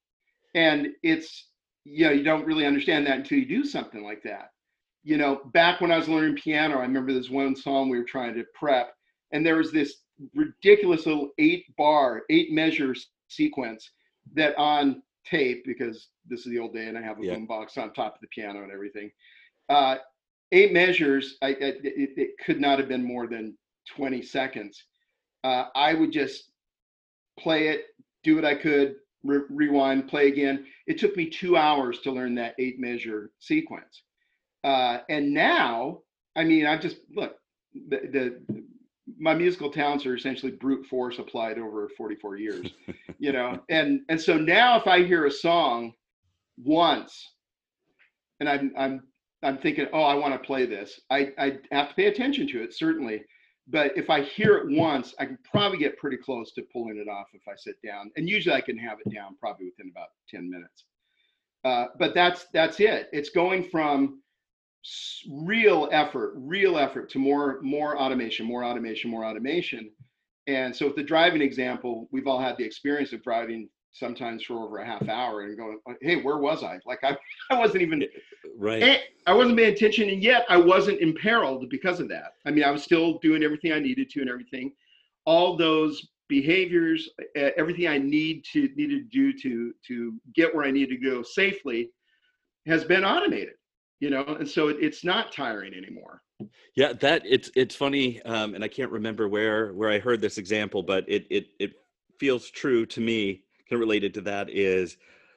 and 0.55 0.89
it's 1.03 1.49
you 1.85 2.07
know 2.07 2.13
you 2.13 2.23
don't 2.23 2.47
really 2.47 2.67
understand 2.67 3.07
that 3.07 3.19
until 3.19 3.39
you 3.39 3.47
do 3.47 3.65
something 3.65 4.03
like 4.03 4.23
that 4.23 4.51
you 5.05 5.17
know 5.17 5.41
back 5.53 5.81
when 5.81 5.91
i 5.91 5.97
was 5.97 6.09
learning 6.09 6.35
piano 6.37 6.79
i 6.79 6.83
remember 6.83 7.13
this 7.13 7.31
one 7.31 7.55
song 7.55 7.89
we 7.89 7.99
were 7.99 8.05
trying 8.05 8.35
to 8.35 8.45
prep 8.55 8.95
and 9.33 9.45
there 9.45 9.57
was 9.57 9.71
this 9.73 9.99
ridiculous 10.35 11.07
little 11.07 11.31
eight 11.39 11.65
bar 11.77 12.23
eight 12.31 12.51
measure 12.53 12.95
sequence 13.29 13.91
that 14.35 14.57
on 14.57 15.03
tape 15.27 15.65
because 15.67 16.09
this 16.29 16.41
is 16.41 16.47
the 16.47 16.59
old 16.59 16.73
day 16.73 16.87
and 16.87 16.97
i 16.97 17.03
have 17.03 17.19
a 17.21 17.25
Yeah. 17.25 17.35
boombox 17.35 17.77
on 17.77 17.93
top 17.93 18.15
of 18.15 18.21
the 18.21 18.29
piano 18.29 18.63
and 18.63 18.73
everything 18.73 19.11
uh, 19.69 19.97
eight 20.53 20.73
measures 20.73 21.37
I, 21.43 21.49
I 21.49 21.55
it, 21.59 22.11
it 22.17 22.31
could 22.45 22.61
not 22.61 22.79
have 22.79 22.89
been 22.89 23.05
more 23.05 23.27
than 23.27 23.57
20 23.95 24.23
seconds. 24.23 24.85
Uh, 25.45 25.67
i 25.75 25.95
would 25.95 26.13
just 26.13 26.51
play 27.39 27.69
it 27.69 27.87
do 28.25 28.35
what 28.35 28.45
i 28.45 28.55
could 28.55 28.97
re- 29.25 29.45
rewind 29.51 30.09
play 30.09 30.29
again. 30.29 30.67
It 30.87 30.99
took 30.99 31.17
me 31.17 31.29
two 31.29 31.57
hours 31.57 32.01
to 32.01 32.13
learn 32.13 32.35
that 32.37 32.55
eight 32.59 32.79
measure 32.79 33.33
sequence. 33.39 34.03
Uh, 34.65 34.99
and 35.09 35.33
now 35.33 36.01
i 36.35 36.45
mean 36.45 36.67
i 36.67 36.77
just 36.77 36.99
look 37.15 37.37
the, 37.89 38.01
the 38.13 38.65
my 39.19 39.33
musical 39.35 39.71
talents 39.71 40.05
are 40.05 40.17
essentially 40.17 40.53
brute 40.53 40.87
force 40.87 41.19
applied 41.19 41.59
over 41.59 41.89
44 41.97 42.37
years 42.37 42.67
you 43.19 43.33
know? 43.33 43.61
And 43.69 44.01
and 44.09 44.21
so 44.21 44.37
now 44.37 44.77
if 44.79 44.87
i 44.87 45.05
hear 45.05 45.27
a 45.27 45.31
song 45.31 45.93
once 46.59 47.33
and 48.41 48.49
i'm 48.49 48.73
i'm 48.77 49.03
i'm 49.43 49.59
thinking 49.59 49.87
oh 49.93 50.03
i 50.03 50.15
want 50.15 50.33
to 50.33 50.47
play 50.47 50.67
this. 50.67 51.01
I 51.11 51.33
i 51.39 51.59
have 51.73 51.91
to 51.91 51.95
pay 51.95 52.07
attention 52.07 52.47
to 52.49 52.63
it 52.63 52.75
certainly 52.75 53.23
but 53.69 53.97
if 53.97 54.11
i 54.11 54.23
hear 54.23 54.57
it 54.57 54.77
once 54.77 55.15
i 55.19 55.25
can 55.27 55.39
probably 55.51 55.79
get 55.79 55.99
pretty 55.99 56.17
close 56.17 56.53
to 56.53 56.63
pulling 56.73 56.99
it 56.99 57.11
off 57.11 57.27
if 57.35 57.43
i 57.49 57.57
sit 57.57 57.77
down 57.85 58.11
and 58.17 58.29
usually 58.29 58.55
i 58.55 58.61
can 58.61 58.79
have 58.79 58.99
it 59.05 59.13
down 59.15 59.37
probably 59.41 59.67
within 59.67 59.91
about 59.91 60.09
10 60.31 60.49
minutes. 60.51 60.85
Uh, 61.67 61.87
but 61.99 62.15
that's 62.15 62.47
that's 62.53 62.79
it. 62.79 63.09
It's 63.13 63.31
going 63.31 63.65
from 63.65 64.23
real 65.29 65.89
effort 65.91 66.35
real 66.37 66.79
effort 66.79 67.11
to 67.11 67.19
more 67.19 67.61
more 67.61 67.99
automation 68.01 68.47
more 68.47 68.65
automation 68.65 69.11
more 69.11 69.25
automation. 69.25 69.91
And 70.47 70.75
so, 70.75 70.87
with 70.87 70.95
the 70.95 71.03
driving 71.03 71.43
example, 71.43 72.09
we've 72.13 72.29
all 72.29 72.39
had 72.39 72.57
the 72.57 72.65
experience 72.65 73.13
of 73.13 73.23
driving 73.25 73.69
sometimes 73.97 74.45
for 74.45 74.59
over 74.59 74.79
a 74.79 74.87
half 74.87 75.09
hour 75.09 75.43
and 75.43 75.57
going, 75.57 75.79
"Hey, 76.01 76.21
where 76.21 76.39
was 76.39 76.63
I?" 76.63 76.79
Like 76.85 77.03
I, 77.03 77.17
I 77.51 77.59
wasn't 77.59 77.83
even 77.83 78.03
eh, 78.03 78.07
right. 78.57 78.83
Eh, 78.83 78.99
I 79.27 79.33
wasn't 79.33 79.57
paying 79.57 79.73
attention, 79.73 80.09
and 80.11 80.23
yet 80.23 80.45
I 80.49 80.57
wasn't 80.57 81.01
imperiled 81.01 81.69
because 81.71 82.01
of 82.01 82.09
that. 82.11 82.33
I 82.45 82.51
mean, 82.51 82.65
I 82.65 82.71
was 82.71 82.83
still 82.83 83.19
doing 83.19 83.43
everything 83.43 83.73
I 83.73 83.79
needed 83.79 84.11
to 84.11 84.21
and 84.21 84.31
everything. 84.31 84.73
All 85.25 85.57
those 85.57 86.07
behaviors, 86.29 87.09
eh, 87.37 87.51
everything 87.57 87.89
I 87.89 87.99
need 87.99 88.45
to 88.53 88.69
needed 88.77 89.11
to 89.11 89.33
do 89.33 89.39
to 89.41 89.75
to 89.89 90.15
get 90.35 90.55
where 90.55 90.65
I 90.65 90.71
need 90.71 90.91
to 90.91 90.97
go 90.97 91.23
safely, 91.23 91.91
has 92.67 92.85
been 92.85 93.05
automated. 93.05 93.55
You 94.01 94.11
know, 94.11 94.25
and 94.25 94.49
so 94.49 94.69
it, 94.69 94.77
it's 94.79 95.05
not 95.05 95.33
tiring 95.33 95.73
anymore. 95.73 96.21
Yeah, 96.75 96.93
that 96.95 97.23
it's 97.25 97.51
it's 97.57 97.75
funny, 97.75 98.21
um, 98.23 98.55
and 98.55 98.63
I 98.63 98.69
can't 98.69 98.91
remember 98.91 99.27
where 99.27 99.73
where 99.73 99.91
I 99.91 99.99
heard 99.99 100.21
this 100.21 100.37
example, 100.37 100.83
but 100.83 101.05
it 101.09 101.27
it 101.31 101.47
it 101.59 101.73
feels 102.21 102.51
true 102.51 102.85
to 102.87 103.01
me. 103.01 103.43
Kind 103.69 103.77
of 103.77 103.81
related 103.81 104.15
to 104.15 104.21
that 104.23 104.49
is 104.51 104.97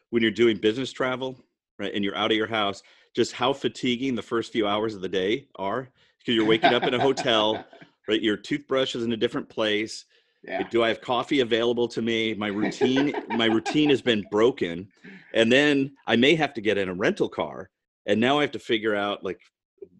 when 0.10 0.22
you're 0.22 0.32
doing 0.32 0.58
business 0.58 0.92
travel, 0.92 1.44
right, 1.78 1.94
and 1.94 2.04
you're 2.04 2.16
out 2.16 2.32
of 2.32 2.38
your 2.38 2.48
house, 2.48 2.84
just 3.16 3.34
how 3.34 3.54
fatiguing 3.54 4.16
the 4.16 4.22
first 4.22 4.52
few 4.52 4.68
hours 4.68 4.96
of 4.96 5.02
the 5.02 5.10
day 5.10 5.48
are 5.56 5.90
because 6.20 6.36
you're 6.36 6.46
waking 6.46 6.74
up 6.74 6.84
in 6.84 6.94
a 6.94 7.00
hotel, 7.00 7.66
right? 8.08 8.22
Your 8.22 8.38
toothbrush 8.38 8.96
is 8.96 9.04
in 9.04 9.12
a 9.14 9.18
different 9.18 9.50
place. 9.50 10.06
Yeah. 10.44 10.64
Do 10.70 10.84
I 10.84 10.90
have 10.90 11.02
coffee 11.02 11.42
available 11.42 11.88
to 11.90 12.02
me? 12.02 12.34
My 12.34 12.48
routine, 12.48 13.14
my 13.30 13.46
routine 13.46 13.90
has 13.90 14.02
been 14.02 14.24
broken, 14.32 14.88
and 15.34 15.52
then 15.52 15.96
I 16.08 16.16
may 16.16 16.36
have 16.36 16.54
to 16.54 16.62
get 16.62 16.78
in 16.78 16.88
a 16.88 16.94
rental 16.94 17.30
car, 17.30 17.70
and 18.06 18.20
now 18.20 18.40
I 18.40 18.42
have 18.42 18.52
to 18.52 18.60
figure 18.60 18.96
out 18.96 19.24
like 19.24 19.42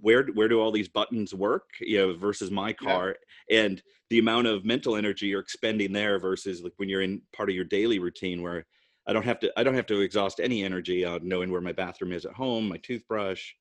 where 0.02 0.26
where 0.28 0.48
do 0.48 0.60
all 0.60 0.72
these 0.72 0.88
buttons 0.88 1.34
work 1.34 1.70
you 1.80 1.98
know 1.98 2.16
versus 2.16 2.52
my 2.52 2.74
car 2.74 3.16
yeah. 3.50 3.62
and 3.62 3.84
the 4.10 4.20
amount 4.20 4.48
of 4.48 4.66
mental 4.66 4.96
energy 4.96 5.28
you're 5.28 5.40
expending 5.40 5.94
there 5.94 6.20
versus 6.20 6.62
like 6.62 6.74
when 6.78 6.90
you're 6.90 7.02
in 7.02 7.22
part 7.36 7.50
of 7.50 7.56
your 7.56 7.66
daily 7.66 8.00
routine 8.00 8.42
where 8.42 8.66
i 9.08 9.14
don't 9.14 9.26
have 9.26 9.40
to 9.40 9.52
i 9.58 9.64
don't 9.64 9.76
have 9.76 9.86
to 9.86 10.02
exhaust 10.02 10.40
any 10.40 10.64
energy 10.64 11.06
on 11.06 11.20
knowing 11.28 11.52
where 11.52 11.62
my 11.62 11.74
bathroom 11.74 12.12
is 12.12 12.26
at 12.26 12.34
home 12.34 12.70
my 12.70 12.78
toothbrush 12.78 13.52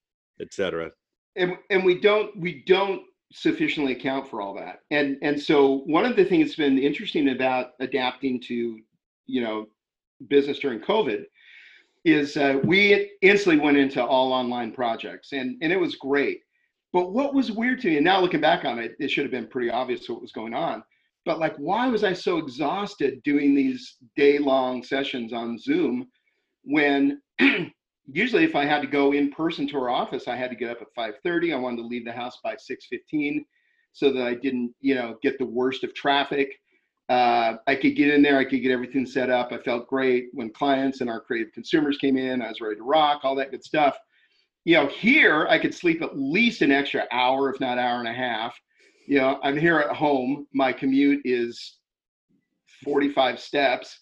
etc 0.40 0.90
and 1.36 1.56
and 1.70 1.84
we 1.84 2.00
don't 2.00 2.36
we 2.38 2.62
don't 2.66 3.02
sufficiently 3.32 3.92
account 3.92 4.28
for 4.28 4.40
all 4.40 4.54
that 4.54 4.80
and 4.90 5.18
and 5.22 5.40
so 5.40 5.82
one 5.86 6.06
of 6.06 6.16
the 6.16 6.24
things 6.24 6.46
that's 6.46 6.56
been 6.56 6.78
interesting 6.78 7.30
about 7.30 7.72
adapting 7.80 8.40
to 8.40 8.78
you 9.26 9.42
know 9.42 9.66
business 10.28 10.58
during 10.58 10.80
covid 10.80 11.24
is 12.04 12.36
uh, 12.36 12.58
we 12.64 13.12
instantly 13.22 13.62
went 13.62 13.76
into 13.76 14.04
all 14.04 14.32
online 14.32 14.72
projects 14.72 15.32
and, 15.32 15.56
and 15.62 15.72
it 15.72 15.80
was 15.80 15.96
great. 15.96 16.40
But 16.92 17.12
what 17.12 17.34
was 17.34 17.52
weird 17.52 17.80
to 17.82 17.88
me, 17.88 17.96
and 17.96 18.04
now 18.04 18.20
looking 18.20 18.40
back 18.40 18.64
on 18.64 18.78
it, 18.78 18.96
it 18.98 19.10
should 19.10 19.24
have 19.24 19.30
been 19.30 19.46
pretty 19.46 19.70
obvious 19.70 20.08
what 20.08 20.22
was 20.22 20.32
going 20.32 20.54
on. 20.54 20.82
But 21.26 21.38
like, 21.38 21.54
why 21.56 21.88
was 21.88 22.04
I 22.04 22.14
so 22.14 22.38
exhausted 22.38 23.22
doing 23.22 23.54
these 23.54 23.96
day 24.16 24.38
long 24.38 24.82
sessions 24.82 25.32
on 25.32 25.58
Zoom 25.58 26.08
when 26.64 27.20
usually 28.06 28.44
if 28.44 28.56
I 28.56 28.64
had 28.64 28.80
to 28.80 28.88
go 28.88 29.12
in 29.12 29.30
person 29.30 29.68
to 29.68 29.76
our 29.78 29.90
office, 29.90 30.28
I 30.28 30.36
had 30.36 30.50
to 30.50 30.56
get 30.56 30.70
up 30.70 30.80
at 30.80 30.94
5:30. 30.96 31.52
I 31.52 31.58
wanted 31.58 31.78
to 31.78 31.86
leave 31.86 32.06
the 32.06 32.12
house 32.12 32.38
by 32.42 32.54
6:15 32.54 33.44
so 33.92 34.10
that 34.12 34.26
I 34.26 34.34
didn't, 34.34 34.74
you 34.80 34.94
know, 34.94 35.16
get 35.22 35.38
the 35.38 35.44
worst 35.44 35.84
of 35.84 35.94
traffic 35.94 36.58
uh, 37.08 37.56
I 37.66 37.74
could 37.74 37.96
get 37.96 38.12
in 38.12 38.22
there, 38.22 38.38
I 38.38 38.44
could 38.44 38.62
get 38.62 38.70
everything 38.70 39.06
set 39.06 39.30
up. 39.30 39.50
I 39.52 39.58
felt 39.58 39.88
great 39.88 40.28
when 40.32 40.50
clients 40.50 41.00
and 41.00 41.08
our 41.08 41.20
creative 41.20 41.52
consumers 41.52 41.96
came 41.96 42.18
in. 42.18 42.42
I 42.42 42.48
was 42.48 42.60
ready 42.60 42.76
to 42.76 42.82
rock, 42.82 43.20
all 43.24 43.34
that 43.36 43.50
good 43.50 43.64
stuff. 43.64 43.96
You 44.64 44.74
know, 44.74 44.86
here 44.88 45.46
I 45.48 45.58
could 45.58 45.74
sleep 45.74 46.02
at 46.02 46.18
least 46.18 46.60
an 46.60 46.70
extra 46.70 47.06
hour, 47.10 47.50
if 47.50 47.60
not 47.60 47.78
hour 47.78 47.98
and 47.98 48.08
a 48.08 48.12
half. 48.12 48.58
You 49.06 49.18
know, 49.18 49.40
I'm 49.42 49.56
here 49.56 49.78
at 49.78 49.96
home. 49.96 50.46
My 50.52 50.70
commute 50.70 51.22
is 51.24 51.78
45 52.84 53.40
steps, 53.40 53.98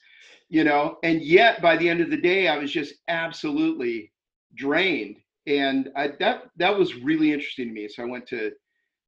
you 0.49 0.65
know, 0.65 0.99
and 1.05 1.23
yet 1.23 1.63
by 1.63 1.77
the 1.77 1.89
end 1.89 2.01
of 2.01 2.11
the 2.11 2.17
day, 2.17 2.49
I 2.49 2.59
was 2.59 2.73
just 2.73 2.95
absolutely 3.07 4.13
drained. 4.57 5.19
And 5.47 5.91
I, 5.95 6.09
that 6.19 6.45
that 6.57 6.77
was 6.77 6.97
really 6.97 7.33
interesting 7.33 7.69
to 7.69 7.73
me. 7.73 7.89
So 7.89 8.03
I 8.03 8.07
went 8.07 8.27
to 8.29 8.51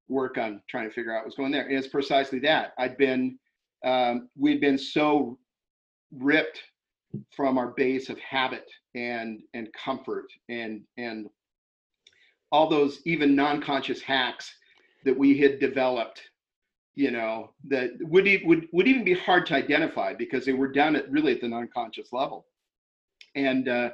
work 0.08 0.38
on 0.38 0.62
trying 0.68 0.88
to 0.88 0.94
figure 0.94 1.16
out 1.16 1.24
what's 1.24 1.36
going 1.36 1.50
there. 1.50 1.66
And 1.66 1.76
it's 1.76 1.88
precisely 1.88 2.38
that. 2.40 2.74
I'd 2.78 2.96
been 2.96 3.38
um, 3.84 4.28
we've 4.36 4.60
been 4.60 4.78
so 4.78 5.38
ripped 6.12 6.62
from 7.34 7.58
our 7.58 7.68
base 7.68 8.08
of 8.08 8.18
habit 8.18 8.68
and 8.94 9.40
and 9.54 9.68
comfort 9.72 10.26
and 10.48 10.82
and 10.96 11.28
all 12.50 12.68
those 12.68 13.00
even 13.04 13.34
non-conscious 13.34 14.00
hacks 14.00 14.54
that 15.04 15.16
we 15.16 15.38
had 15.38 15.60
developed 15.60 16.22
you 16.98 17.12
know 17.12 17.50
that 17.68 17.90
would 18.00 18.28
would 18.44 18.66
would 18.72 18.88
even 18.88 19.04
be 19.04 19.14
hard 19.14 19.46
to 19.46 19.54
identify 19.54 20.12
because 20.12 20.44
they 20.44 20.52
were 20.52 20.66
done 20.66 20.96
at 20.96 21.08
really 21.08 21.32
at 21.32 21.40
the 21.40 21.46
non-conscious 21.46 22.12
level. 22.12 22.46
And 23.36 23.68
uh, 23.68 23.90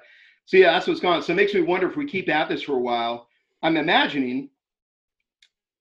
so 0.47 0.57
yeah 0.57 0.73
that's 0.73 0.87
what's 0.87 1.01
going 1.01 1.17
on. 1.17 1.23
So 1.23 1.35
it 1.35 1.37
makes 1.37 1.53
me 1.53 1.61
wonder 1.61 1.87
if 1.87 1.99
we 1.99 2.07
keep 2.07 2.31
at 2.31 2.49
this 2.49 2.63
for 2.63 2.77
a 2.77 2.81
while. 2.81 3.29
I'm 3.63 3.77
imagining 3.77 4.49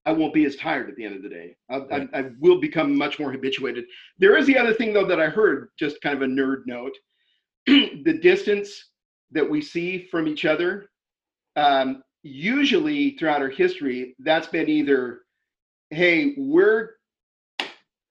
I 0.05 0.11
won't 0.11 0.33
be 0.33 0.45
as 0.45 0.55
tired 0.57 0.89
at 0.89 0.95
the 0.95 1.05
end 1.05 1.15
of 1.15 1.23
the 1.23 1.29
day. 1.29 1.55
I, 1.69 1.77
right. 1.77 2.09
I, 2.13 2.19
I, 2.19 2.25
will 2.39 2.59
become 2.59 2.97
much 2.97 3.19
more 3.19 3.31
habituated. 3.31 3.85
There 4.19 4.35
is 4.35 4.45
the 4.45 4.57
other 4.57 4.73
thing, 4.73 4.93
though, 4.93 5.05
that 5.05 5.19
I 5.19 5.27
heard, 5.27 5.69
just 5.79 6.01
kind 6.01 6.15
of 6.15 6.21
a 6.21 6.25
nerd 6.25 6.63
note 6.65 6.93
the 7.67 8.19
distance 8.21 8.89
that 9.31 9.49
we 9.49 9.61
see 9.61 10.05
from 10.11 10.27
each 10.27 10.45
other. 10.45 10.89
Um, 11.55 12.03
usually 12.23 13.11
throughout 13.17 13.41
our 13.41 13.49
history, 13.49 14.15
that's 14.19 14.47
been 14.47 14.67
either, 14.69 15.21
hey, 15.89 16.33
we're 16.37 16.91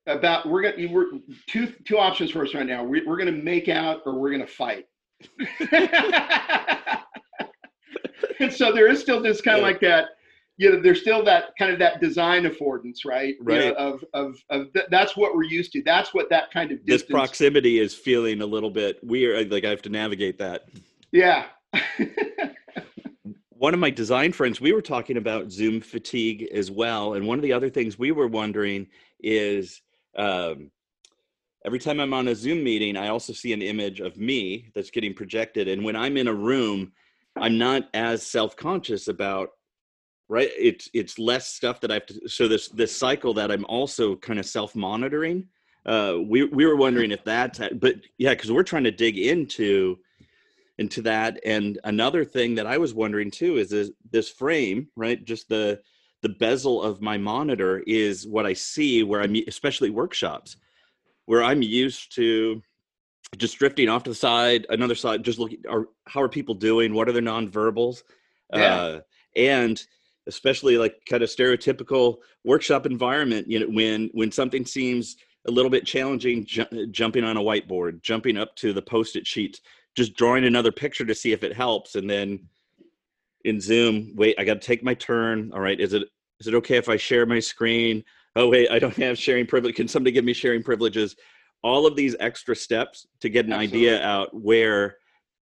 about, 0.07 0.49
we're 0.49 0.63
going 0.63 0.77
to, 0.77 0.87
we're 0.87 1.11
two, 1.47 1.73
two 1.85 1.99
options 1.99 2.31
for 2.31 2.45
us 2.45 2.55
right 2.55 2.67
now. 2.67 2.83
We're, 2.83 3.07
we're 3.07 3.19
going 3.19 3.35
to 3.35 3.43
make 3.43 3.69
out 3.69 4.01
or 4.07 4.19
we're 4.19 4.31
going 4.31 4.41
to 4.41 4.47
fight. 4.47 4.87
and 8.41 8.53
so 8.53 8.73
there 8.73 8.89
is 8.89 9.01
still 9.01 9.23
this 9.23 9.41
kind 9.41 9.59
of 9.59 9.63
like 9.63 9.81
that 9.81 10.07
you 10.57 10.71
know 10.71 10.81
there's 10.81 11.01
still 11.01 11.25
that 11.25 11.57
kind 11.59 11.73
of 11.73 11.79
that 11.79 12.01
design 12.01 12.45
affordance 12.45 13.05
right? 13.05 13.35
Right. 13.41 13.65
you 13.65 13.69
know, 13.71 13.75
of 13.75 14.05
of, 14.13 14.37
of 14.51 14.73
th- 14.73 14.87
that's 14.91 15.17
what 15.17 15.35
we're 15.35 15.45
used 15.45 15.73
to. 15.73 15.83
That's 15.83 16.13
what 16.13 16.29
that 16.31 16.51
kind 16.53 16.71
of 16.71 16.85
distance... 16.85 17.03
this 17.03 17.11
proximity 17.11 17.79
is 17.79 17.95
feeling 17.95 18.43
a 18.43 18.47
little 18.47 18.71
bit 18.71 18.99
weird 19.03 19.51
like 19.51 19.65
i 19.65 19.71
have 19.71 19.83
to 19.83 19.91
navigate 19.91 20.39
that. 20.39 20.69
Yeah. 21.11 21.47
One 23.51 23.75
of 23.75 23.81
my 23.81 23.91
design 23.91 24.33
friends 24.33 24.61
we 24.61 24.73
were 24.73 24.83
talking 24.83 25.17
about 25.17 25.53
zoom 25.53 25.81
fatigue 25.81 26.49
as 26.53 26.71
well 26.71 27.15
and 27.15 27.25
one 27.25 27.39
of 27.39 27.43
the 27.43 27.53
other 27.53 27.71
things 27.71 27.97
we 27.97 28.11
were 28.11 28.27
wondering 28.27 28.89
is 29.21 29.81
um, 30.19 30.71
every 31.65 31.79
time 31.79 32.01
i'm 32.01 32.13
on 32.13 32.27
a 32.27 32.35
zoom 32.35 32.65
meeting 32.65 32.97
i 32.97 33.07
also 33.07 33.33
see 33.33 33.53
an 33.53 33.63
image 33.63 34.01
of 34.01 34.17
me 34.17 34.69
that's 34.75 34.91
getting 34.91 35.15
projected 35.15 35.69
and 35.69 35.85
when 35.85 35.95
i'm 35.95 36.17
in 36.17 36.27
a 36.27 36.35
room 36.35 36.91
i'm 37.37 37.57
not 37.57 37.89
as 37.95 38.27
self-conscious 38.27 39.07
about 39.07 39.51
right? 40.33 40.51
It's 40.59 40.89
it's 40.95 41.19
less 41.19 41.47
stuff 41.49 41.79
that 41.81 41.91
i 41.91 41.95
have 41.95 42.07
to 42.07 42.27
so 42.27 42.49
this 42.49 42.69
this 42.69 42.97
cycle 42.97 43.35
that 43.35 43.53
i'm 43.53 43.67
also 43.67 44.17
kind 44.17 44.39
of 44.39 44.47
self-monitoring 44.47 45.47
uh 45.85 46.17
we 46.25 46.45
we 46.45 46.65
were 46.65 46.77
wondering 46.77 47.11
if 47.11 47.23
that's 47.23 47.61
but 47.75 47.97
yeah 48.17 48.31
because 48.31 48.51
we're 48.51 48.63
trying 48.63 48.85
to 48.85 48.91
dig 48.91 49.19
into 49.19 49.99
into 50.79 51.03
that. 51.03 51.39
And 51.45 51.79
another 51.85 52.25
thing 52.25 52.55
that 52.55 52.67
i 52.67 52.79
was 52.79 52.95
wondering 52.95 53.31
too 53.31 53.59
is 53.59 53.69
this, 53.71 53.91
this 54.11 54.31
frame 54.31 54.89
right? 54.97 55.23
Just 55.23 55.49
the 55.51 55.81
the 56.23 56.31
bezel 56.31 56.83
of 56.83 57.03
my 57.03 57.19
monitor 57.19 57.83
is 57.87 58.27
what 58.27 58.47
i 58.47 58.53
see 58.53 59.03
where 59.03 59.21
i'm 59.21 59.37
especially 59.49 59.91
workshops 59.91 60.57
where 61.27 61.43
i'm 61.43 61.63
used 61.63 62.15
to 62.15 62.63
just 63.37 63.59
drifting 63.59 63.89
off 63.89 64.05
to 64.05 64.11
the 64.11 64.15
side 64.15 64.65
another 64.71 64.95
side 64.95 65.25
just 65.25 65.39
looking 65.39 65.59
are 65.69 65.89
how 66.07 66.23
are 66.23 66.29
people 66.29 66.55
doing? 66.55 66.95
What 66.95 67.09
are 67.09 67.13
their 67.13 67.23
nonverbals? 67.23 68.03
Yeah. 68.55 68.75
uh 68.75 69.01
and 69.37 69.85
especially 70.27 70.77
like 70.77 70.95
kind 71.09 71.23
of 71.23 71.29
stereotypical 71.29 72.17
workshop 72.45 72.87
environment 72.87 73.49
you 73.49 73.59
know 73.59 73.67
when 73.67 74.09
when 74.13 74.31
something 74.31 74.65
seems 74.65 75.17
a 75.49 75.51
little 75.51 75.71
bit 75.71 75.85
challenging 75.85 76.45
ju- 76.45 76.63
uh, 76.73 76.87
jumping 76.91 77.25
on 77.25 77.37
a 77.37 77.41
whiteboard 77.41 78.01
jumping 78.03 78.37
up 78.37 78.55
to 78.57 78.73
the 78.73 78.83
post-it 78.83 79.27
sheets 79.27 79.61
just 79.97 80.15
drawing 80.15 80.45
another 80.45 80.73
picture 80.73 81.05
to 81.05 81.15
see 81.15 81.33
if 81.33 81.43
it 81.43 81.55
helps 81.55 81.95
and 81.97 82.09
then 82.09 82.39
in 83.45 83.61
zoom 83.61 84.13
wait 84.15 84.35
i 84.39 84.45
got 84.45 84.61
to 84.61 84.67
take 84.67 84.85
my 84.85 84.95
turn 84.95 85.51
all 85.53 85.61
right 85.61 85.81
is 85.81 85.93
it 85.93 86.05
is 86.41 86.47
it 86.47 86.55
okay 86.55 86.77
if 86.77 86.89
i 86.89 86.97
share 86.97 87.27
my 87.27 87.41
screen 87.41 88.03
oh 88.37 88.49
wait 88.49 88.71
i 88.71 88.79
don't 88.79 88.97
have 88.97 89.19
sharing 89.19 89.47
privilege 89.47 89.75
can 89.75 89.89
somebody 89.89 90.13
give 90.13 90.25
me 90.25 90.33
sharing 90.33 90.63
privileges 90.63 91.17
all 91.63 91.87
of 91.87 91.97
these 91.97 92.17
extra 92.21 92.55
steps 92.55 93.07
to 93.21 93.29
get 93.29 93.47
an 93.47 93.53
Absolutely. 93.53 93.89
idea 93.89 94.05
out 94.05 94.29
where 94.35 94.97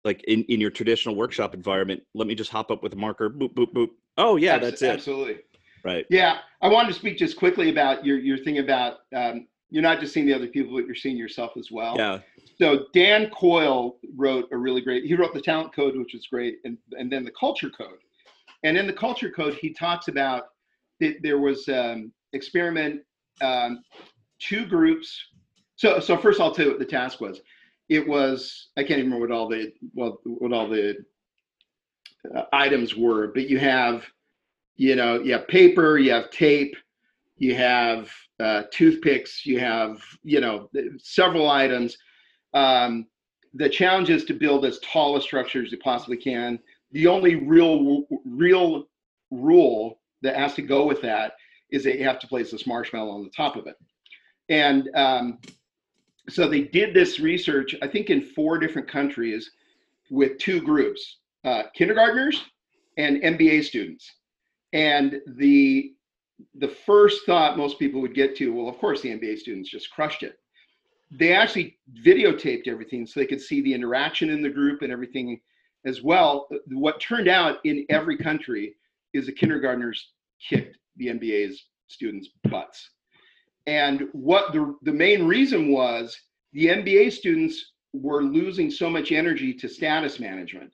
like 0.06 0.24
in, 0.28 0.44
in 0.46 0.62
your 0.62 0.72
traditional 0.72 1.16
workshop 1.16 1.54
environment 1.54 2.02
let 2.14 2.28
me 2.28 2.36
just 2.36 2.50
hop 2.50 2.72
up 2.72 2.82
with 2.82 2.94
a 2.94 2.96
marker 2.96 3.30
boop 3.30 3.54
boop 3.54 3.74
boop 3.74 3.90
Oh 4.20 4.36
yeah, 4.36 4.60
that's 4.60 4.82
it. 4.82 4.92
Absolutely. 4.92 5.38
Right. 5.84 6.06
Yeah, 6.10 6.40
I 6.62 6.68
wanted 6.68 6.90
to 6.90 6.94
speak 6.94 7.18
just 7.18 7.38
quickly 7.38 7.70
about 7.70 8.06
your 8.06 8.20
your 8.20 8.38
thing 8.38 8.60
about 8.60 8.98
um, 9.16 9.48
you're 9.70 9.82
not 9.82 10.02
just 10.02 10.14
seeing 10.14 10.26
the 10.26 10.34
other 10.34 10.48
people, 10.48 10.76
but 10.76 10.86
you're 10.86 10.94
seeing 10.94 11.16
yourself 11.16 11.54
as 11.58 11.72
well. 11.72 11.96
Yeah. 11.96 12.20
So 12.60 12.88
Dan 12.94 13.30
Coyle 13.30 13.98
wrote 14.18 14.50
a 14.52 14.58
really 14.58 14.82
great. 14.82 15.06
He 15.06 15.16
wrote 15.16 15.34
the 15.34 15.42
Talent 15.42 15.74
Code, 15.74 15.98
which 15.98 16.14
is 16.14 16.28
great, 16.28 16.58
and 16.66 16.78
and 16.92 17.10
then 17.10 17.24
the 17.24 17.32
Culture 17.32 17.70
Code. 17.70 18.00
And 18.64 18.78
in 18.78 18.88
the 18.88 18.94
Culture 18.94 19.32
Code, 19.32 19.54
he 19.54 19.74
talks 19.74 20.10
about 20.10 20.50
that 21.00 21.16
there 21.24 21.40
was 21.40 21.70
um, 21.70 22.12
experiment 22.34 23.02
um, 23.42 23.82
two 24.40 24.66
groups. 24.66 25.18
So 25.78 26.02
so 26.02 26.18
first 26.18 26.42
I'll 26.42 26.54
tell 26.54 26.66
you 26.66 26.72
what 26.72 26.80
the 26.80 26.86
task 26.86 27.22
was. 27.22 27.40
It 27.90 28.08
was 28.08 28.70
I 28.78 28.84
can't 28.84 29.00
even 29.00 29.12
remember 29.12 29.28
what 29.28 29.36
all 29.36 29.50
the 29.50 29.74
well 29.94 30.20
what 30.24 30.54
all 30.54 30.70
the 30.70 30.98
uh, 32.36 32.44
items 32.54 32.96
were, 32.96 33.28
but 33.28 33.50
you 33.50 33.60
have 33.60 34.06
you 34.76 34.96
know 34.96 35.20
you 35.20 35.34
have 35.34 35.48
paper, 35.48 35.98
you 35.98 36.12
have 36.12 36.30
tape, 36.30 36.76
you 37.38 37.56
have 37.56 38.12
uh, 38.40 38.64
toothpicks, 38.72 39.46
you 39.46 39.60
have 39.60 40.02
you 40.24 40.40
know 40.40 40.70
several 41.00 41.50
items. 41.50 41.98
Um, 42.54 43.08
the 43.54 43.70
challenge 43.70 44.10
is 44.10 44.26
to 44.26 44.34
build 44.34 44.66
as 44.66 44.80
tall 44.80 45.18
a 45.18 45.22
structure 45.22 45.64
as 45.64 45.72
you 45.72 45.80
possibly 45.80 46.18
can. 46.18 46.60
The 46.92 47.08
only 47.08 47.36
real 47.36 48.06
real 48.26 48.86
rule 49.32 50.00
that 50.22 50.36
has 50.36 50.54
to 50.56 50.62
go 50.62 50.86
with 50.86 51.02
that 51.02 51.34
is 51.72 51.84
that 51.84 51.98
you 51.98 52.06
have 52.06 52.20
to 52.20 52.28
place 52.28 52.52
this 52.52 52.68
marshmallow 52.68 53.12
on 53.12 53.24
the 53.24 53.30
top 53.30 53.56
of 53.56 53.68
it. 53.68 53.76
And 54.50 54.90
um, 54.96 55.40
so 56.32 56.48
they 56.48 56.62
did 56.62 56.94
this 56.94 57.20
research, 57.20 57.76
I 57.82 57.88
think, 57.88 58.10
in 58.10 58.22
four 58.22 58.58
different 58.58 58.88
countries 58.88 59.52
with 60.10 60.38
two 60.38 60.62
groups 60.62 61.18
uh, 61.46 61.64
kindergartners 61.74 62.44
and 62.98 63.22
MBA 63.22 63.64
students. 63.64 64.12
And 64.74 65.22
the 65.38 65.94
the 66.56 66.68
first 66.68 67.26
thought 67.26 67.58
most 67.58 67.80
people 67.80 68.00
would 68.00 68.16
get 68.16 68.36
to, 68.38 68.54
well, 68.54 68.70
of 68.70 68.78
course, 68.78 69.02
the 69.02 69.10
MBA 69.10 69.40
students 69.40 69.70
just 69.70 69.90
crushed 69.92 70.24
it. 70.24 70.40
They 71.12 71.34
actually 71.34 71.78
videotaped 72.06 72.68
everything 72.68 73.06
so 73.06 73.20
they 73.20 73.26
could 73.26 73.42
see 73.42 73.62
the 73.62 73.74
interaction 73.74 74.30
in 74.30 74.42
the 74.42 74.50
group 74.50 74.82
and 74.82 74.92
everything 74.92 75.42
as 75.86 76.02
well. 76.02 76.48
What 76.68 77.02
turned 77.02 77.28
out 77.28 77.58
in 77.66 77.86
every 77.90 78.18
country 78.18 78.76
is 79.14 79.26
the 79.26 79.34
kindergartners 79.34 80.12
kicked 80.48 80.78
the 80.98 81.08
MBA's 81.08 81.66
students' 81.88 82.30
butts. 82.50 82.92
And 83.70 84.08
what 84.14 84.52
the, 84.52 84.76
the 84.82 84.92
main 84.92 85.28
reason 85.28 85.72
was 85.72 86.20
the 86.54 86.70
MBA 86.70 87.12
students 87.12 87.74
were 87.94 88.24
losing 88.24 88.72
so 88.72 88.90
much 88.90 89.12
energy 89.12 89.54
to 89.54 89.70
status 89.70 90.20
management. 90.20 90.72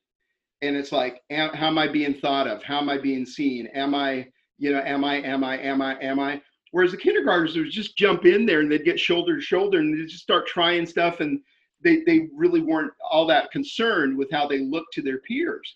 And 0.62 0.78
it's 0.78 0.94
like, 0.94 1.22
am, 1.30 1.50
how 1.50 1.68
am 1.68 1.78
I 1.78 1.90
being 1.90 2.14
thought 2.14 2.48
of? 2.48 2.64
How 2.64 2.80
am 2.80 2.88
I 2.88 2.98
being 2.98 3.26
seen? 3.26 3.68
Am 3.76 3.94
I, 3.94 4.30
you 4.58 4.72
know, 4.72 4.80
am 4.80 5.04
I, 5.04 5.16
am 5.16 5.44
I, 5.44 5.58
am 5.58 5.82
I, 5.82 6.02
am 6.02 6.22
I? 6.22 6.42
Whereas 6.72 6.92
the 6.92 6.98
kindergartners 6.98 7.58
would 7.58 7.70
just 7.70 7.98
jump 7.98 8.24
in 8.24 8.46
there 8.46 8.62
and 8.62 8.72
they'd 8.72 8.86
get 8.86 8.98
shoulder 8.98 9.36
to 9.36 9.42
shoulder 9.42 9.80
and 9.80 9.94
they'd 9.94 10.08
just 10.08 10.24
start 10.24 10.48
trying 10.48 10.86
stuff 10.86 11.20
and 11.20 11.42
they, 11.84 12.02
they 12.06 12.30
really 12.34 12.62
weren't 12.62 12.94
all 13.12 13.28
that 13.28 13.52
concerned 13.52 14.18
with 14.18 14.32
how 14.32 14.48
they 14.48 14.60
looked 14.60 14.94
to 14.94 15.02
their 15.02 15.20
peers. 15.20 15.76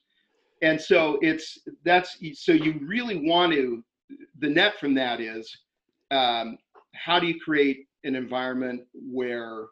And 0.61 0.80
so 0.80 1.20
it's 1.22 1.59
that's 1.84 2.17
so 2.34 2.53
you 2.53 2.80
really 2.82 3.17
want 3.30 3.51
to 3.51 3.84
the 4.39 4.49
net 4.49 4.80
from 4.80 4.93
that 4.95 5.20
is 5.20 5.53
um, 6.11 6.57
how 6.94 7.20
do 7.20 7.28
you 7.28 7.40
create 7.40 7.88
an 8.04 8.16
environment 8.16 8.82
where 8.94 9.66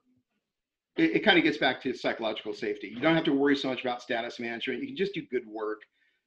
it, 0.97 1.17
it 1.17 1.19
kind 1.23 1.37
of 1.37 1.43
gets 1.43 1.57
back 1.57 1.81
to 1.83 1.93
psychological 1.93 2.53
safety. 2.53 2.87
You 2.87 2.99
don't 2.99 3.15
have 3.15 3.23
to 3.25 3.33
worry 3.33 3.55
so 3.55 3.69
much 3.69 3.81
about 3.81 4.01
status 4.01 4.39
management. 4.39 4.81
You 4.81 4.87
can 4.87 4.97
just 4.97 5.13
do 5.13 5.21
good 5.31 5.47
work. 5.47 5.81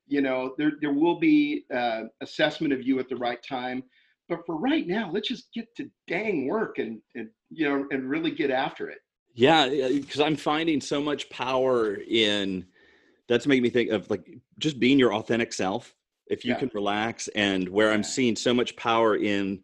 You 0.06 0.22
know, 0.22 0.54
there 0.58 0.72
there 0.80 0.92
will 0.92 1.20
be 1.20 1.64
uh, 1.72 2.02
assessment 2.20 2.72
of 2.72 2.82
you 2.82 2.98
at 2.98 3.08
the 3.08 3.16
right 3.16 3.40
time, 3.42 3.84
but 4.28 4.40
for 4.44 4.56
right 4.56 4.86
now, 4.86 5.10
let's 5.12 5.28
just 5.28 5.52
get 5.54 5.74
to 5.76 5.88
dang 6.08 6.48
work 6.48 6.78
and 6.78 7.00
and 7.14 7.28
you 7.50 7.68
know 7.68 7.86
and 7.90 8.08
really 8.08 8.30
get 8.30 8.50
after 8.50 8.88
it. 8.88 8.98
Yeah, 9.34 9.68
because 9.68 10.20
I'm 10.20 10.36
finding 10.36 10.80
so 10.80 11.00
much 11.00 11.30
power 11.30 11.94
in. 11.94 12.66
That's 13.28 13.46
making 13.46 13.62
me 13.62 13.70
think 13.70 13.90
of 13.90 14.10
like 14.10 14.28
just 14.58 14.80
being 14.80 14.98
your 14.98 15.14
authentic 15.14 15.52
self. 15.52 15.94
If 16.26 16.44
you 16.44 16.52
yeah. 16.52 16.58
can 16.58 16.70
relax, 16.74 17.28
and 17.28 17.68
where. 17.68 17.92
I'm 17.92 18.04
seeing 18.04 18.36
so 18.36 18.54
much 18.54 18.74
power 18.76 19.16
in 19.16 19.62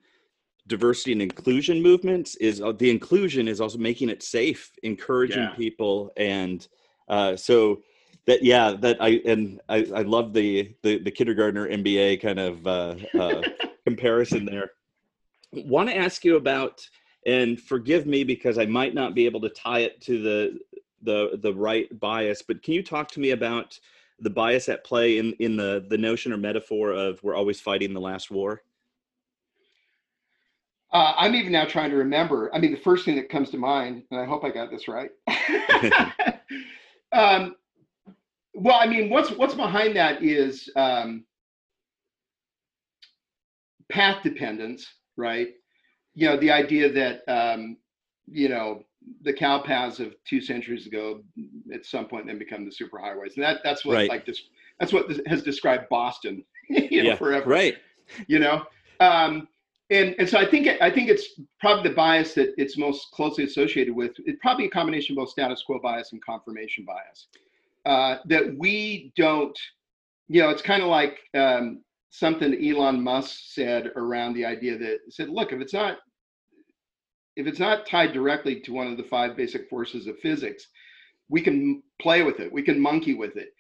diversity 0.67 1.13
and 1.13 1.23
inclusion 1.23 1.83
movements 1.83 2.35
is 2.37 2.61
uh, 2.61 2.73
the 2.73 2.91
inclusion 2.91 3.49
is 3.49 3.61
also 3.61 3.79
making 3.79 4.09
it 4.09 4.23
safe 4.23 4.73
encouraging 4.83 5.43
yeah. 5.43 5.55
people 5.55 6.13
and 6.17 6.69
uh, 7.09 7.37
so 7.37 7.83
that 8.27 8.43
yeah 8.43 8.73
that 8.73 8.97
i 9.01 9.21
and 9.25 9.61
i, 9.69 9.79
I 9.95 10.03
love 10.03 10.33
the, 10.33 10.75
the 10.83 10.99
the 10.99 11.11
kindergartner 11.11 11.69
mba 11.69 12.21
kind 12.21 12.39
of 12.39 12.67
uh, 12.67 12.97
uh, 13.19 13.43
comparison 13.87 14.45
there 14.45 14.73
want 15.53 15.89
to 15.89 15.97
ask 15.97 16.25
you 16.25 16.37
about 16.37 16.87
and 17.27 17.61
forgive 17.61 18.07
me 18.07 18.25
because 18.25 18.59
i 18.59 18.67
might 18.67 18.95
not 18.95 19.15
be 19.15 19.27
able 19.27 19.41
to 19.43 19.49
tie 19.51 19.81
it 19.81 20.01
to 20.03 20.21
the 20.21 20.59
the 21.03 21.39
the 21.43 21.55
right 21.55 21.99
bias 22.01 22.43
but 22.43 22.63
can 22.63 22.75
you 22.75 22.83
talk 22.83 23.09
to 23.09 23.21
me 23.21 23.31
about 23.31 23.79
the 24.21 24.31
bias 24.31 24.69
at 24.69 24.85
play 24.85 25.19
in 25.19 25.33
in 25.35 25.57
the 25.57 25.87
the 25.89 25.99
notion 25.99 26.33
or 26.33 26.37
metaphor 26.37 26.91
of 26.91 27.23
we're 27.23 27.37
always 27.37 27.61
fighting 27.61 27.93
the 27.93 28.01
last 28.01 28.31
war 28.31 28.63
uh, 30.93 31.15
I'm 31.17 31.35
even 31.35 31.53
now 31.53 31.65
trying 31.65 31.91
to 31.91 31.97
remember. 31.97 32.55
I 32.55 32.59
mean, 32.59 32.73
the 32.73 32.81
first 32.81 33.05
thing 33.05 33.17
that 33.17 33.29
comes 33.29 33.51
to 33.51 33.59
mind, 33.59 34.05
and 34.11 34.21
I 34.21 34.25
hope 34.25 34.45
I 34.45 34.51
got 34.51 34.71
this 34.71 34.89
right. 34.89 35.11
um, 37.13 37.57
well, 38.55 38.79
I 38.81 38.87
mean, 38.87 39.11
what's 39.11 39.31
what's 39.33 39.55
behind 39.55 39.97
that 39.97 40.23
is 40.23 40.71
um, 40.77 41.25
path 43.91 44.23
dependence, 44.23 44.87
right? 45.17 45.49
You 46.15 46.29
know, 46.29 46.37
the 46.39 46.51
idea 46.51 46.91
that 46.93 47.23
um, 47.29 47.77
you 48.27 48.49
know 48.49 48.85
the 49.23 49.33
cow 49.33 49.61
paths 49.61 50.01
of 50.01 50.15
two 50.25 50.41
centuries 50.41 50.87
ago 50.87 51.23
at 51.73 51.85
some 51.85 52.07
point 52.07 52.27
then 52.27 52.39
become 52.39 52.65
the 52.65 52.71
superhighways, 52.71 53.35
and 53.35 53.45
that 53.45 53.59
that's 53.65 53.85
what 53.85 53.95
right. 53.95 54.09
like 54.09 54.25
this 54.25 54.43
that's 54.81 54.93
what 54.93 55.11
has 55.27 55.43
described 55.43 55.89
Boston, 55.91 56.45
you 56.69 57.03
know, 57.03 57.11
yeah, 57.11 57.17
forever, 57.17 57.49
right? 57.49 57.77
You 58.29 58.39
know. 58.39 58.63
Um, 59.01 59.49
and 59.91 60.17
and 60.19 60.29
so 60.29 60.39
I 60.39 60.47
think 60.47 60.69
I 60.81 60.91
think 60.91 61.09
it's 61.09 61.41
probably 61.61 61.89
the 61.89 61.95
bias 61.95 62.35
that 62.35 62.55
it's 62.57 62.77
most 62.77 63.11
closely 63.13 63.45
associated 63.45 63.95
with. 63.95 64.13
It's 64.25 64.39
probably 64.43 64.67
a 64.67 64.71
combination 64.71 65.13
of 65.13 65.19
both 65.19 65.31
status 65.31 65.63
quo 65.65 65.79
bias 65.79 66.13
and 66.13 66.25
confirmation 66.25 66.85
bias. 66.85 67.29
Uh, 67.85 68.19
that 68.27 68.57
we 68.59 69.13
don't, 69.17 69.57
you 70.27 70.43
know, 70.43 70.49
it's 70.49 70.63
kind 70.63 70.83
of 70.83 70.89
like 70.89 71.21
um, 71.35 71.85
something 72.11 72.69
Elon 72.69 73.01
Musk 73.01 73.37
said 73.53 73.93
around 73.95 74.35
the 74.35 74.45
idea 74.45 74.77
that 74.77 74.99
said, 75.09 75.29
look, 75.29 75.53
if 75.53 75.61
it's 75.61 75.73
not 75.73 75.99
if 77.37 77.47
it's 77.47 77.61
not 77.61 77.87
tied 77.87 78.13
directly 78.13 78.61
to 78.61 78.73
one 78.73 78.89
of 78.89 78.97
the 78.97 79.05
five 79.05 79.37
basic 79.37 79.69
forces 79.69 80.09
of 80.09 80.19
physics, 80.19 80.67
we 81.29 81.41
can 81.41 81.83
play 82.01 82.25
with 82.25 82.41
it. 82.41 82.53
We 82.53 82.63
can 82.63 82.81
monkey 82.81 83.15
with 83.15 83.37
it. 83.37 83.51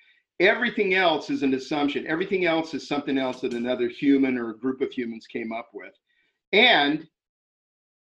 Everything 0.40 0.94
else 0.94 1.30
is 1.30 1.42
an 1.42 1.54
assumption. 1.54 2.06
Everything 2.06 2.46
else 2.46 2.74
is 2.74 2.88
something 2.88 3.16
else 3.16 3.42
that 3.42 3.54
another 3.54 3.88
human 3.88 4.36
or 4.36 4.50
a 4.50 4.58
group 4.58 4.80
of 4.80 4.90
humans 4.90 5.26
came 5.28 5.52
up 5.52 5.68
with 5.72 5.92
and 6.52 7.06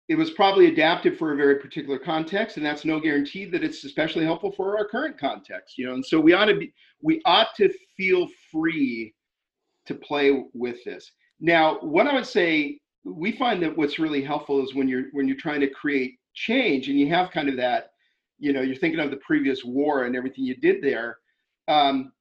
it 0.09 0.14
was 0.14 0.30
probably 0.30 0.66
adapted 0.66 1.18
for 1.18 1.32
a 1.32 1.37
very 1.37 1.57
particular 1.57 1.99
context 1.99 2.57
and 2.57 2.64
that's 2.64 2.84
no 2.84 3.01
guarantee 3.01 3.45
that 3.45 3.64
it's 3.64 3.84
especially 3.84 4.24
helpful 4.24 4.53
for 4.53 4.78
our 4.78 4.87
current 4.87 5.18
context 5.18 5.78
you 5.78 5.87
know? 5.87 5.95
And 5.95 6.05
so 6.05 6.20
we 6.20 6.32
ought 6.32 6.47
to 6.47 6.57
be 6.57 6.72
we 7.03 7.20
ought 7.24 7.55
to 7.57 7.72
feel 7.97 8.28
free 8.53 9.14
to 9.87 9.95
play 9.95 10.45
with 10.53 10.82
this. 10.84 11.12
Now 11.41 11.78
what 11.80 12.07
i 12.07 12.14
would 12.14 12.26
say 12.26 12.78
we 13.05 13.32
find 13.32 13.62
that 13.62 13.76
what's 13.76 13.99
really 13.99 14.22
helpful 14.22 14.62
is 14.62 14.74
when 14.74 14.89
you're 14.89 15.05
when 15.12 15.28
you're 15.28 15.37
trying 15.37 15.61
to 15.61 15.70
create 15.70 16.18
change 16.34 16.89
and 16.89 16.99
you 16.99 17.09
have 17.09 17.30
kind 17.30 17.49
of 17.49 17.57
that 17.57 17.91
you 18.39 18.53
know 18.53 18.61
you're 18.61 18.76
thinking 18.76 19.01
of 19.01 19.11
the 19.11 19.16
previous 19.18 19.64
war 19.64 20.05
and 20.05 20.16
everything 20.16 20.45
you 20.45 20.57
did 20.57 20.82
there 20.82 21.18
um, 21.68 22.12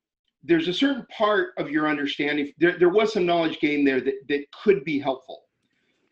there's 0.44 0.68
a 0.68 0.74
certain 0.74 1.06
part 1.16 1.50
of 1.58 1.70
your 1.70 1.88
understanding 1.88 2.52
there, 2.60 2.78
there 2.78 2.90
was 2.90 3.12
some 3.14 3.26
knowledge 3.26 3.60
gain 3.60 3.84
there 3.84 4.00
that, 4.00 4.16
that 4.30 4.46
could 4.64 4.84
be 4.84 5.00
helpful 5.00 5.45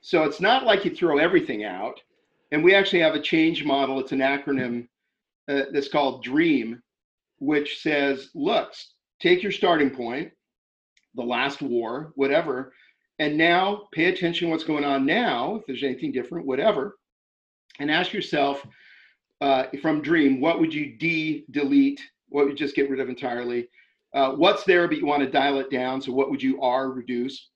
so 0.04 0.24
it's 0.24 0.42
not 0.42 0.66
like 0.66 0.84
you 0.84 0.94
throw 0.94 1.18
everything 1.18 1.64
out. 1.64 2.00
And 2.52 2.62
we 2.64 2.76
actually 2.76 3.00
have 3.00 3.16
a 3.16 3.22
change 3.22 3.64
model. 3.64 4.00
It's 4.00 4.12
an 4.12 4.20
acronym 4.20 4.88
uh, 5.50 5.64
that's 5.72 5.88
called 5.88 6.24
DREAM, 6.24 6.84
which 7.40 7.82
says, 7.82 8.30
look, 8.36 8.74
take 9.22 9.42
your 9.42 9.52
starting 9.52 9.90
point, 9.90 10.32
the 11.16 11.24
last 11.24 11.62
war, 11.62 12.12
whatever, 12.16 12.74
and 13.20 13.38
now 13.38 13.88
pay 13.94 14.06
attention 14.06 14.50
what's 14.50 14.66
going 14.66 14.84
on 14.84 15.06
now, 15.06 15.56
if 15.56 15.66
there's 15.66 15.84
anything 15.84 16.12
different, 16.12 16.46
whatever, 16.46 16.98
and 17.80 17.90
ask 17.90 18.12
yourself 18.12 18.68
uh, 19.40 19.64
from 19.82 20.02
DREAM, 20.02 20.42
what 20.42 20.60
would 20.60 20.74
you 20.74 20.98
de 20.98 21.46
delete? 21.52 22.02
What 22.28 22.46
would 22.46 22.60
you 22.60 22.66
just 22.66 22.76
get 22.76 22.90
rid 22.90 23.00
of 23.00 23.08
entirely? 23.08 23.70
Uh, 24.14 24.34
what's 24.34 24.66
there, 24.66 24.88
but 24.88 24.98
you 24.98 25.06
want 25.06 25.24
to 25.24 25.32
dial 25.32 25.60
it 25.60 25.72
down? 25.72 26.02
So 26.02 26.12
what 26.12 26.30
would 26.30 26.44
you 26.44 26.62
R 26.62 26.92
reduce? 26.92 27.50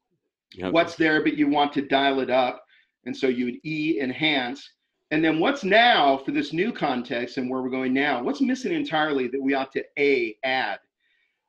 What's 0.71 0.95
there, 0.95 1.23
but 1.23 1.37
you 1.37 1.47
want 1.47 1.73
to 1.73 1.81
dial 1.81 2.19
it 2.19 2.29
up. 2.29 2.63
And 3.05 3.15
so 3.15 3.27
you 3.27 3.45
would 3.45 3.59
E 3.63 3.99
enhance. 4.01 4.69
And 5.11 5.23
then 5.23 5.39
what's 5.39 5.63
now 5.63 6.17
for 6.17 6.31
this 6.31 6.51
new 6.51 6.73
context 6.73 7.37
and 7.37 7.49
where 7.49 7.61
we're 7.61 7.69
going 7.69 7.93
now? 7.93 8.21
What's 8.21 8.41
missing 8.41 8.73
entirely 8.73 9.27
that 9.29 9.41
we 9.41 9.53
ought 9.53 9.71
to 9.73 9.83
A 9.97 10.35
add? 10.43 10.79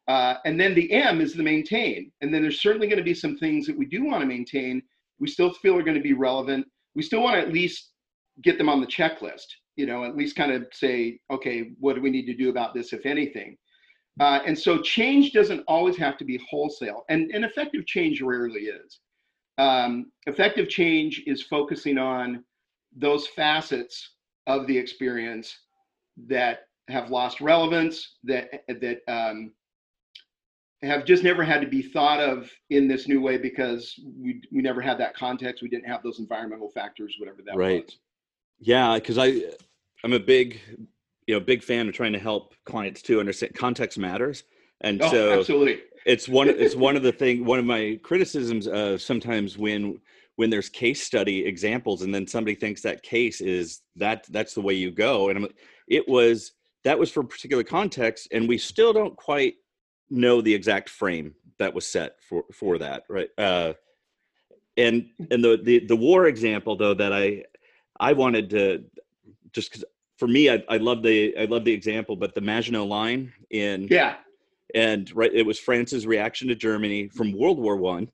Uh, 0.07 0.37
and 0.45 0.59
then 0.59 0.75
the 0.75 0.91
M 0.93 1.21
is 1.21 1.35
the 1.35 1.43
maintain. 1.43 2.13
And 2.21 2.33
then 2.33 2.43
there's 2.43 2.63
certainly 2.63 2.87
going 2.87 2.99
to 2.99 3.05
be 3.05 3.15
some 3.15 3.37
things 3.37 3.67
that 3.67 3.77
we 3.77 3.85
do 3.85 4.05
want 4.05 4.21
to 4.21 4.27
maintain. 4.27 4.83
We 5.19 5.27
still 5.27 5.53
feel 5.53 5.77
are 5.77 5.83
going 5.83 5.97
to 5.97 6.03
be 6.03 6.15
relevant. 6.15 6.67
We 6.95 7.03
still 7.03 7.23
want 7.23 7.35
to 7.35 7.41
at 7.41 7.53
least 7.53 7.91
get 8.43 8.57
them 8.57 8.69
on 8.69 8.81
the 8.81 8.87
checklist, 8.87 9.47
you 9.77 9.87
know, 9.87 10.05
at 10.05 10.17
least 10.17 10.37
kind 10.37 10.53
of 10.53 10.67
say, 10.73 11.19
okay, 11.31 11.73
what 11.81 11.97
do 11.97 12.01
we 12.01 12.11
need 12.11 12.27
to 12.27 12.37
do 12.37 12.51
about 12.51 12.73
this, 12.73 12.93
if 12.93 13.05
anything? 13.05 13.57
Uh, 14.21 14.41
and 14.47 14.59
so 14.59 14.81
change 14.81 15.33
doesn't 15.33 15.63
always 15.69 15.97
have 15.97 16.17
to 16.19 16.25
be 16.25 16.41
wholesale, 16.49 17.05
and, 17.09 17.31
and 17.33 17.45
effective 17.45 17.87
change 17.87 18.21
rarely 18.21 18.63
is. 18.63 19.01
Um, 19.59 20.13
effective 20.27 20.69
change 20.69 21.23
is 21.27 21.43
focusing 21.43 21.99
on 21.99 22.45
those 22.97 23.27
facets 23.29 24.15
of 24.47 24.67
the 24.67 24.77
experience 24.77 25.57
that 26.27 26.69
have 26.89 27.11
lost 27.11 27.41
relevance, 27.41 28.17
that 28.25 28.65
that 28.69 29.01
um, 29.09 29.53
have 30.83 31.05
just 31.05 31.23
never 31.23 31.45
had 31.45 31.61
to 31.61 31.67
be 31.67 31.83
thought 31.83 32.21
of 32.21 32.51
in 32.71 32.89
this 32.89 33.09
new 33.09 33.21
way 33.21 33.37
because 33.37 33.95
we 34.17 34.41
we 34.53 34.63
never 34.63 34.81
had 34.81 34.99
that 34.99 35.15
context. 35.15 35.63
We 35.63 35.69
didn't 35.69 35.89
have 35.89 36.03
those 36.03 36.19
environmental 36.19 36.71
factors, 36.71 37.17
whatever 37.19 37.43
that 37.47 37.57
right. 37.57 37.85
was. 37.85 37.99
Yeah, 38.61 38.95
because 38.95 39.19
I 39.19 39.43
I'm 40.05 40.13
a 40.13 40.21
big 40.21 40.61
you 41.29 41.35
know 41.35 41.41
big 41.41 41.63
fan 41.63 41.87
of 41.87 41.95
trying 41.95 42.15
to 42.15 42.19
help 42.19 42.55
clients 42.65 43.03
to 43.03 43.21
understand 43.21 43.55
context 43.55 43.99
matters, 43.99 44.43
and 44.81 45.01
oh, 45.03 45.11
so 45.11 45.39
absolutely. 45.39 45.83
it's 46.07 46.29
one 46.29 46.49
it's 46.49 46.75
one 46.75 46.97
of 46.97 47.05
the 47.05 47.13
thing 47.23 47.45
one 47.45 47.61
of 47.61 47.65
my 47.65 48.01
criticisms 48.03 48.67
of 48.67 49.01
sometimes 49.01 49.57
when 49.57 50.01
when 50.37 50.51
there's 50.51 50.69
case 50.69 51.03
study 51.03 51.45
examples 51.45 52.03
and 52.03 52.15
then 52.15 52.27
somebody 52.27 52.55
thinks 52.55 52.81
that 52.81 53.03
case 53.03 53.41
is 53.41 53.83
that 53.97 54.25
that's 54.31 54.55
the 54.55 54.61
way 54.61 54.73
you 54.73 54.89
go. 54.89 55.31
And 55.31 55.39
I'm, 55.39 55.49
it 55.89 56.09
was 56.09 56.53
that 56.85 56.97
was 56.97 57.11
for 57.11 57.21
a 57.21 57.25
particular 57.25 57.65
context 57.65 58.29
and 58.31 58.49
we 58.49 58.57
still 58.57 58.93
don't 58.93 59.17
quite 59.17 59.55
know 60.11 60.41
the 60.41 60.55
exact 60.55 60.89
frame 60.89 61.35
that 61.59 61.75
was 61.75 61.87
set 61.87 62.13
for 62.27 62.45
for 62.53 62.79
that 62.79 63.03
right? 63.09 63.29
Uh 63.37 63.73
and 64.77 65.09
and 65.31 65.45
the 65.45 65.61
the, 65.63 65.85
the 65.87 65.97
war 65.97 66.27
example 66.27 66.77
though 66.77 66.95
that 66.95 67.13
i 67.13 67.43
i 67.99 68.13
wanted 68.13 68.49
to 68.49 68.85
just 69.53 69.73
because 69.73 69.85
for 70.19 70.29
me 70.29 70.51
I, 70.51 70.63
I 70.69 70.77
love 70.77 71.03
the 71.03 71.37
i 71.39 71.45
love 71.45 71.65
the 71.65 71.73
example 71.73 72.17
but 72.17 72.35
the 72.35 72.41
maginot 72.41 72.87
line 72.87 73.33
in 73.51 73.89
yeah 73.91 74.17
and 74.75 75.11
right 75.15 75.33
it 75.33 75.47
was 75.47 75.59
france's 75.59 76.07
reaction 76.07 76.49
to 76.49 76.55
germany 76.55 77.09
from 77.09 77.33
world 77.33 77.59
war 77.59 77.77
one 77.77 78.11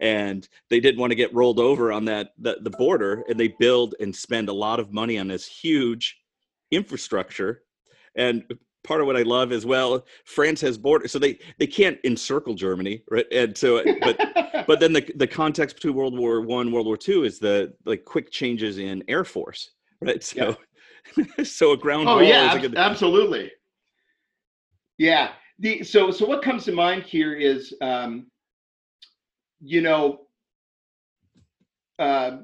and 0.00 0.48
they 0.70 0.80
didn't 0.80 1.00
want 1.00 1.12
to 1.12 1.16
get 1.16 1.32
rolled 1.32 1.60
over 1.60 1.92
on 1.92 2.04
that 2.04 2.32
the, 2.38 2.58
the 2.62 2.70
border 2.70 3.24
and 3.28 3.38
they 3.38 3.54
build 3.58 3.94
and 4.00 4.14
spend 4.14 4.48
a 4.48 4.52
lot 4.52 4.80
of 4.80 4.92
money 4.92 5.18
on 5.18 5.28
this 5.28 5.46
huge 5.46 6.20
infrastructure 6.70 7.62
and 8.16 8.44
part 8.84 9.00
of 9.00 9.06
what 9.06 9.16
I 9.16 9.22
love 9.22 9.50
as 9.50 9.66
well, 9.66 10.04
France 10.24 10.60
has 10.60 10.78
borders, 10.78 11.10
so 11.10 11.18
they 11.18 11.38
they 11.58 11.66
can't 11.66 11.98
encircle 12.04 12.54
Germany, 12.54 13.02
right? 13.10 13.26
And 13.32 13.56
so, 13.56 13.82
but 14.00 14.64
but 14.68 14.78
then 14.78 14.92
the 14.92 15.10
the 15.16 15.26
context 15.26 15.76
between 15.76 15.94
World 15.94 16.16
War 16.16 16.40
One, 16.42 16.70
World 16.70 16.86
War 16.86 16.96
Two 16.96 17.24
is 17.24 17.40
the 17.40 17.74
like 17.84 18.04
quick 18.04 18.30
changes 18.30 18.78
in 18.78 19.02
Air 19.08 19.24
Force, 19.24 19.70
right? 20.00 20.22
So, 20.22 20.48
yeah. 20.50 20.54
so 21.44 21.72
a 21.72 21.76
ground. 21.76 22.08
Oh 22.08 22.20
yeah, 22.20 22.54
ab- 22.54 22.74
absolutely. 22.76 23.50
Yeah. 24.98 25.32
The 25.58 25.84
so 25.84 26.10
so 26.10 26.26
what 26.26 26.42
comes 26.42 26.64
to 26.64 26.72
mind 26.72 27.04
here 27.04 27.34
is, 27.34 27.74
um, 27.80 28.26
you 29.60 29.80
know, 29.80 30.22
uh, 31.98 32.38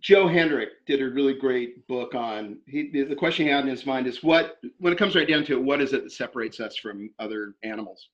Joe 0.00 0.26
Henrich 0.26 0.68
did 0.86 1.02
a 1.02 1.06
really 1.06 1.34
great 1.34 1.86
book 1.88 2.14
on 2.14 2.58
he, 2.66 2.90
the 2.90 3.16
question 3.16 3.46
he 3.46 3.52
had 3.52 3.64
in 3.64 3.70
his 3.70 3.86
mind 3.86 4.06
is 4.06 4.22
what 4.22 4.58
when 4.78 4.92
it 4.92 4.98
comes 4.98 5.16
right 5.16 5.28
down 5.28 5.44
to 5.46 5.54
it, 5.54 5.62
what 5.62 5.80
is 5.80 5.92
it 5.92 6.04
that 6.04 6.12
separates 6.12 6.60
us 6.60 6.76
from 6.76 7.10
other 7.18 7.54
animals? 7.64 8.08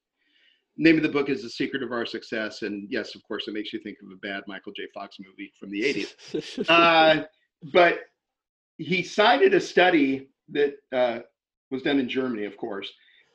name 0.81 0.97
of 0.97 1.03
the 1.03 1.09
book 1.09 1.29
is 1.29 1.43
The 1.43 1.51
Secret 1.51 1.83
of 1.83 1.93
Our 1.93 2.07
Success, 2.07 2.63
and 2.63 2.89
yes, 2.91 3.15
of 3.15 3.23
course, 3.23 3.47
it 3.47 3.55
makes 3.55 3.73
you 3.73 3.81
think 3.81 3.99
of 4.03 4.11
a 4.11 4.17
bad 4.17 4.43
Michael 4.49 4.73
J. 4.73 4.85
Fox 4.95 5.17
movie 5.21 5.53
from 5.59 5.71
the 5.71 5.83
'80s. 5.83 6.65
uh, 6.69 7.25
but 7.73 7.99
he 8.83 9.03
cited 9.03 9.55
a 9.55 9.61
study 9.61 10.29
that 10.51 10.75
uh, 10.93 11.21
was 11.71 11.83
done 11.83 11.99
in 11.99 12.09
Germany, 12.09 12.45
of 12.45 12.57
course, 12.57 12.91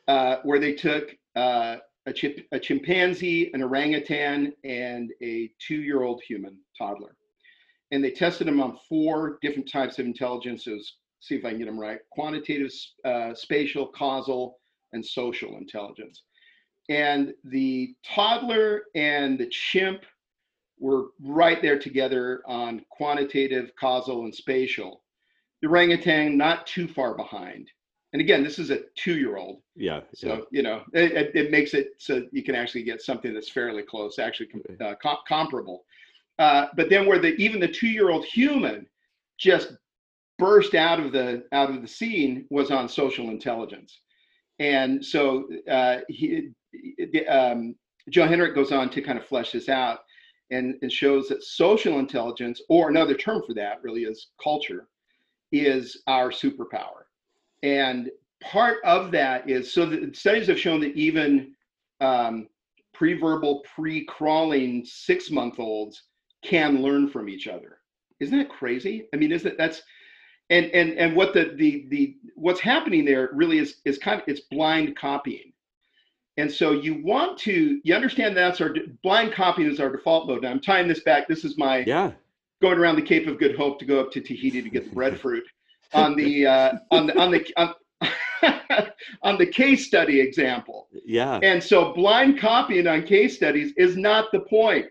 uh, 0.08 0.36
where 0.42 0.58
they 0.58 0.74
took 0.74 1.10
uh, 1.36 1.76
a, 2.06 2.12
chip, 2.12 2.46
a 2.52 2.58
chimpanzee, 2.58 3.50
an 3.54 3.62
orangutan, 3.62 4.52
and 4.64 5.12
a 5.22 5.50
two-year-old 5.66 6.22
human 6.28 6.58
toddler 6.76 7.16
and 7.90 8.02
they 8.02 8.10
tested 8.10 8.46
them 8.46 8.60
on 8.60 8.78
four 8.88 9.38
different 9.42 9.70
types 9.70 9.98
of 9.98 10.06
intelligences. 10.06 10.96
See 11.20 11.36
if 11.36 11.44
I 11.44 11.50
can 11.50 11.58
get 11.58 11.66
them 11.66 11.78
right: 11.78 12.00
quantitative, 12.10 12.70
uh, 13.04 13.34
spatial, 13.34 13.86
causal, 13.88 14.58
and 14.92 15.04
social 15.04 15.56
intelligence. 15.56 16.22
And 16.88 17.32
the 17.44 17.94
toddler 18.04 18.82
and 18.94 19.38
the 19.38 19.48
chimp 19.48 20.02
were 20.78 21.06
right 21.20 21.60
there 21.62 21.78
together 21.78 22.42
on 22.46 22.84
quantitative, 22.90 23.70
causal, 23.78 24.24
and 24.24 24.34
spatial. 24.34 25.02
The 25.62 25.68
orangutan 25.68 26.36
not 26.36 26.66
too 26.66 26.86
far 26.88 27.14
behind. 27.14 27.70
And 28.12 28.22
again, 28.22 28.42
this 28.42 28.58
is 28.58 28.70
a 28.70 28.80
two-year-old. 28.96 29.60
Yeah. 29.74 30.00
So 30.14 30.28
yeah. 30.28 30.40
you 30.50 30.62
know, 30.62 30.82
it, 30.92 31.34
it, 31.34 31.50
makes 31.50 31.74
it 31.74 31.90
so 31.98 32.22
you 32.32 32.42
can 32.42 32.54
actually 32.54 32.82
get 32.82 33.02
something 33.02 33.34
that's 33.34 33.50
fairly 33.50 33.82
close, 33.82 34.18
actually 34.18 34.48
uh, 34.80 34.94
com- 35.02 35.18
comparable. 35.28 35.84
Uh, 36.38 36.66
but 36.76 36.88
then 36.88 37.06
where 37.06 37.18
the 37.18 37.34
even 37.36 37.60
the 37.60 37.68
two-year-old 37.68 38.24
human 38.24 38.86
just 39.38 39.74
burst 40.38 40.74
out 40.74 41.00
of 41.00 41.12
the 41.12 41.44
out 41.52 41.70
of 41.70 41.82
the 41.82 41.88
scene 41.88 42.46
was 42.50 42.70
on 42.70 42.88
social 42.88 43.30
intelligence, 43.30 44.00
and 44.58 45.04
so 45.04 45.48
uh, 45.70 45.98
he, 46.08 46.50
um, 47.28 47.74
Joe 48.10 48.26
Henrich 48.26 48.54
goes 48.54 48.72
on 48.72 48.90
to 48.90 49.02
kind 49.02 49.18
of 49.18 49.26
flesh 49.26 49.52
this 49.52 49.68
out 49.68 50.00
and, 50.50 50.76
and 50.82 50.92
shows 50.92 51.28
that 51.28 51.42
social 51.42 51.98
intelligence, 51.98 52.60
or 52.68 52.88
another 52.88 53.14
term 53.14 53.42
for 53.46 53.54
that, 53.54 53.82
really 53.82 54.04
is 54.04 54.28
culture, 54.42 54.88
is 55.52 56.02
our 56.06 56.30
superpower, 56.30 57.04
and 57.62 58.10
part 58.42 58.78
of 58.84 59.10
that 59.12 59.48
is 59.48 59.72
so 59.72 59.86
the 59.86 60.10
studies 60.12 60.46
have 60.46 60.58
shown 60.58 60.80
that 60.80 60.94
even 60.94 61.54
um, 62.00 62.48
pre-verbal, 62.92 63.64
pre-crawling 63.74 64.84
six-month-olds 64.84 66.04
can 66.44 66.82
learn 66.82 67.08
from 67.08 67.28
each 67.28 67.48
other. 67.48 67.78
Isn't 68.20 68.38
that 68.38 68.48
crazy? 68.48 69.08
I 69.12 69.16
mean, 69.16 69.32
is 69.32 69.42
that 69.42 69.58
that's 69.58 69.82
and 70.50 70.66
and 70.66 70.92
and 70.92 71.16
what 71.16 71.34
the 71.34 71.52
the 71.56 71.86
the 71.90 72.16
what's 72.34 72.60
happening 72.60 73.04
there 73.04 73.30
really 73.32 73.58
is 73.58 73.76
is 73.84 73.98
kind 73.98 74.20
of 74.20 74.28
it's 74.28 74.40
blind 74.50 74.96
copying. 74.96 75.52
And 76.38 76.50
so 76.50 76.72
you 76.72 77.02
want 77.02 77.38
to 77.40 77.80
you 77.82 77.94
understand 77.94 78.36
that's 78.36 78.60
our 78.60 78.74
blind 79.02 79.32
copying 79.32 79.70
is 79.70 79.80
our 79.80 79.90
default 79.90 80.28
mode. 80.28 80.42
Now 80.42 80.50
I'm 80.50 80.60
tying 80.60 80.88
this 80.88 81.00
back. 81.00 81.28
This 81.28 81.44
is 81.44 81.58
my 81.58 81.78
yeah 81.78 82.12
going 82.62 82.78
around 82.78 82.96
the 82.96 83.02
Cape 83.02 83.26
of 83.26 83.38
Good 83.38 83.56
Hope 83.56 83.78
to 83.80 83.84
go 83.84 84.00
up 84.00 84.10
to 84.12 84.20
Tahiti 84.20 84.62
to 84.62 84.70
get 84.70 84.88
the 84.88 84.94
breadfruit 84.94 85.44
on 85.92 86.16
the 86.16 86.46
uh, 86.46 86.72
on 86.90 87.06
the 87.06 87.18
on 87.18 87.30
the 87.30 87.46
on, 87.56 87.74
on 89.22 89.38
the 89.38 89.46
case 89.46 89.86
study 89.86 90.20
example. 90.20 90.88
Yeah. 91.04 91.38
And 91.42 91.62
so 91.62 91.92
blind 91.92 92.38
copying 92.38 92.86
on 92.86 93.02
case 93.02 93.36
studies 93.36 93.72
is 93.76 93.96
not 93.96 94.32
the 94.32 94.40
point 94.40 94.86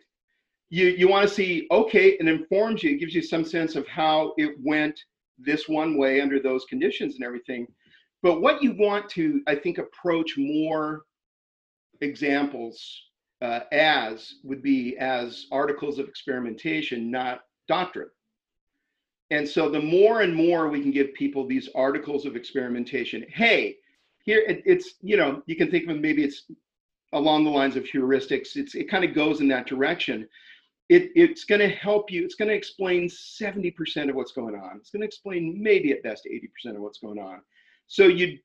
you 0.69 0.87
you 0.87 1.07
want 1.07 1.27
to 1.27 1.33
see 1.33 1.67
okay 1.71 2.09
it 2.19 2.27
informs 2.27 2.83
you 2.83 2.91
it 2.91 2.99
gives 2.99 3.13
you 3.13 3.21
some 3.21 3.45
sense 3.45 3.75
of 3.75 3.87
how 3.87 4.33
it 4.37 4.55
went 4.63 4.99
this 5.37 5.67
one 5.67 5.97
way 5.97 6.21
under 6.21 6.39
those 6.39 6.65
conditions 6.65 7.15
and 7.15 7.23
everything 7.23 7.67
but 8.23 8.41
what 8.41 8.61
you 8.63 8.73
want 8.77 9.07
to 9.09 9.41
i 9.47 9.55
think 9.55 9.77
approach 9.77 10.37
more 10.37 11.03
examples 12.01 13.03
uh, 13.41 13.61
as 13.71 14.35
would 14.43 14.63
be 14.63 14.97
as 14.97 15.45
articles 15.51 15.99
of 15.99 16.07
experimentation 16.07 17.11
not 17.11 17.41
doctrine 17.67 18.09
and 19.31 19.47
so 19.47 19.69
the 19.69 19.81
more 19.81 20.21
and 20.21 20.35
more 20.35 20.69
we 20.69 20.81
can 20.81 20.91
give 20.91 21.13
people 21.13 21.47
these 21.47 21.69
articles 21.75 22.25
of 22.25 22.35
experimentation 22.35 23.25
hey 23.29 23.75
here 24.23 24.43
it, 24.47 24.61
it's 24.65 24.95
you 25.01 25.17
know 25.17 25.41
you 25.45 25.55
can 25.55 25.69
think 25.69 25.89
of 25.89 25.99
maybe 25.99 26.23
it's 26.23 26.43
along 27.13 27.43
the 27.43 27.49
lines 27.49 27.75
of 27.75 27.83
heuristics 27.83 28.55
it's 28.55 28.75
it 28.75 28.89
kind 28.89 29.03
of 29.03 29.15
goes 29.15 29.41
in 29.41 29.47
that 29.47 29.65
direction 29.65 30.27
it, 30.89 31.11
it's 31.15 31.45
going 31.45 31.61
to 31.61 31.69
help 31.69 32.11
you. 32.11 32.23
It's 32.23 32.35
going 32.35 32.49
to 32.49 32.55
explain 32.55 33.09
70% 33.09 34.09
of 34.09 34.15
what's 34.15 34.31
going 34.31 34.55
on. 34.55 34.77
It's 34.77 34.91
going 34.91 35.01
to 35.01 35.07
explain 35.07 35.61
maybe 35.61 35.91
at 35.91 36.03
best 36.03 36.27
80% 36.31 36.75
of 36.75 36.81
what's 36.81 36.99
going 36.99 37.19
on. 37.19 37.41
So 37.87 38.05
you, 38.05 38.37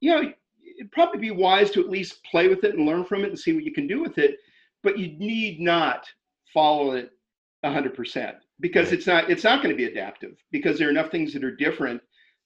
you 0.00 0.10
know, 0.10 0.32
it'd 0.78 0.92
probably 0.92 1.20
be 1.20 1.30
wise 1.30 1.70
to 1.72 1.80
at 1.80 1.88
least 1.88 2.22
play 2.30 2.48
with 2.48 2.64
it 2.64 2.74
and 2.74 2.86
learn 2.86 3.04
from 3.04 3.24
it 3.24 3.28
and 3.28 3.38
see 3.38 3.54
what 3.54 3.64
you 3.64 3.72
can 3.72 3.86
do 3.86 4.02
with 4.02 4.18
it. 4.18 4.36
But 4.82 4.98
you 4.98 5.18
need 5.18 5.60
not 5.60 6.06
follow 6.52 6.92
it 6.92 7.12
100% 7.64 8.34
because 8.60 8.86
right. 8.86 8.94
it's 8.94 9.06
not 9.06 9.30
it's 9.30 9.44
not 9.44 9.62
going 9.62 9.74
to 9.74 9.76
be 9.76 9.86
adaptive 9.86 10.36
because 10.50 10.78
there 10.78 10.88
are 10.88 10.90
enough 10.90 11.10
things 11.10 11.32
that 11.32 11.44
are 11.44 11.54
different 11.54 12.00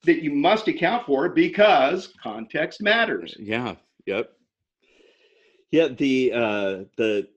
that 0.05 0.23
you 0.23 0.33
must 0.33 0.69
account 0.69 1.07
for 1.07 1.29
because 1.29 2.13
context 2.23 2.83
matters. 2.83 3.35
Yeah. 3.39 3.77
Yep. 4.07 4.33
Yeah. 5.71 5.89
The 5.89 6.33
uh, 6.33 6.85
the 6.97 7.29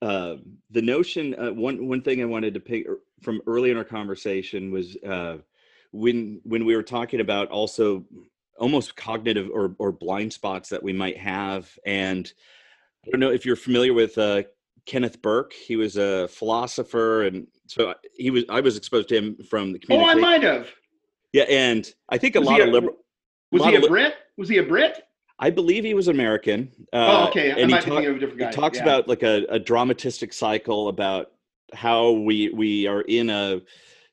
uh, 0.00 0.36
the 0.70 0.82
notion 0.82 1.34
uh, 1.38 1.52
one 1.52 1.86
one 1.86 2.02
thing 2.02 2.22
I 2.22 2.26
wanted 2.26 2.54
to 2.54 2.60
pick 2.60 2.88
er, 2.88 3.00
from 3.22 3.40
early 3.46 3.70
in 3.70 3.76
our 3.76 3.84
conversation 3.84 4.70
was 4.70 4.96
uh, 4.96 5.38
when 5.92 6.40
when 6.44 6.64
we 6.64 6.74
were 6.74 6.82
talking 6.82 7.20
about 7.20 7.48
also 7.48 8.04
almost 8.58 8.96
cognitive 8.96 9.50
or 9.52 9.74
or 9.78 9.92
blind 9.92 10.32
spots 10.32 10.70
that 10.70 10.82
we 10.82 10.92
might 10.92 11.18
have, 11.18 11.70
and 11.84 12.32
I 13.06 13.10
don't 13.10 13.20
know 13.20 13.30
if 13.30 13.44
you're 13.44 13.56
familiar 13.56 13.92
with 13.92 14.16
uh, 14.18 14.44
Kenneth 14.86 15.22
Burke. 15.22 15.52
He 15.52 15.76
was 15.76 15.96
a 15.96 16.28
philosopher, 16.28 17.24
and 17.24 17.46
so 17.66 17.94
he 18.16 18.30
was 18.30 18.44
I 18.48 18.60
was 18.60 18.76
exposed 18.76 19.08
to 19.08 19.16
him 19.16 19.36
from 19.48 19.72
the 19.72 19.78
community. 19.78 20.10
Oh, 20.10 20.12
I 20.12 20.20
might 20.20 20.42
have. 20.42 20.68
Yeah, 21.32 21.44
and 21.44 21.90
I 22.08 22.18
think 22.18 22.36
a 22.36 22.40
was 22.40 22.48
lot 22.48 22.60
of 22.60 22.68
liberal. 22.68 22.96
Was 23.52 23.64
he 23.64 23.76
a 23.76 23.80
Brit? 23.80 24.14
Was 24.36 24.48
he 24.48 24.58
a 24.58 24.62
Brit? 24.62 25.02
I 25.38 25.50
believe 25.50 25.84
he 25.84 25.94
was 25.94 26.08
American. 26.08 26.70
Uh, 26.92 27.24
oh, 27.24 27.28
okay. 27.28 27.50
And 27.50 27.74
I 27.74 27.80
he, 27.80 27.90
talk, 27.90 28.04
of 28.04 28.16
a 28.16 28.18
different 28.18 28.38
guy. 28.38 28.50
he 28.50 28.52
talks 28.52 28.78
yeah. 28.78 28.84
about 28.84 29.08
like 29.08 29.22
a, 29.22 29.44
a 29.48 29.58
dramatistic 29.58 30.32
cycle 30.32 30.88
about 30.88 31.32
how 31.74 32.12
we 32.12 32.50
we 32.50 32.86
are 32.86 33.00
in 33.02 33.30
a 33.30 33.60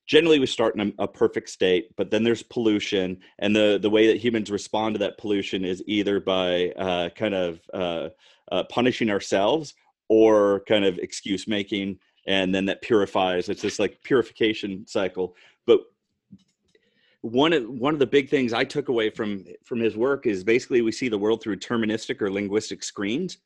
generally 0.07 0.39
we 0.39 0.45
start 0.45 0.75
in 0.75 0.93
a, 0.97 1.03
a, 1.03 1.07
perfect 1.07 1.49
state 1.49 1.89
but 1.97 2.09
then 2.09 2.23
there's 2.23 2.41
pollution 2.41 3.17
and 3.39 3.53
the 3.53 3.77
the 3.81 3.89
way 3.89 4.07
that 4.07 4.17
humans 4.17 4.49
respond 4.49 4.95
to 4.95 4.99
that 4.99 5.17
pollution 5.17 5.65
is 5.65 5.83
either 5.85 6.19
by 6.21 6.69
uh, 6.77 7.09
kind 7.09 7.35
of 7.35 7.59
uh, 7.73 8.07
uh, 8.51 8.63
punishing 8.69 9.09
ourselves 9.09 9.73
or 10.09 10.61
kind 10.67 10.83
of 10.83 10.97
excuse 10.97 11.47
making 11.47 11.97
and 12.27 12.53
then 12.53 12.65
that 12.65 12.81
purifies. 12.81 13.49
It's 13.49 13.61
this 13.61 13.79
like 13.79 14.01
purification 14.03 14.85
cycle. 14.87 15.35
But 15.65 15.79
one 17.21 17.53
of 17.53 17.67
one 17.67 17.93
of 17.93 17.99
the 17.99 18.07
big 18.07 18.29
things 18.29 18.53
i 18.53 18.63
took 18.63 18.87
away 18.87 19.09
from 19.09 19.43
from 19.65 19.79
his 19.79 19.97
work 19.97 20.25
is 20.25 20.43
basically 20.43 20.81
we 20.81 20.91
see 20.91 21.09
the 21.09 21.17
world 21.17 21.43
through 21.43 21.57
terministic 21.57 22.21
or 22.21 22.31
linguistic 22.31 22.83
screens. 22.83 23.37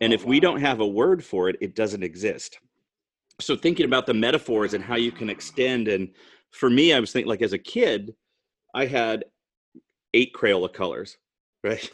And 0.00 0.12
oh, 0.12 0.14
if 0.14 0.24
wow. 0.24 0.30
we 0.30 0.40
don't 0.40 0.60
have 0.60 0.80
a 0.80 0.86
word 0.86 1.24
for 1.24 1.48
it 1.48 1.56
it 1.60 1.74
doesn't 1.74 2.02
exist. 2.02 2.58
So 3.40 3.56
thinking 3.56 3.86
about 3.86 4.06
the 4.06 4.14
metaphors 4.14 4.74
and 4.74 4.82
how 4.82 4.96
you 4.96 5.12
can 5.12 5.30
extend 5.30 5.88
and 5.88 6.08
for 6.50 6.70
me 6.70 6.92
i 6.92 7.00
was 7.00 7.12
thinking 7.12 7.28
like 7.28 7.42
as 7.42 7.52
a 7.52 7.58
kid 7.58 8.14
i 8.74 8.86
had 8.86 9.24
eight 10.14 10.32
crayola 10.32 10.72
colors 10.72 11.18
right? 11.64 11.90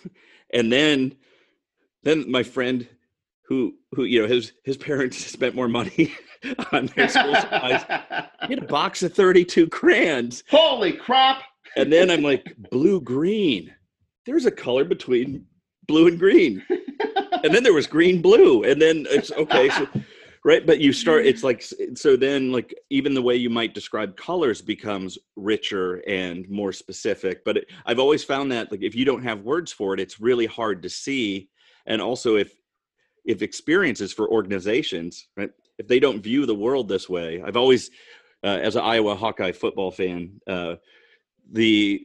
And 0.52 0.70
then 0.70 1.16
then 2.02 2.30
my 2.30 2.42
friend 2.42 2.86
who 3.46 3.74
who 3.92 4.04
you 4.04 4.22
know 4.22 4.28
his 4.28 4.52
his 4.64 4.76
parents 4.76 5.18
spent 5.26 5.54
more 5.54 5.68
money 5.68 6.12
on 6.72 6.86
their 6.88 7.08
school 7.08 7.34
supplies. 7.34 7.82
He 8.46 8.54
had 8.54 8.62
a 8.62 8.66
box 8.68 9.02
of 9.02 9.14
32 9.14 9.68
crayons 9.68 10.44
holy 10.48 10.92
crap. 10.92 11.42
And 11.76 11.92
then 11.92 12.10
i'm 12.10 12.22
like 12.22 12.54
blue 12.70 13.00
green. 13.00 13.74
There's 14.26 14.46
a 14.46 14.50
color 14.50 14.84
between 14.84 15.44
blue 15.86 16.06
and 16.06 16.18
green. 16.18 16.62
And 17.42 17.54
then 17.54 17.62
there 17.62 17.74
was 17.74 17.86
green 17.86 18.22
blue. 18.22 18.64
And 18.64 18.80
then 18.80 19.06
it's 19.10 19.30
okay 19.32 19.68
so 19.68 19.86
right 20.46 20.66
but 20.66 20.78
you 20.78 20.92
start 20.92 21.24
it's 21.24 21.42
like 21.42 21.64
so 21.94 22.16
then 22.16 22.52
like 22.52 22.74
even 22.90 23.14
the 23.14 23.22
way 23.22 23.34
you 23.34 23.48
might 23.48 23.72
describe 23.72 24.14
colors 24.14 24.60
becomes 24.60 25.18
richer 25.36 26.02
and 26.06 26.48
more 26.48 26.72
specific. 26.72 27.44
But 27.44 27.58
it, 27.58 27.70
i've 27.86 27.98
always 27.98 28.24
found 28.24 28.50
that 28.52 28.70
like 28.70 28.82
if 28.82 28.94
you 28.94 29.04
don't 29.04 29.22
have 29.22 29.40
words 29.40 29.72
for 29.72 29.94
it 29.94 30.00
it's 30.00 30.20
really 30.20 30.46
hard 30.46 30.82
to 30.84 30.88
see. 30.88 31.50
And 31.86 32.00
also 32.00 32.36
if 32.36 32.54
if 33.24 33.42
experiences 33.42 34.12
for 34.12 34.28
organizations 34.30 35.28
right 35.36 35.50
if 35.78 35.88
they 35.88 35.98
don't 35.98 36.22
view 36.22 36.46
the 36.46 36.54
world 36.54 36.88
this 36.88 37.08
way 37.08 37.42
i've 37.44 37.56
always 37.56 37.90
uh, 38.42 38.58
as 38.62 38.76
an 38.76 38.82
iowa 38.82 39.14
hawkeye 39.14 39.52
football 39.52 39.90
fan 39.90 40.40
uh, 40.46 40.74
the 41.52 42.04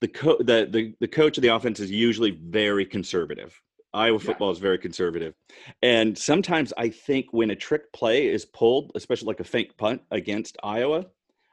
the, 0.00 0.08
co- 0.08 0.38
the 0.38 0.68
the 0.70 0.94
the 1.00 1.08
coach 1.08 1.38
of 1.38 1.42
the 1.42 1.48
offense 1.48 1.80
is 1.80 1.90
usually 1.90 2.30
very 2.30 2.84
conservative 2.84 3.60
Iowa 3.94 4.18
football 4.18 4.48
yeah. 4.48 4.52
is 4.54 4.58
very 4.58 4.78
conservative. 4.78 5.34
And 5.82 6.18
sometimes 6.18 6.72
I 6.76 6.88
think 6.88 7.26
when 7.30 7.50
a 7.50 7.56
trick 7.56 7.92
play 7.92 8.26
is 8.26 8.44
pulled, 8.44 8.90
especially 8.96 9.28
like 9.28 9.40
a 9.40 9.44
fake 9.44 9.76
punt 9.78 10.02
against 10.10 10.58
Iowa, 10.62 11.06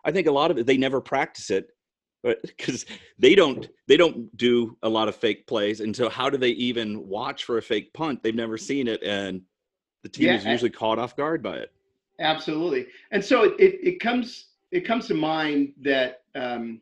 I 0.04 0.12
think 0.12 0.28
a 0.28 0.32
lot 0.32 0.52
of 0.52 0.58
it 0.58 0.66
they 0.66 0.78
never 0.78 1.00
practice 1.00 1.52
it 1.52 1.68
because 2.24 2.86
they 3.20 3.36
don't 3.36 3.68
they 3.88 3.98
don't 3.98 4.36
do 4.38 4.78
a 4.84 4.90
lot 4.90 5.08
of 5.08 5.16
fake 5.16 5.48
plays. 5.48 5.80
And 5.80 5.96
so 5.96 6.10
how 6.10 6.30
do 6.30 6.38
they 6.38 6.52
even 6.52 7.08
watch 7.08 7.44
for 7.44 7.58
a 7.58 7.62
fake 7.62 7.94
punt? 7.94 8.24
They've 8.24 8.36
never 8.36 8.58
seen 8.58 8.88
it 8.88 9.02
and 9.04 9.42
the 10.04 10.10
team 10.10 10.28
yeah, 10.28 10.36
is 10.36 10.46
usually 10.46 10.72
caught 10.72 11.00
off 11.00 11.16
guard 11.16 11.44
by 11.44 11.58
it. 11.58 11.72
Absolutely. 12.20 12.88
And 13.12 13.24
so 13.24 13.44
it, 13.44 13.54
it, 13.60 13.80
it 13.84 14.00
comes 14.00 14.48
it 14.72 14.82
comes 14.82 15.08
to 15.08 15.14
mind 15.14 15.74
that 15.82 16.24
um, 16.36 16.82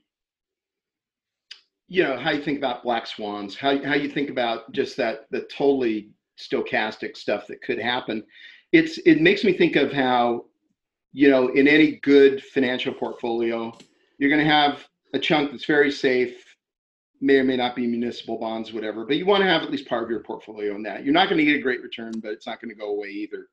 you 1.88 2.04
know 2.04 2.18
how 2.18 2.32
you 2.32 2.42
think 2.42 2.58
about 2.58 2.84
black 2.84 3.08
swans 3.08 3.56
how, 3.56 3.84
how 3.84 3.96
you 3.96 4.10
think 4.10 4.30
about 4.30 4.72
just 4.72 4.96
that 4.98 5.26
the 5.32 5.42
totally 5.42 6.10
stochastic 6.40 7.18
stuff 7.18 7.48
that 7.48 7.62
could 7.62 7.80
happen 7.80 8.24
it's 8.72 9.00
it 9.00 9.20
makes 9.20 9.44
me 9.44 9.52
think 9.52 9.76
of 9.76 9.92
how 9.92 10.46
you 11.12 11.30
know 11.30 11.48
in 11.50 11.68
any 11.68 11.94
good 12.04 12.44
financial 12.44 12.94
portfolio 12.94 13.76
you're 14.20 14.30
going 14.30 14.44
to 14.44 14.50
have 14.50 14.88
a 15.14 15.20
chunk 15.20 15.52
that's 15.52 15.66
very 15.66 15.92
safe 15.92 16.44
may 17.22 17.36
or 17.36 17.44
may 17.44 17.58
not 17.58 17.76
be 17.76 17.86
municipal 17.86 18.38
bonds 18.38 18.72
whatever 18.72 19.06
but 19.06 19.18
you 19.18 19.26
want 19.26 19.42
to 19.42 19.50
have 19.50 19.62
at 19.62 19.72
least 19.72 19.88
part 19.88 20.04
of 20.04 20.10
your 20.10 20.22
portfolio 20.22 20.76
in 20.76 20.84
that 20.84 21.04
you're 21.04 21.14
not 21.14 21.28
going 21.28 21.38
to 21.38 21.46
get 21.46 21.56
a 21.56 21.62
great 21.62 21.82
return 21.82 22.14
but 22.22 22.32
it's 22.32 22.48
not 22.48 22.62
going 22.62 22.70
to 22.70 22.80
go 22.80 22.92
away 22.92 23.10
either 23.10 23.48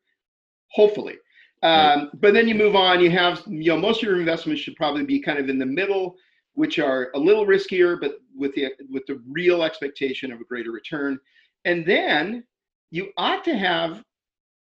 hopefully 0.68 1.16
um, 1.62 1.70
right. 1.72 2.09
but 2.20 2.34
then 2.34 2.46
you 2.46 2.54
move 2.54 2.76
on 2.76 3.00
you 3.00 3.11
have 3.11 3.42
you 3.46 3.70
know 3.70 3.78
most 3.78 4.02
of 4.02 4.09
your 4.09 4.18
investments 4.18 4.62
should 4.62 4.76
probably 4.76 5.04
be 5.04 5.20
kind 5.20 5.38
of 5.38 5.48
in 5.48 5.59
the 5.59 5.66
middle 5.66 6.16
which 6.57 6.78
are 6.78 7.11
a 7.14 7.18
little 7.18 7.46
riskier, 7.46 8.00
but 8.00 8.14
with 8.34 8.54
the 8.54 8.72
with 8.90 9.07
the 9.07 9.22
real 9.30 9.62
expectation 9.62 10.32
of 10.32 10.40
a 10.40 10.44
greater 10.44 10.72
return. 10.72 11.18
And 11.66 11.86
then 11.86 12.44
you 12.90 13.11
ought 13.18 13.44
to 13.44 13.57
have 13.57 14.02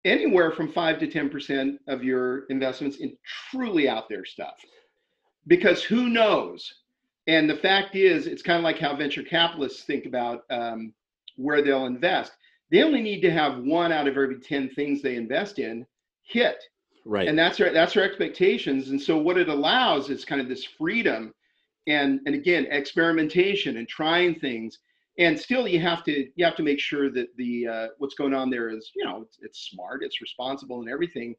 anywhere 0.05 0.51
from 0.51 0.73
five 0.73 0.99
to 1.01 1.07
ten 1.07 1.29
percent 1.29 1.79
of 1.87 2.03
your 2.03 2.47
investments 2.47 2.97
in 2.97 3.17
truly 3.51 3.89
out 3.89 4.09
there 4.09 4.25
stuff, 4.25 4.55
because 5.47 5.83
who 5.83 6.09
knows? 6.09 6.73
And 7.27 7.49
the 7.49 7.57
fact 7.57 7.97
is, 7.97 8.27
it's 8.27 8.43
kind 8.43 8.59
of 8.59 8.65
like 8.65 8.79
how 8.79 8.95
venture 8.97 9.23
capitalists 9.23 9.85
think 9.85 10.07
about 10.07 10.43
um, 10.51 10.93
where 11.37 11.63
they'll 11.63 11.87
invest. 11.87 12.33
They 12.71 12.83
only 12.83 13.03
need 13.03 13.21
to 13.23 13.31
have 13.31 13.63
one 13.63 13.93
out 13.93 14.09
of 14.09 14.17
every 14.17 14.41
ten 14.41 14.69
things 14.71 15.01
they 15.01 15.17
invest 15.17 15.59
in 15.59 15.87
hit. 16.23 16.63
Right. 17.07 17.29
And 17.29 17.39
that's 17.39 17.61
our 17.61 17.71
that's 17.71 17.97
our 17.97 18.03
expectations. 18.03 18.91
And 18.91 19.01
so 19.01 19.17
what 19.17 19.39
it 19.39 19.49
allows 19.49 20.11
is 20.11 20.25
kind 20.25 20.41
of 20.41 20.49
this 20.49 20.65
freedom 20.65 21.35
and 21.87 22.21
and 22.27 22.35
again 22.35 22.67
experimentation 22.71 23.77
and 23.77 23.89
trying 23.89 24.39
things 24.41 24.79
and 25.19 25.39
still 25.39 25.69
you 25.69 25.81
have 25.81 26.03
to 26.05 26.29
you 26.35 26.45
have 26.45 26.57
to 26.57 26.63
make 26.63 26.81
sure 26.81 27.11
that 27.11 27.29
the 27.37 27.67
uh, 27.67 27.87
what's 27.99 28.15
going 28.15 28.35
on 28.35 28.51
there 28.51 28.71
is 28.71 28.91
you 28.95 29.05
know 29.05 29.23
it's, 29.23 29.39
it's 29.43 29.71
smart 29.71 30.03
it's 30.03 30.21
responsible 30.21 30.81
and 30.81 30.91
everything 30.91 31.35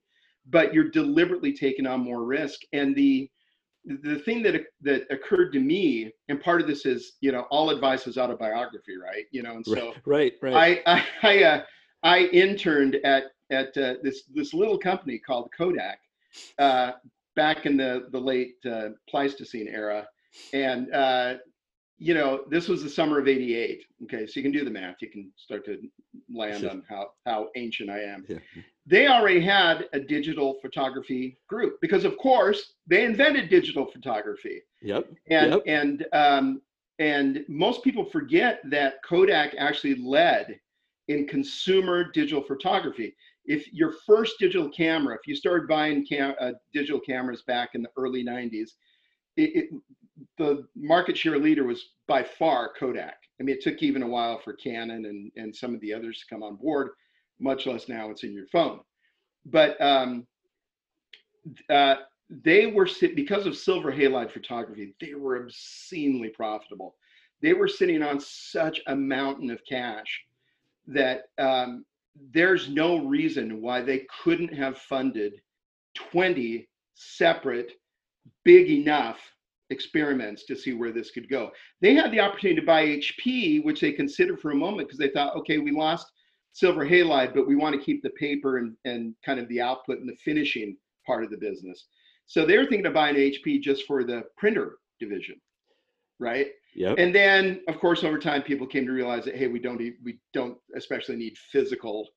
but 0.48 0.74
you're 0.74 0.90
deliberately 0.92 1.52
taking 1.52 1.88
on 1.88 2.00
more 2.00 2.24
risk 2.24 2.62
and 2.74 2.96
the 2.96 3.30
the 3.86 4.20
thing 4.20 4.42
that 4.44 4.66
that 4.82 5.06
occurred 5.12 5.54
to 5.54 5.60
me 5.60 6.12
and 6.30 6.42
part 6.42 6.62
of 6.62 6.68
this 6.68 6.86
is 6.86 7.14
you 7.22 7.32
know 7.32 7.46
all 7.52 7.70
advice 7.70 8.08
is 8.08 8.18
autobiography 8.18 8.98
right? 8.98 9.26
You 9.32 9.44
know 9.44 9.54
and 9.56 9.66
so 9.66 9.94
right 10.06 10.34
right 10.42 10.82
i 10.86 10.96
i 10.96 11.06
i, 11.24 11.44
uh, 11.44 11.62
I 12.04 12.20
interned 12.28 12.96
at 13.04 13.26
at 13.52 13.78
uh, 13.78 13.96
this 14.02 14.24
this 14.34 14.54
little 14.54 14.78
company 14.78 15.20
called 15.20 15.50
kodak 15.58 16.00
uh, 16.60 16.94
back 17.36 17.66
in 17.66 17.78
the 17.78 18.08
the 18.12 18.20
late 18.20 18.56
uh, 18.70 18.90
pleistocene 19.10 19.68
era. 19.68 20.08
And 20.54 20.94
uh, 20.94 21.36
you 21.98 22.14
know 22.14 22.44
this 22.50 22.68
was 22.68 22.84
the 22.84 22.90
summer 22.90 23.20
of 23.20 23.28
88 23.28 23.82
okay 24.04 24.28
so 24.28 24.34
you 24.36 24.44
can 24.44 24.52
do 24.52 24.66
the 24.66 24.72
math. 24.72 24.96
You 25.02 25.10
can 25.10 25.32
start 25.38 25.66
to 25.66 25.78
land 26.34 26.66
on 26.66 26.84
how 26.90 27.08
how 27.26 27.50
ancient 27.56 27.90
i 27.90 28.00
am. 28.00 28.26
Yeah. 28.28 28.40
They 28.86 29.08
already 29.08 29.40
had 29.40 29.88
a 29.94 30.00
digital 30.00 30.58
photography 30.62 31.38
group 31.48 31.80
because 31.82 32.06
of 32.06 32.18
course 32.18 32.74
they 32.88 33.06
invented 33.06 33.50
digital 33.50 33.86
photography 33.86 34.62
yep 34.82 35.08
and 35.30 35.52
yep. 35.52 35.62
and 35.66 36.06
um 36.14 36.62
and 37.00 37.44
most 37.48 37.84
people 37.84 38.06
forget 38.06 38.60
that 38.70 38.96
kodak 39.04 39.54
actually 39.58 39.96
led 39.96 40.60
in 41.08 41.28
consumer 41.28 42.12
digital 42.12 42.44
photography 42.44 43.16
if 43.46 43.72
your 43.74 43.94
first 44.06 44.36
digital 44.40 44.70
camera 44.70 45.16
if 45.16 45.28
you 45.28 45.36
started 45.36 45.68
buying 45.68 46.06
cam- 46.06 46.36
uh, 46.40 46.52
digital 46.74 47.00
cameras 47.00 47.44
back 47.44 47.70
in 47.74 47.82
the 47.82 47.90
early 47.98 48.24
90s 48.24 48.72
it, 49.38 49.56
it, 49.56 49.70
the 50.38 50.66
market 50.76 51.18
share 51.18 51.38
leader 51.38 51.64
was 51.64 51.90
by 52.08 52.24
far 52.24 52.72
Kodak. 52.78 53.18
I 53.40 53.44
mean, 53.44 53.56
it 53.56 53.62
took 53.62 53.82
even 53.82 54.04
a 54.04 54.08
while 54.08 54.40
for 54.40 54.54
Canon 54.54 55.06
and, 55.06 55.32
and 55.36 55.56
some 55.56 55.74
of 55.74 55.82
the 55.82 55.94
others 55.94 56.20
to 56.20 56.26
come 56.34 56.44
on 56.44 56.56
board, 56.56 56.92
much 57.40 57.66
less 57.66 57.88
now 57.88 58.10
it's 58.10 58.24
in 58.24 58.34
your 58.34 58.48
phone. 58.48 58.80
But 59.46 59.80
um, 59.82 60.26
uh, 61.70 61.96
they 62.30 62.68
were 62.68 62.90
because 63.16 63.46
of 63.46 63.58
silver 63.58 63.92
halide 63.92 64.32
photography, 64.32 64.96
they 65.00 65.14
were 65.14 65.44
obscenely 65.44 66.30
profitable. 66.30 66.96
They 67.42 67.54
were 67.54 67.68
sitting 67.68 68.02
on 68.02 68.20
such 68.20 68.82
a 68.88 68.96
mountain 68.96 69.52
of 69.52 69.62
cash 69.68 70.24
that 70.88 71.24
um, 71.38 71.86
there's 72.32 72.70
no 72.70 72.98
reason 72.98 73.62
why 73.62 73.82
they 73.82 74.08
couldn't 74.24 74.54
have 74.54 74.78
funded 74.78 75.42
20 75.96 76.68
separate, 76.94 77.74
big 78.44 78.70
enough 78.70 79.20
experiments 79.70 80.46
to 80.46 80.56
see 80.56 80.74
where 80.74 80.92
this 80.92 81.12
could 81.12 81.30
go. 81.30 81.52
They 81.82 81.96
had 81.96 82.12
the 82.12 82.20
opportunity 82.20 82.60
to 82.60 82.66
buy 82.66 82.86
HP, 82.86 83.64
which 83.64 83.82
they 83.82 83.92
considered 83.92 84.40
for 84.40 84.52
a 84.52 84.56
moment 84.56 84.88
because 84.88 85.00
they 85.00 85.10
thought, 85.10 85.36
okay, 85.36 85.58
we 85.58 85.72
lost 85.72 86.12
silver 86.56 86.86
halide, 86.86 87.34
but 87.34 87.46
we 87.46 87.56
want 87.56 87.76
to 87.76 87.86
keep 87.86 88.02
the 88.02 88.10
paper 88.12 88.60
and, 88.60 88.78
and 88.86 89.14
kind 89.26 89.42
of 89.42 89.48
the 89.50 89.60
output 89.60 90.00
and 90.00 90.08
the 90.08 90.16
finishing 90.24 90.78
part 91.06 91.26
of 91.26 91.30
the 91.30 91.38
business. 91.38 91.88
So 92.28 92.46
they 92.46 92.58
were 92.58 92.66
thinking 92.66 92.86
of 92.86 92.94
buying 92.94 93.16
HP 93.16 93.62
just 93.62 93.86
for 93.86 94.06
the 94.06 94.24
printer 94.38 94.78
division, 94.98 95.36
right? 96.18 96.48
Yep. 96.74 96.96
And 96.98 97.14
then, 97.14 97.62
of 97.68 97.78
course, 97.80 98.06
over 98.06 98.18
time, 98.18 98.42
people 98.42 98.66
came 98.66 98.86
to 98.86 98.94
realize 98.94 99.26
that 99.26 99.36
hey, 99.36 99.48
we 99.48 99.60
don't 99.60 99.80
need, 99.80 99.96
we 100.02 100.18
don't 100.34 100.58
especially 100.78 101.18
need 101.18 101.38
physical 101.52 102.08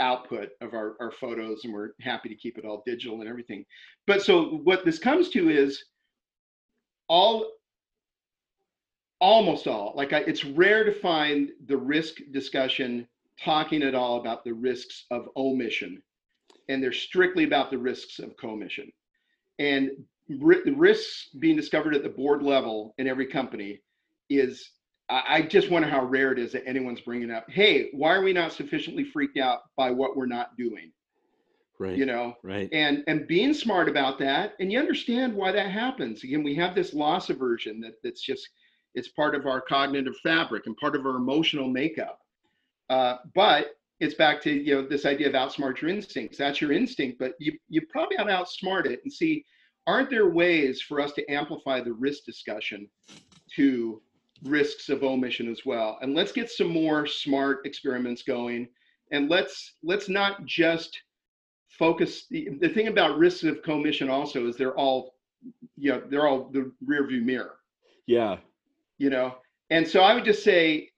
output 0.00 0.50
of 0.60 0.74
our, 0.74 0.96
our 1.00 1.10
photos, 1.10 1.64
and 1.64 1.72
we're 1.72 1.92
happy 2.02 2.28
to 2.28 2.34
keep 2.34 2.58
it 2.58 2.66
all 2.66 2.82
digital 2.84 3.20
and 3.20 3.28
everything. 3.28 3.64
But 4.06 4.20
so 4.20 4.60
what 4.64 4.84
this 4.84 4.98
comes 4.98 5.30
to 5.30 5.48
is 5.48 5.82
all 7.08 7.50
almost 9.18 9.66
all 9.66 9.94
like 9.96 10.12
I, 10.12 10.18
it's 10.20 10.44
rare 10.44 10.84
to 10.84 10.92
find 10.92 11.50
the 11.66 11.76
risk 11.76 12.16
discussion 12.32 13.06
talking 13.40 13.82
at 13.82 13.94
all 13.94 14.20
about 14.20 14.44
the 14.44 14.52
risks 14.52 15.04
of 15.10 15.28
omission 15.36 16.02
and 16.68 16.82
they're 16.82 16.92
strictly 16.92 17.44
about 17.44 17.70
the 17.70 17.78
risks 17.78 18.18
of 18.18 18.36
commission 18.36 18.90
and 19.58 19.90
the 20.28 20.74
risks 20.76 21.28
being 21.38 21.56
discovered 21.56 21.94
at 21.94 22.02
the 22.02 22.08
board 22.08 22.42
level 22.42 22.94
in 22.98 23.06
every 23.06 23.26
company 23.26 23.80
is 24.30 24.70
I 25.10 25.42
just 25.42 25.70
wonder 25.70 25.88
how 25.88 26.04
rare 26.04 26.32
it 26.32 26.38
is 26.38 26.52
that 26.52 26.66
anyone's 26.66 27.02
bringing 27.02 27.30
up, 27.30 27.50
hey, 27.50 27.90
why 27.92 28.14
are 28.14 28.22
we 28.22 28.32
not 28.32 28.52
sufficiently 28.52 29.04
freaked 29.04 29.36
out 29.36 29.60
by 29.76 29.90
what 29.90 30.16
we're 30.16 30.26
not 30.26 30.56
doing? 30.56 30.90
Right. 31.78 31.98
You 31.98 32.06
know, 32.06 32.34
right. 32.42 32.68
And 32.72 33.02
and 33.08 33.26
being 33.26 33.52
smart 33.52 33.88
about 33.88 34.18
that, 34.20 34.54
and 34.60 34.72
you 34.72 34.78
understand 34.78 35.34
why 35.34 35.52
that 35.52 35.70
happens. 35.70 36.22
Again, 36.22 36.42
we 36.42 36.54
have 36.54 36.74
this 36.74 36.94
loss 36.94 37.28
aversion 37.28 37.80
that 37.80 37.94
that's 38.02 38.22
just 38.22 38.48
it's 38.94 39.08
part 39.08 39.34
of 39.34 39.46
our 39.46 39.60
cognitive 39.60 40.16
fabric 40.22 40.66
and 40.66 40.76
part 40.76 40.94
of 40.94 41.04
our 41.04 41.16
emotional 41.16 41.68
makeup. 41.68 42.20
Uh, 42.92 43.16
but 43.34 43.68
it's 44.00 44.14
back 44.14 44.38
to 44.42 44.52
you 44.52 44.74
know 44.74 44.86
this 44.86 45.06
idea 45.06 45.26
of 45.26 45.32
outsmart 45.32 45.80
your 45.80 45.90
instincts. 45.90 46.36
That's 46.36 46.60
your 46.60 46.72
instinct, 46.72 47.18
but 47.18 47.32
you 47.38 47.52
you 47.70 47.80
probably 47.88 48.18
ought 48.18 48.24
to 48.24 48.32
outsmart 48.32 48.84
it 48.84 49.00
and 49.02 49.10
see 49.10 49.44
aren't 49.86 50.10
there 50.10 50.28
ways 50.28 50.82
for 50.82 51.00
us 51.00 51.12
to 51.12 51.26
amplify 51.30 51.80
the 51.80 51.94
risk 51.94 52.24
discussion 52.24 52.86
to 53.56 54.02
risks 54.44 54.90
of 54.90 55.02
omission 55.02 55.50
as 55.50 55.64
well? 55.64 55.98
And 56.02 56.14
let's 56.14 56.32
get 56.32 56.50
some 56.50 56.68
more 56.68 57.06
smart 57.06 57.64
experiments 57.64 58.22
going. 58.22 58.68
And 59.10 59.30
let's 59.30 59.76
let's 59.82 60.10
not 60.10 60.44
just 60.44 61.00
focus. 61.70 62.26
The, 62.30 62.50
the 62.60 62.68
thing 62.68 62.88
about 62.88 63.16
risks 63.16 63.44
of 63.44 63.62
commission 63.62 64.10
also 64.10 64.46
is 64.46 64.56
they're 64.56 64.76
all, 64.76 65.14
you 65.76 65.92
know, 65.92 66.02
they're 66.10 66.26
all 66.26 66.50
the 66.52 66.70
rear 66.84 67.06
view 67.06 67.22
mirror. 67.22 67.56
Yeah. 68.06 68.36
You 68.98 69.08
know, 69.08 69.36
and 69.70 69.88
so 69.88 70.00
I 70.00 70.12
would 70.14 70.26
just 70.26 70.44
say, 70.44 70.90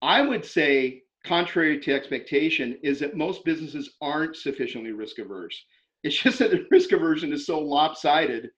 I 0.00 0.22
would 0.22 0.44
say, 0.44 1.02
contrary 1.26 1.80
to 1.80 1.94
expectation, 1.94 2.78
is 2.82 3.00
that 3.00 3.16
most 3.16 3.44
businesses 3.44 3.96
aren't 4.00 4.36
sufficiently 4.36 4.92
risk 4.92 5.18
averse. 5.18 5.60
It's 6.02 6.16
just 6.16 6.38
that 6.38 6.50
the 6.50 6.66
risk 6.70 6.92
aversion 6.92 7.32
is 7.32 7.46
so 7.46 7.58
lopsided, 7.58 8.50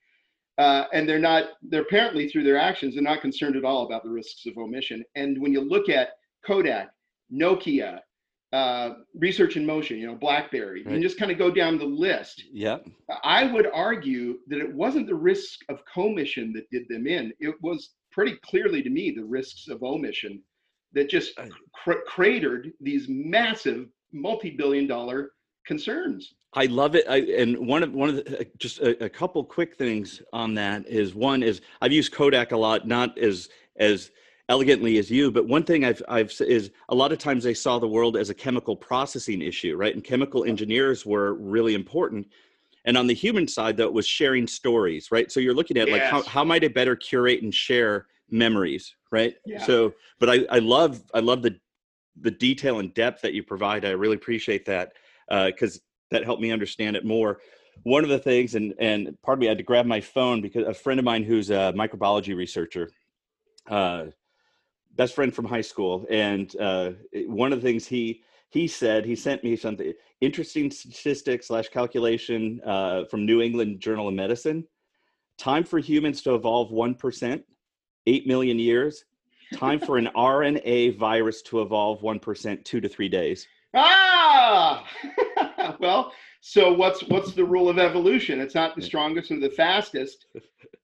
uh, 0.58 0.84
and 0.92 1.08
they're 1.08 1.18
not. 1.18 1.50
They're 1.62 1.82
apparently 1.82 2.28
through 2.28 2.44
their 2.44 2.58
actions, 2.58 2.94
they're 2.94 3.02
not 3.02 3.20
concerned 3.20 3.56
at 3.56 3.64
all 3.64 3.86
about 3.86 4.02
the 4.02 4.10
risks 4.10 4.46
of 4.46 4.56
omission. 4.58 5.04
And 5.14 5.40
when 5.40 5.52
you 5.52 5.60
look 5.60 5.88
at 5.88 6.10
Kodak, 6.46 6.90
Nokia, 7.32 8.00
uh, 8.52 8.90
Research 9.14 9.56
in 9.56 9.66
Motion, 9.66 9.98
you 9.98 10.06
know, 10.06 10.14
BlackBerry, 10.14 10.82
right. 10.82 10.94
you 10.94 11.00
just 11.00 11.18
kind 11.18 11.30
of 11.30 11.38
go 11.38 11.50
down 11.50 11.78
the 11.78 11.84
list. 11.84 12.44
Yeah. 12.52 12.78
I 13.22 13.50
would 13.52 13.68
argue 13.72 14.38
that 14.48 14.60
it 14.60 14.74
wasn't 14.74 15.06
the 15.06 15.14
risk 15.14 15.60
of 15.68 15.80
commission 15.92 16.52
that 16.54 16.70
did 16.70 16.88
them 16.88 17.06
in. 17.06 17.32
It 17.40 17.54
was 17.62 17.90
pretty 18.10 18.36
clearly 18.42 18.82
to 18.82 18.90
me 18.90 19.10
the 19.10 19.24
risks 19.24 19.68
of 19.68 19.82
omission 19.82 20.42
that 20.92 21.08
just 21.08 21.38
cr- 21.74 22.04
cratered 22.06 22.72
these 22.80 23.06
massive 23.08 23.88
multi-billion 24.12 24.86
dollar 24.86 25.32
concerns. 25.66 26.34
I 26.54 26.64
love 26.66 26.94
it. 26.94 27.04
I, 27.08 27.18
and 27.18 27.58
one 27.66 27.82
of 27.82 27.92
one 27.92 28.08
of 28.08 28.16
the, 28.16 28.46
just 28.56 28.78
a, 28.80 29.04
a, 29.04 29.08
couple 29.08 29.44
quick 29.44 29.76
things 29.76 30.22
on 30.32 30.54
that 30.54 30.86
is 30.88 31.14
one 31.14 31.42
is 31.42 31.60
I've 31.82 31.92
used 31.92 32.12
Kodak 32.12 32.52
a 32.52 32.56
lot, 32.56 32.88
not 32.88 33.18
as 33.18 33.50
as 33.76 34.10
elegantly 34.48 34.96
as 34.96 35.10
you, 35.10 35.30
but 35.30 35.46
one 35.46 35.62
thing 35.62 35.84
I've 35.84 36.02
I've 36.08 36.32
is 36.40 36.70
a 36.88 36.94
lot 36.94 37.12
of 37.12 37.18
times 37.18 37.44
they 37.44 37.52
saw 37.52 37.78
the 37.78 37.86
world 37.86 38.16
as 38.16 38.30
a 38.30 38.34
chemical 38.34 38.74
processing 38.74 39.42
issue, 39.42 39.76
right? 39.76 39.94
And 39.94 40.02
chemical 40.02 40.44
engineers 40.44 41.04
were 41.04 41.34
really 41.34 41.74
important. 41.74 42.26
And 42.86 42.96
on 42.96 43.06
the 43.06 43.14
human 43.14 43.46
side, 43.46 43.76
though, 43.76 43.84
it 43.84 43.92
was 43.92 44.06
sharing 44.06 44.46
stories, 44.46 45.12
right? 45.12 45.30
So 45.30 45.40
you're 45.40 45.54
looking 45.54 45.76
at 45.76 45.88
yes. 45.88 46.00
like 46.00 46.02
how, 46.10 46.22
how 46.22 46.44
might 46.44 46.64
I 46.64 46.68
better 46.68 46.96
curate 46.96 47.42
and 47.42 47.54
share 47.54 48.06
memories, 48.30 48.94
right? 49.10 49.34
Yeah. 49.44 49.64
So, 49.64 49.94
but 50.18 50.30
I, 50.30 50.46
I 50.50 50.58
love 50.58 51.02
I 51.14 51.20
love 51.20 51.42
the 51.42 51.58
the 52.20 52.30
detail 52.30 52.80
and 52.80 52.92
depth 52.94 53.22
that 53.22 53.34
you 53.34 53.42
provide. 53.42 53.84
I 53.84 53.90
really 53.90 54.16
appreciate 54.16 54.64
that 54.66 54.92
because 55.28 55.76
uh, 55.76 55.80
that 56.10 56.24
helped 56.24 56.42
me 56.42 56.50
understand 56.50 56.96
it 56.96 57.04
more. 57.04 57.40
One 57.84 58.02
of 58.02 58.10
the 58.10 58.18
things, 58.18 58.54
and 58.54 58.74
and 58.78 59.16
pardon 59.22 59.40
me, 59.40 59.46
I 59.46 59.50
had 59.50 59.58
to 59.58 59.64
grab 59.64 59.86
my 59.86 60.00
phone 60.00 60.40
because 60.40 60.66
a 60.66 60.74
friend 60.74 60.98
of 60.98 61.04
mine 61.04 61.22
who's 61.22 61.50
a 61.50 61.72
microbiology 61.76 62.36
researcher, 62.36 62.90
uh, 63.68 64.06
best 64.96 65.14
friend 65.14 65.32
from 65.34 65.44
high 65.44 65.60
school, 65.60 66.06
and 66.10 66.54
uh, 66.56 66.90
one 67.26 67.52
of 67.52 67.60
the 67.60 67.66
things 67.66 67.86
he 67.86 68.22
he 68.50 68.66
said 68.66 69.04
he 69.04 69.14
sent 69.14 69.44
me 69.44 69.56
something 69.56 69.92
interesting 70.20 70.70
statistic 70.70 71.42
slash 71.42 71.68
calculation 71.68 72.60
uh, 72.64 73.04
from 73.04 73.24
New 73.24 73.40
England 73.40 73.80
Journal 73.80 74.08
of 74.08 74.14
Medicine. 74.14 74.66
Time 75.36 75.62
for 75.62 75.78
humans 75.78 76.22
to 76.22 76.34
evolve 76.34 76.72
one 76.72 76.94
percent, 76.94 77.44
eight 78.08 78.26
million 78.26 78.58
years. 78.58 79.04
Time 79.54 79.78
for 79.78 79.98
an 79.98 80.08
RNA 80.16 80.98
virus 80.98 81.42
to 81.42 81.62
evolve 81.62 82.02
one 82.02 82.18
percent, 82.18 82.64
two 82.64 82.80
to 82.80 82.88
three 82.88 83.08
days. 83.08 83.46
Ah, 83.74 84.84
well, 85.80 86.12
so 86.40 86.72
what's 86.72 87.02
what's 87.04 87.32
the 87.32 87.44
rule 87.44 87.68
of 87.68 87.78
evolution? 87.78 88.40
It's 88.40 88.54
not 88.54 88.74
the 88.74 88.82
strongest 88.82 89.30
or 89.30 89.38
the 89.38 89.50
fastest. 89.50 90.26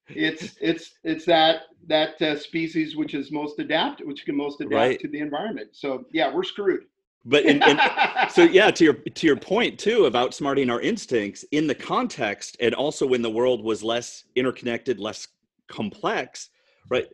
It's 0.09 0.57
it's 0.61 0.97
it's 1.03 1.25
that 1.25 1.63
that 1.87 2.21
uh, 2.21 2.39
species 2.39 2.95
which 2.95 3.15
is 3.15 3.33
most 3.33 3.59
adapt, 3.59 4.05
which 4.05 4.27
can 4.27 4.37
most 4.37 4.61
adapt 4.61 4.75
right. 4.75 5.01
to 5.01 5.09
the 5.09 5.21
environment. 5.21 5.71
So 5.73 6.05
yeah, 6.13 6.31
we're 6.31 6.45
screwed. 6.45 6.85
But 7.25 7.47
in, 7.47 7.63
in, 7.63 7.81
so 8.29 8.43
yeah, 8.43 8.71
to 8.71 8.85
your 8.85 8.93
to 8.93 9.27
your 9.27 9.37
point 9.37 9.79
too 9.79 10.05
of 10.05 10.13
outsmarting 10.13 10.71
our 10.71 10.81
instincts 10.83 11.43
in 11.53 11.67
the 11.67 11.75
context, 11.75 12.59
and 12.61 12.75
also 12.75 13.07
when 13.07 13.23
the 13.23 13.31
world 13.31 13.65
was 13.65 13.83
less 13.83 14.25
interconnected, 14.37 15.01
less 15.01 15.27
complex, 15.69 16.51
right? 16.89 17.09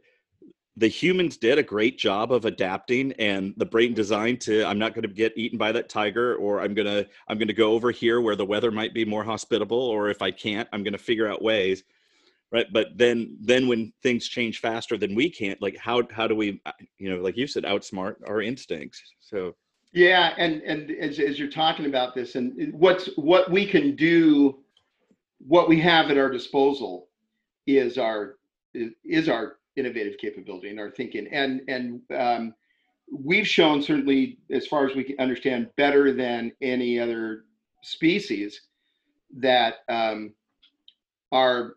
the 0.76 0.88
humans 0.88 1.36
did 1.36 1.58
a 1.58 1.62
great 1.62 1.98
job 1.98 2.32
of 2.32 2.46
adapting 2.46 3.12
and 3.18 3.52
the 3.58 3.66
brain 3.66 3.92
designed 3.92 4.40
to 4.40 4.64
i'm 4.64 4.78
not 4.78 4.94
going 4.94 5.02
to 5.02 5.08
get 5.08 5.36
eaten 5.36 5.58
by 5.58 5.70
that 5.70 5.88
tiger 5.88 6.36
or 6.36 6.60
i'm 6.60 6.74
going 6.74 6.86
to 6.86 7.06
i'm 7.28 7.38
going 7.38 7.48
to 7.48 7.54
go 7.54 7.72
over 7.72 7.90
here 7.90 8.20
where 8.20 8.36
the 8.36 8.44
weather 8.44 8.70
might 8.70 8.94
be 8.94 9.04
more 9.04 9.22
hospitable 9.22 9.78
or 9.78 10.08
if 10.08 10.22
i 10.22 10.30
can't 10.30 10.68
i'm 10.72 10.82
going 10.82 10.92
to 10.92 10.98
figure 10.98 11.28
out 11.28 11.42
ways 11.42 11.84
right 12.50 12.66
but 12.72 12.88
then 12.96 13.36
then 13.40 13.68
when 13.68 13.92
things 14.02 14.26
change 14.26 14.60
faster 14.60 14.96
than 14.96 15.14
we 15.14 15.28
can't 15.28 15.60
like 15.60 15.76
how 15.76 16.02
how 16.10 16.26
do 16.26 16.34
we 16.34 16.60
uh, 16.66 16.72
you 16.98 17.10
know 17.10 17.20
like 17.20 17.36
you 17.36 17.46
said 17.46 17.64
outsmart 17.64 18.16
our 18.26 18.40
instincts 18.40 19.02
so 19.20 19.54
yeah 19.92 20.34
and 20.38 20.62
and 20.62 20.90
as, 20.92 21.18
as 21.18 21.38
you're 21.38 21.50
talking 21.50 21.86
about 21.86 22.14
this 22.14 22.36
and 22.36 22.72
what's 22.72 23.06
what 23.16 23.50
we 23.50 23.66
can 23.66 23.96
do 23.96 24.58
what 25.46 25.68
we 25.68 25.80
have 25.80 26.10
at 26.10 26.16
our 26.16 26.30
disposal 26.30 27.08
is 27.66 27.98
our 27.98 28.36
is 29.04 29.28
our 29.28 29.56
innovative 29.76 30.18
capability 30.18 30.70
in 30.70 30.78
our 30.78 30.90
thinking. 30.90 31.26
And 31.32 31.62
and 31.68 32.00
um, 32.16 32.54
we've 33.12 33.46
shown 33.46 33.82
certainly, 33.82 34.38
as 34.50 34.66
far 34.66 34.86
as 34.86 34.94
we 34.94 35.04
can 35.04 35.18
understand, 35.18 35.70
better 35.76 36.12
than 36.12 36.52
any 36.60 36.98
other 36.98 37.44
species, 37.82 38.62
that 39.36 39.76
um, 39.88 40.32
our 41.32 41.74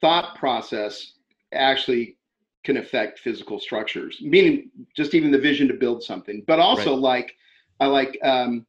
thought 0.00 0.36
process 0.36 1.12
actually 1.52 2.16
can 2.64 2.78
affect 2.78 3.20
physical 3.20 3.60
structures, 3.60 4.18
meaning 4.20 4.70
just 4.96 5.14
even 5.14 5.30
the 5.30 5.38
vision 5.38 5.68
to 5.68 5.74
build 5.74 6.02
something, 6.02 6.42
but 6.46 6.58
also 6.58 6.92
right. 6.94 7.00
like 7.00 7.36
I 7.78 7.86
like 7.86 8.18
um, 8.22 8.66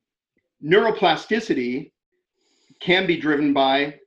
neuroplasticity 0.64 1.92
can 2.80 3.08
be 3.08 3.18
driven 3.18 3.54
by 3.54 4.00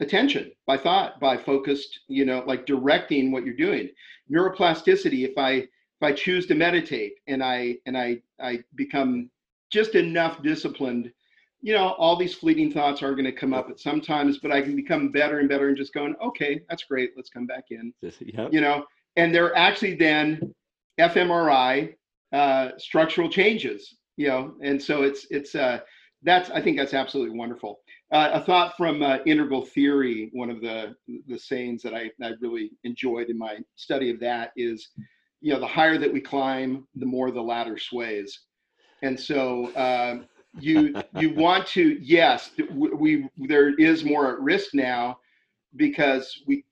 attention 0.00 0.50
by 0.66 0.76
thought 0.76 1.20
by 1.20 1.36
focused 1.36 2.00
you 2.08 2.24
know 2.24 2.42
like 2.46 2.66
directing 2.66 3.30
what 3.30 3.44
you're 3.44 3.54
doing 3.54 3.88
neuroplasticity 4.30 5.28
if 5.28 5.36
i 5.38 5.52
if 5.52 6.02
i 6.02 6.12
choose 6.12 6.46
to 6.46 6.54
meditate 6.54 7.14
and 7.28 7.42
i 7.42 7.76
and 7.86 7.96
i 7.96 8.20
i 8.40 8.58
become 8.74 9.30
just 9.70 9.94
enough 9.94 10.42
disciplined 10.42 11.12
you 11.60 11.72
know 11.72 11.90
all 11.92 12.16
these 12.16 12.34
fleeting 12.34 12.72
thoughts 12.72 13.02
are 13.02 13.12
going 13.12 13.24
to 13.24 13.32
come 13.32 13.54
up 13.54 13.70
at 13.70 13.78
sometimes 13.78 14.38
but 14.38 14.50
i 14.50 14.60
can 14.60 14.74
become 14.74 15.10
better 15.10 15.38
and 15.38 15.48
better 15.48 15.68
and 15.68 15.76
just 15.76 15.94
going 15.94 16.14
okay 16.22 16.60
that's 16.68 16.84
great 16.84 17.12
let's 17.16 17.30
come 17.30 17.46
back 17.46 17.64
in 17.70 17.92
yep. 18.02 18.52
you 18.52 18.60
know 18.60 18.84
and 19.16 19.32
they're 19.32 19.56
actually 19.56 19.94
then 19.94 20.52
fmri 21.00 21.94
uh, 22.32 22.70
structural 22.78 23.28
changes 23.28 23.94
you 24.16 24.26
know 24.26 24.54
and 24.60 24.82
so 24.82 25.02
it's 25.02 25.26
it's 25.30 25.54
uh 25.54 25.78
that's 26.24 26.50
i 26.50 26.60
think 26.60 26.76
that's 26.76 26.94
absolutely 26.94 27.36
wonderful 27.36 27.80
uh, 28.14 28.30
a 28.34 28.40
thought 28.40 28.76
from 28.76 29.02
uh, 29.02 29.18
integral 29.26 29.64
theory, 29.64 30.30
one 30.32 30.48
of 30.48 30.60
the 30.60 30.94
the 31.26 31.36
sayings 31.36 31.82
that 31.82 31.94
I, 31.94 32.10
I 32.22 32.34
really 32.40 32.70
enjoyed 32.84 33.28
in 33.28 33.36
my 33.36 33.58
study 33.74 34.08
of 34.08 34.20
that 34.20 34.52
is, 34.56 34.90
you 35.40 35.52
know, 35.52 35.58
the 35.58 35.66
higher 35.66 35.98
that 35.98 36.12
we 36.12 36.20
climb, 36.20 36.86
the 36.94 37.06
more 37.06 37.32
the 37.32 37.42
ladder 37.42 37.76
sways. 37.76 38.42
And 39.02 39.18
so 39.18 39.72
uh, 39.74 40.20
you 40.60 40.94
you 41.18 41.34
want 41.34 41.66
to 41.68 41.98
yes, 42.00 42.52
we 42.70 43.28
there 43.36 43.74
is 43.80 44.04
more 44.04 44.32
at 44.32 44.40
risk 44.40 44.74
now 44.74 45.18
because 45.74 46.42
we 46.46 46.64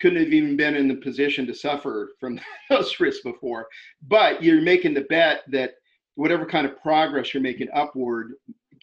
couldn't 0.00 0.22
have 0.22 0.32
even 0.32 0.56
been 0.56 0.76
in 0.76 0.86
the 0.86 0.94
position 0.94 1.44
to 1.48 1.54
suffer 1.54 2.10
from 2.20 2.38
those 2.70 3.00
risks 3.00 3.24
before. 3.24 3.66
But 4.06 4.44
you're 4.44 4.62
making 4.62 4.94
the 4.94 5.06
bet 5.10 5.42
that 5.48 5.72
whatever 6.14 6.46
kind 6.46 6.66
of 6.66 6.80
progress 6.80 7.34
you're 7.34 7.42
making 7.42 7.68
upward 7.74 8.34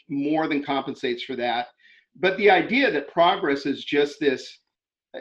more 0.09 0.47
than 0.47 0.63
compensates 0.63 1.23
for 1.23 1.35
that 1.35 1.67
but 2.19 2.37
the 2.37 2.49
idea 2.49 2.91
that 2.91 3.09
progress 3.09 3.65
is 3.65 3.83
just 3.83 4.19
this 4.19 4.59
uh, 5.15 5.19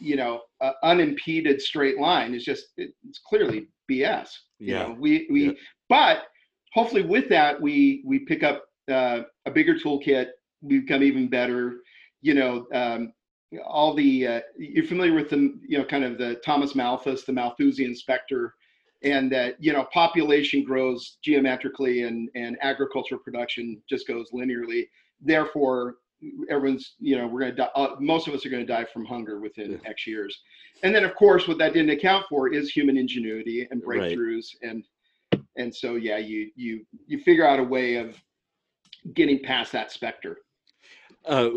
you 0.00 0.16
know 0.16 0.40
uh, 0.60 0.72
unimpeded 0.82 1.60
straight 1.60 1.98
line 1.98 2.34
is 2.34 2.44
just 2.44 2.66
it's 2.76 3.20
clearly 3.26 3.68
bs 3.90 4.28
you 4.58 4.74
yeah. 4.74 4.82
know 4.84 4.96
we 4.98 5.26
we 5.30 5.46
yeah. 5.46 5.52
but 5.88 6.24
hopefully 6.72 7.02
with 7.02 7.28
that 7.28 7.60
we 7.60 8.02
we 8.06 8.20
pick 8.20 8.42
up 8.42 8.64
uh, 8.90 9.20
a 9.46 9.50
bigger 9.50 9.74
toolkit 9.74 10.28
we 10.62 10.80
become 10.80 11.02
even 11.02 11.28
better 11.28 11.76
you 12.20 12.34
know 12.34 12.66
um, 12.74 13.12
all 13.64 13.94
the 13.94 14.26
uh, 14.26 14.40
you're 14.56 14.86
familiar 14.86 15.14
with 15.14 15.30
the 15.30 15.54
you 15.66 15.78
know 15.78 15.84
kind 15.84 16.04
of 16.04 16.18
the 16.18 16.36
Thomas 16.44 16.74
Malthus, 16.74 17.24
the 17.24 17.32
Malthusian 17.32 17.94
specter, 17.94 18.54
and 19.04 19.30
that 19.32 19.56
you 19.58 19.72
know 19.72 19.84
population 19.92 20.64
grows 20.64 21.18
geometrically 21.22 22.02
and 22.02 22.28
and 22.34 22.56
agricultural 22.62 23.20
production 23.20 23.82
just 23.88 24.06
goes 24.06 24.30
linearly. 24.32 24.88
Therefore, 25.20 25.96
everyone's 26.50 26.94
you 26.98 27.16
know 27.16 27.26
we're 27.26 27.40
going 27.40 27.52
to 27.52 27.56
die. 27.56 27.70
Uh, 27.74 27.96
most 27.98 28.28
of 28.28 28.34
us 28.34 28.46
are 28.46 28.50
going 28.50 28.66
to 28.66 28.72
die 28.72 28.86
from 28.92 29.04
hunger 29.04 29.40
within 29.40 29.72
yeah. 29.72 29.90
X 29.90 30.06
years. 30.06 30.40
And 30.82 30.94
then 30.94 31.04
of 31.04 31.14
course, 31.14 31.46
what 31.46 31.58
that 31.58 31.72
didn't 31.72 31.90
account 31.90 32.26
for 32.28 32.52
is 32.52 32.70
human 32.70 32.96
ingenuity 32.96 33.66
and 33.70 33.82
breakthroughs 33.82 34.48
right. 34.62 34.70
and 34.70 34.84
and 35.56 35.74
so 35.74 35.96
yeah, 35.96 36.18
you 36.18 36.50
you 36.56 36.84
you 37.06 37.20
figure 37.20 37.46
out 37.46 37.58
a 37.58 37.64
way 37.64 37.96
of 37.96 38.16
getting 39.14 39.42
past 39.42 39.72
that 39.72 39.90
specter. 39.90 40.38
Uh, 41.24 41.50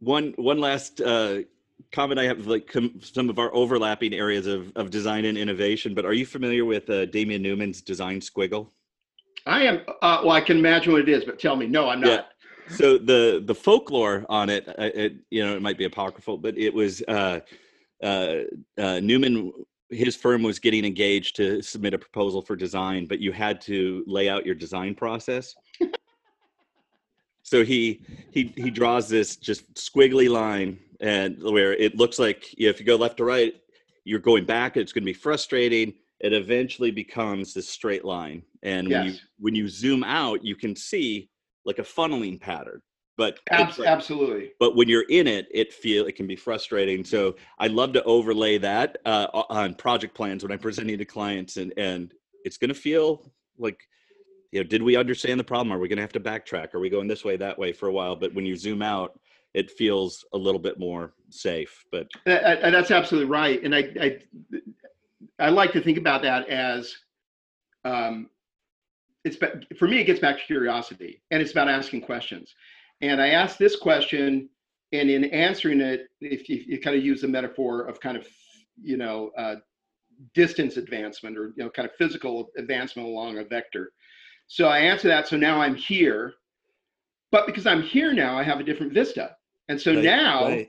one 0.00 0.34
one 0.36 0.58
last 0.58 1.00
uh, 1.00 1.40
comment 1.92 2.18
I 2.18 2.24
have, 2.24 2.46
like 2.46 2.74
some 3.00 3.30
of 3.30 3.38
our 3.38 3.54
overlapping 3.54 4.14
areas 4.14 4.46
of, 4.46 4.72
of 4.76 4.90
design 4.90 5.24
and 5.24 5.38
innovation. 5.38 5.94
But 5.94 6.04
are 6.04 6.12
you 6.12 6.26
familiar 6.26 6.64
with 6.64 6.88
uh, 6.90 7.06
Damien 7.06 7.42
Newman's 7.42 7.82
design 7.82 8.20
squiggle? 8.20 8.68
I 9.46 9.62
am. 9.62 9.80
Uh, 10.02 10.20
well, 10.22 10.30
I 10.30 10.40
can 10.40 10.58
imagine 10.58 10.92
what 10.92 11.02
it 11.02 11.08
is, 11.08 11.24
but 11.24 11.38
tell 11.38 11.56
me. 11.56 11.66
No, 11.66 11.88
I'm 11.88 12.00
not. 12.00 12.08
Yeah. 12.08 12.76
So 12.76 12.98
the 12.98 13.42
the 13.44 13.54
folklore 13.54 14.26
on 14.28 14.50
it, 14.50 14.68
uh, 14.68 14.90
it, 14.94 15.14
you 15.30 15.44
know, 15.44 15.56
it 15.56 15.62
might 15.62 15.78
be 15.78 15.84
apocryphal, 15.84 16.36
but 16.36 16.58
it 16.58 16.72
was 16.72 17.02
uh, 17.08 17.40
uh, 18.02 18.34
uh, 18.76 19.00
Newman. 19.00 19.52
His 19.90 20.14
firm 20.14 20.42
was 20.42 20.58
getting 20.58 20.84
engaged 20.84 21.36
to 21.36 21.62
submit 21.62 21.94
a 21.94 21.98
proposal 21.98 22.42
for 22.42 22.56
design, 22.56 23.06
but 23.06 23.20
you 23.20 23.32
had 23.32 23.58
to 23.62 24.04
lay 24.06 24.28
out 24.28 24.44
your 24.44 24.54
design 24.54 24.94
process 24.94 25.54
so 27.48 27.64
he 27.64 28.02
he 28.30 28.52
he 28.56 28.70
draws 28.70 29.08
this 29.08 29.36
just 29.36 29.72
squiggly 29.74 30.28
line 30.28 30.78
and 31.00 31.40
where 31.42 31.74
it 31.74 31.96
looks 31.96 32.18
like 32.18 32.56
you 32.58 32.66
know, 32.66 32.70
if 32.70 32.80
you 32.80 32.86
go 32.86 32.96
left 32.96 33.16
to 33.18 33.24
right 33.24 33.54
you're 34.04 34.18
going 34.18 34.44
back 34.44 34.76
it's 34.76 34.92
going 34.92 35.02
to 35.02 35.06
be 35.06 35.12
frustrating 35.12 35.92
it 36.20 36.32
eventually 36.32 36.90
becomes 36.90 37.54
this 37.54 37.68
straight 37.68 38.04
line 38.04 38.42
and 38.62 38.88
yes. 38.88 38.98
when 38.98 39.06
you 39.06 39.18
when 39.38 39.54
you 39.54 39.68
zoom 39.68 40.02
out 40.04 40.44
you 40.44 40.56
can 40.56 40.74
see 40.74 41.28
like 41.64 41.78
a 41.78 41.82
funneling 41.82 42.40
pattern 42.40 42.80
but 43.16 43.38
Abs- 43.50 43.78
like, 43.78 43.88
absolutely 43.88 44.52
but 44.58 44.74
when 44.74 44.88
you're 44.88 45.06
in 45.08 45.26
it 45.26 45.46
it 45.52 45.72
feel 45.72 46.06
it 46.06 46.16
can 46.16 46.26
be 46.26 46.36
frustrating 46.36 47.04
so 47.04 47.36
i 47.58 47.66
love 47.66 47.92
to 47.92 48.02
overlay 48.04 48.58
that 48.58 48.98
uh, 49.04 49.26
on 49.50 49.74
project 49.74 50.14
plans 50.14 50.42
when 50.42 50.52
i'm 50.52 50.58
presenting 50.58 50.98
to 50.98 51.04
clients 51.04 51.56
and 51.56 51.72
and 51.76 52.12
it's 52.44 52.56
going 52.56 52.68
to 52.68 52.74
feel 52.74 53.30
like 53.58 53.80
you 54.52 54.60
know, 54.60 54.66
did 54.66 54.82
we 54.82 54.96
understand 54.96 55.38
the 55.38 55.44
problem? 55.44 55.72
Are 55.72 55.78
we 55.78 55.88
going 55.88 55.98
to 55.98 56.02
have 56.02 56.12
to 56.12 56.20
backtrack? 56.20 56.74
Are 56.74 56.80
we 56.80 56.88
going 56.88 57.08
this 57.08 57.24
way, 57.24 57.36
that 57.36 57.58
way 57.58 57.72
for 57.72 57.88
a 57.88 57.92
while? 57.92 58.16
But 58.16 58.34
when 58.34 58.46
you 58.46 58.56
zoom 58.56 58.82
out, 58.82 59.18
it 59.58 59.70
feels 59.70 60.24
a 60.32 60.38
little 60.38 60.60
bit 60.60 60.78
more 60.78 61.14
safe. 61.30 61.84
But 61.92 62.08
and 62.26 62.74
that's 62.74 62.90
absolutely 62.90 63.30
right. 63.30 63.62
And 63.62 63.74
I, 63.74 63.90
I, 64.00 64.18
I 65.38 65.48
like 65.50 65.72
to 65.72 65.80
think 65.80 65.98
about 65.98 66.22
that 66.22 66.48
as, 66.48 66.96
um, 67.84 68.30
it's 69.24 69.36
for 69.78 69.88
me. 69.88 70.00
It 70.00 70.04
gets 70.04 70.20
back 70.20 70.38
to 70.38 70.44
curiosity, 70.44 71.22
and 71.30 71.42
it's 71.42 71.52
about 71.52 71.68
asking 71.68 72.02
questions. 72.02 72.54
And 73.00 73.20
I 73.20 73.28
asked 73.28 73.58
this 73.58 73.76
question, 73.76 74.48
and 74.92 75.10
in 75.10 75.24
answering 75.26 75.80
it, 75.80 76.06
if 76.20 76.48
you, 76.48 76.62
you 76.66 76.80
kind 76.80 76.96
of 76.96 77.04
use 77.04 77.20
the 77.20 77.28
metaphor 77.28 77.86
of 77.86 78.00
kind 78.00 78.16
of, 78.16 78.26
you 78.80 78.96
know, 78.96 79.30
uh, 79.36 79.56
distance 80.34 80.76
advancement 80.76 81.36
or 81.36 81.52
you 81.56 81.64
know, 81.64 81.70
kind 81.70 81.86
of 81.86 81.94
physical 81.96 82.50
advancement 82.56 83.06
along 83.08 83.38
a 83.38 83.44
vector 83.44 83.92
so 84.48 84.66
I 84.66 84.78
answer 84.80 85.08
that. 85.08 85.28
So 85.28 85.36
now 85.36 85.60
I'm 85.60 85.76
here. 85.76 86.34
But 87.30 87.46
because 87.46 87.66
I'm 87.66 87.82
here 87.82 88.14
now, 88.14 88.38
I 88.38 88.42
have 88.42 88.58
a 88.58 88.64
different 88.64 88.94
vista. 88.94 89.36
And 89.68 89.80
so 89.80 89.94
right, 89.94 90.04
now, 90.04 90.44
right. 90.44 90.68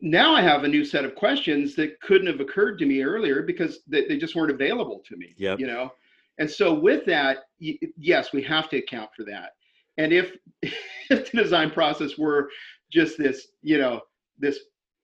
now 0.00 0.34
I 0.34 0.42
have 0.42 0.64
a 0.64 0.68
new 0.68 0.84
set 0.84 1.04
of 1.04 1.14
questions 1.14 1.74
that 1.76 2.00
couldn't 2.00 2.26
have 2.26 2.40
occurred 2.40 2.78
to 2.78 2.86
me 2.86 3.02
earlier 3.02 3.42
because 3.42 3.80
they, 3.86 4.06
they 4.06 4.16
just 4.16 4.34
weren't 4.34 4.50
available 4.50 5.02
to 5.06 5.16
me. 5.16 5.34
Yeah. 5.36 5.56
You 5.58 5.66
know? 5.66 5.90
And 6.38 6.50
so 6.50 6.74
with 6.74 7.04
that, 7.06 7.44
yes, 7.58 8.32
we 8.32 8.42
have 8.42 8.68
to 8.70 8.78
account 8.78 9.10
for 9.16 9.24
that. 9.24 9.50
And 9.98 10.12
if, 10.12 10.36
if 10.62 11.30
the 11.30 11.42
design 11.42 11.70
process 11.70 12.18
were 12.18 12.48
just 12.90 13.18
this, 13.18 13.48
you 13.62 13.78
know, 13.78 14.00
this 14.38 14.58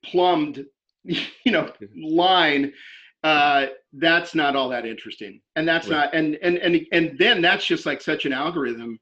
plumbed, 0.04 0.64
you 1.04 1.52
know, 1.52 1.72
line 1.96 2.72
uh, 3.22 3.66
that's 3.94 4.34
not 4.34 4.56
all 4.56 4.68
that 4.68 4.86
interesting 4.86 5.40
and 5.56 5.68
that's 5.68 5.88
right. 5.88 5.96
not 6.04 6.14
and 6.14 6.38
and 6.42 6.56
and 6.58 6.86
and 6.92 7.18
then 7.18 7.42
that's 7.42 7.66
just 7.66 7.84
like 7.84 8.00
such 8.00 8.24
an 8.24 8.32
algorithm 8.32 8.98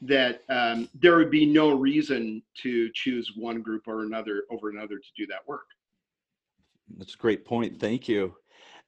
that 0.00 0.42
um, 0.48 0.88
there 0.94 1.16
would 1.16 1.30
be 1.30 1.44
no 1.44 1.72
reason 1.72 2.42
to 2.62 2.90
choose 2.94 3.32
one 3.36 3.60
group 3.62 3.88
or 3.88 4.02
another 4.02 4.44
over 4.50 4.70
another 4.70 4.96
to 4.96 5.08
do 5.16 5.26
that 5.26 5.46
work 5.46 5.66
that's 6.96 7.14
a 7.14 7.18
great 7.18 7.44
point 7.44 7.78
thank 7.80 8.08
you 8.08 8.34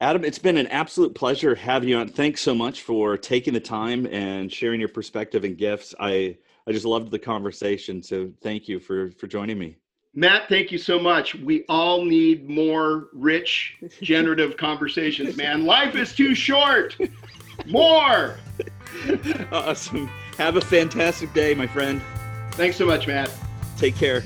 adam 0.00 0.24
it's 0.24 0.38
been 0.38 0.56
an 0.56 0.68
absolute 0.68 1.14
pleasure 1.14 1.54
having 1.54 1.88
you 1.88 1.96
on 1.96 2.08
thanks 2.08 2.40
so 2.40 2.54
much 2.54 2.82
for 2.82 3.16
taking 3.16 3.52
the 3.52 3.60
time 3.60 4.06
and 4.06 4.52
sharing 4.52 4.80
your 4.80 4.88
perspective 4.88 5.44
and 5.44 5.58
gifts 5.58 5.94
i 6.00 6.36
i 6.66 6.72
just 6.72 6.86
loved 6.86 7.10
the 7.10 7.18
conversation 7.18 8.02
so 8.02 8.30
thank 8.42 8.68
you 8.68 8.78
for 8.78 9.10
for 9.12 9.26
joining 9.26 9.58
me 9.58 9.76
Matt, 10.12 10.48
thank 10.48 10.72
you 10.72 10.78
so 10.78 10.98
much. 10.98 11.36
We 11.36 11.64
all 11.68 12.04
need 12.04 12.48
more 12.48 13.08
rich, 13.12 13.76
generative 14.02 14.56
conversations, 14.56 15.36
man. 15.36 15.64
Life 15.64 15.94
is 15.94 16.14
too 16.14 16.34
short. 16.34 16.96
More. 17.66 18.36
Awesome. 19.52 20.08
Have 20.38 20.56
a 20.56 20.60
fantastic 20.60 21.32
day, 21.32 21.54
my 21.54 21.66
friend. 21.66 22.00
Thanks 22.52 22.76
so 22.76 22.86
much, 22.86 23.06
Matt. 23.06 23.30
Take 23.76 23.96
care. 23.96 24.24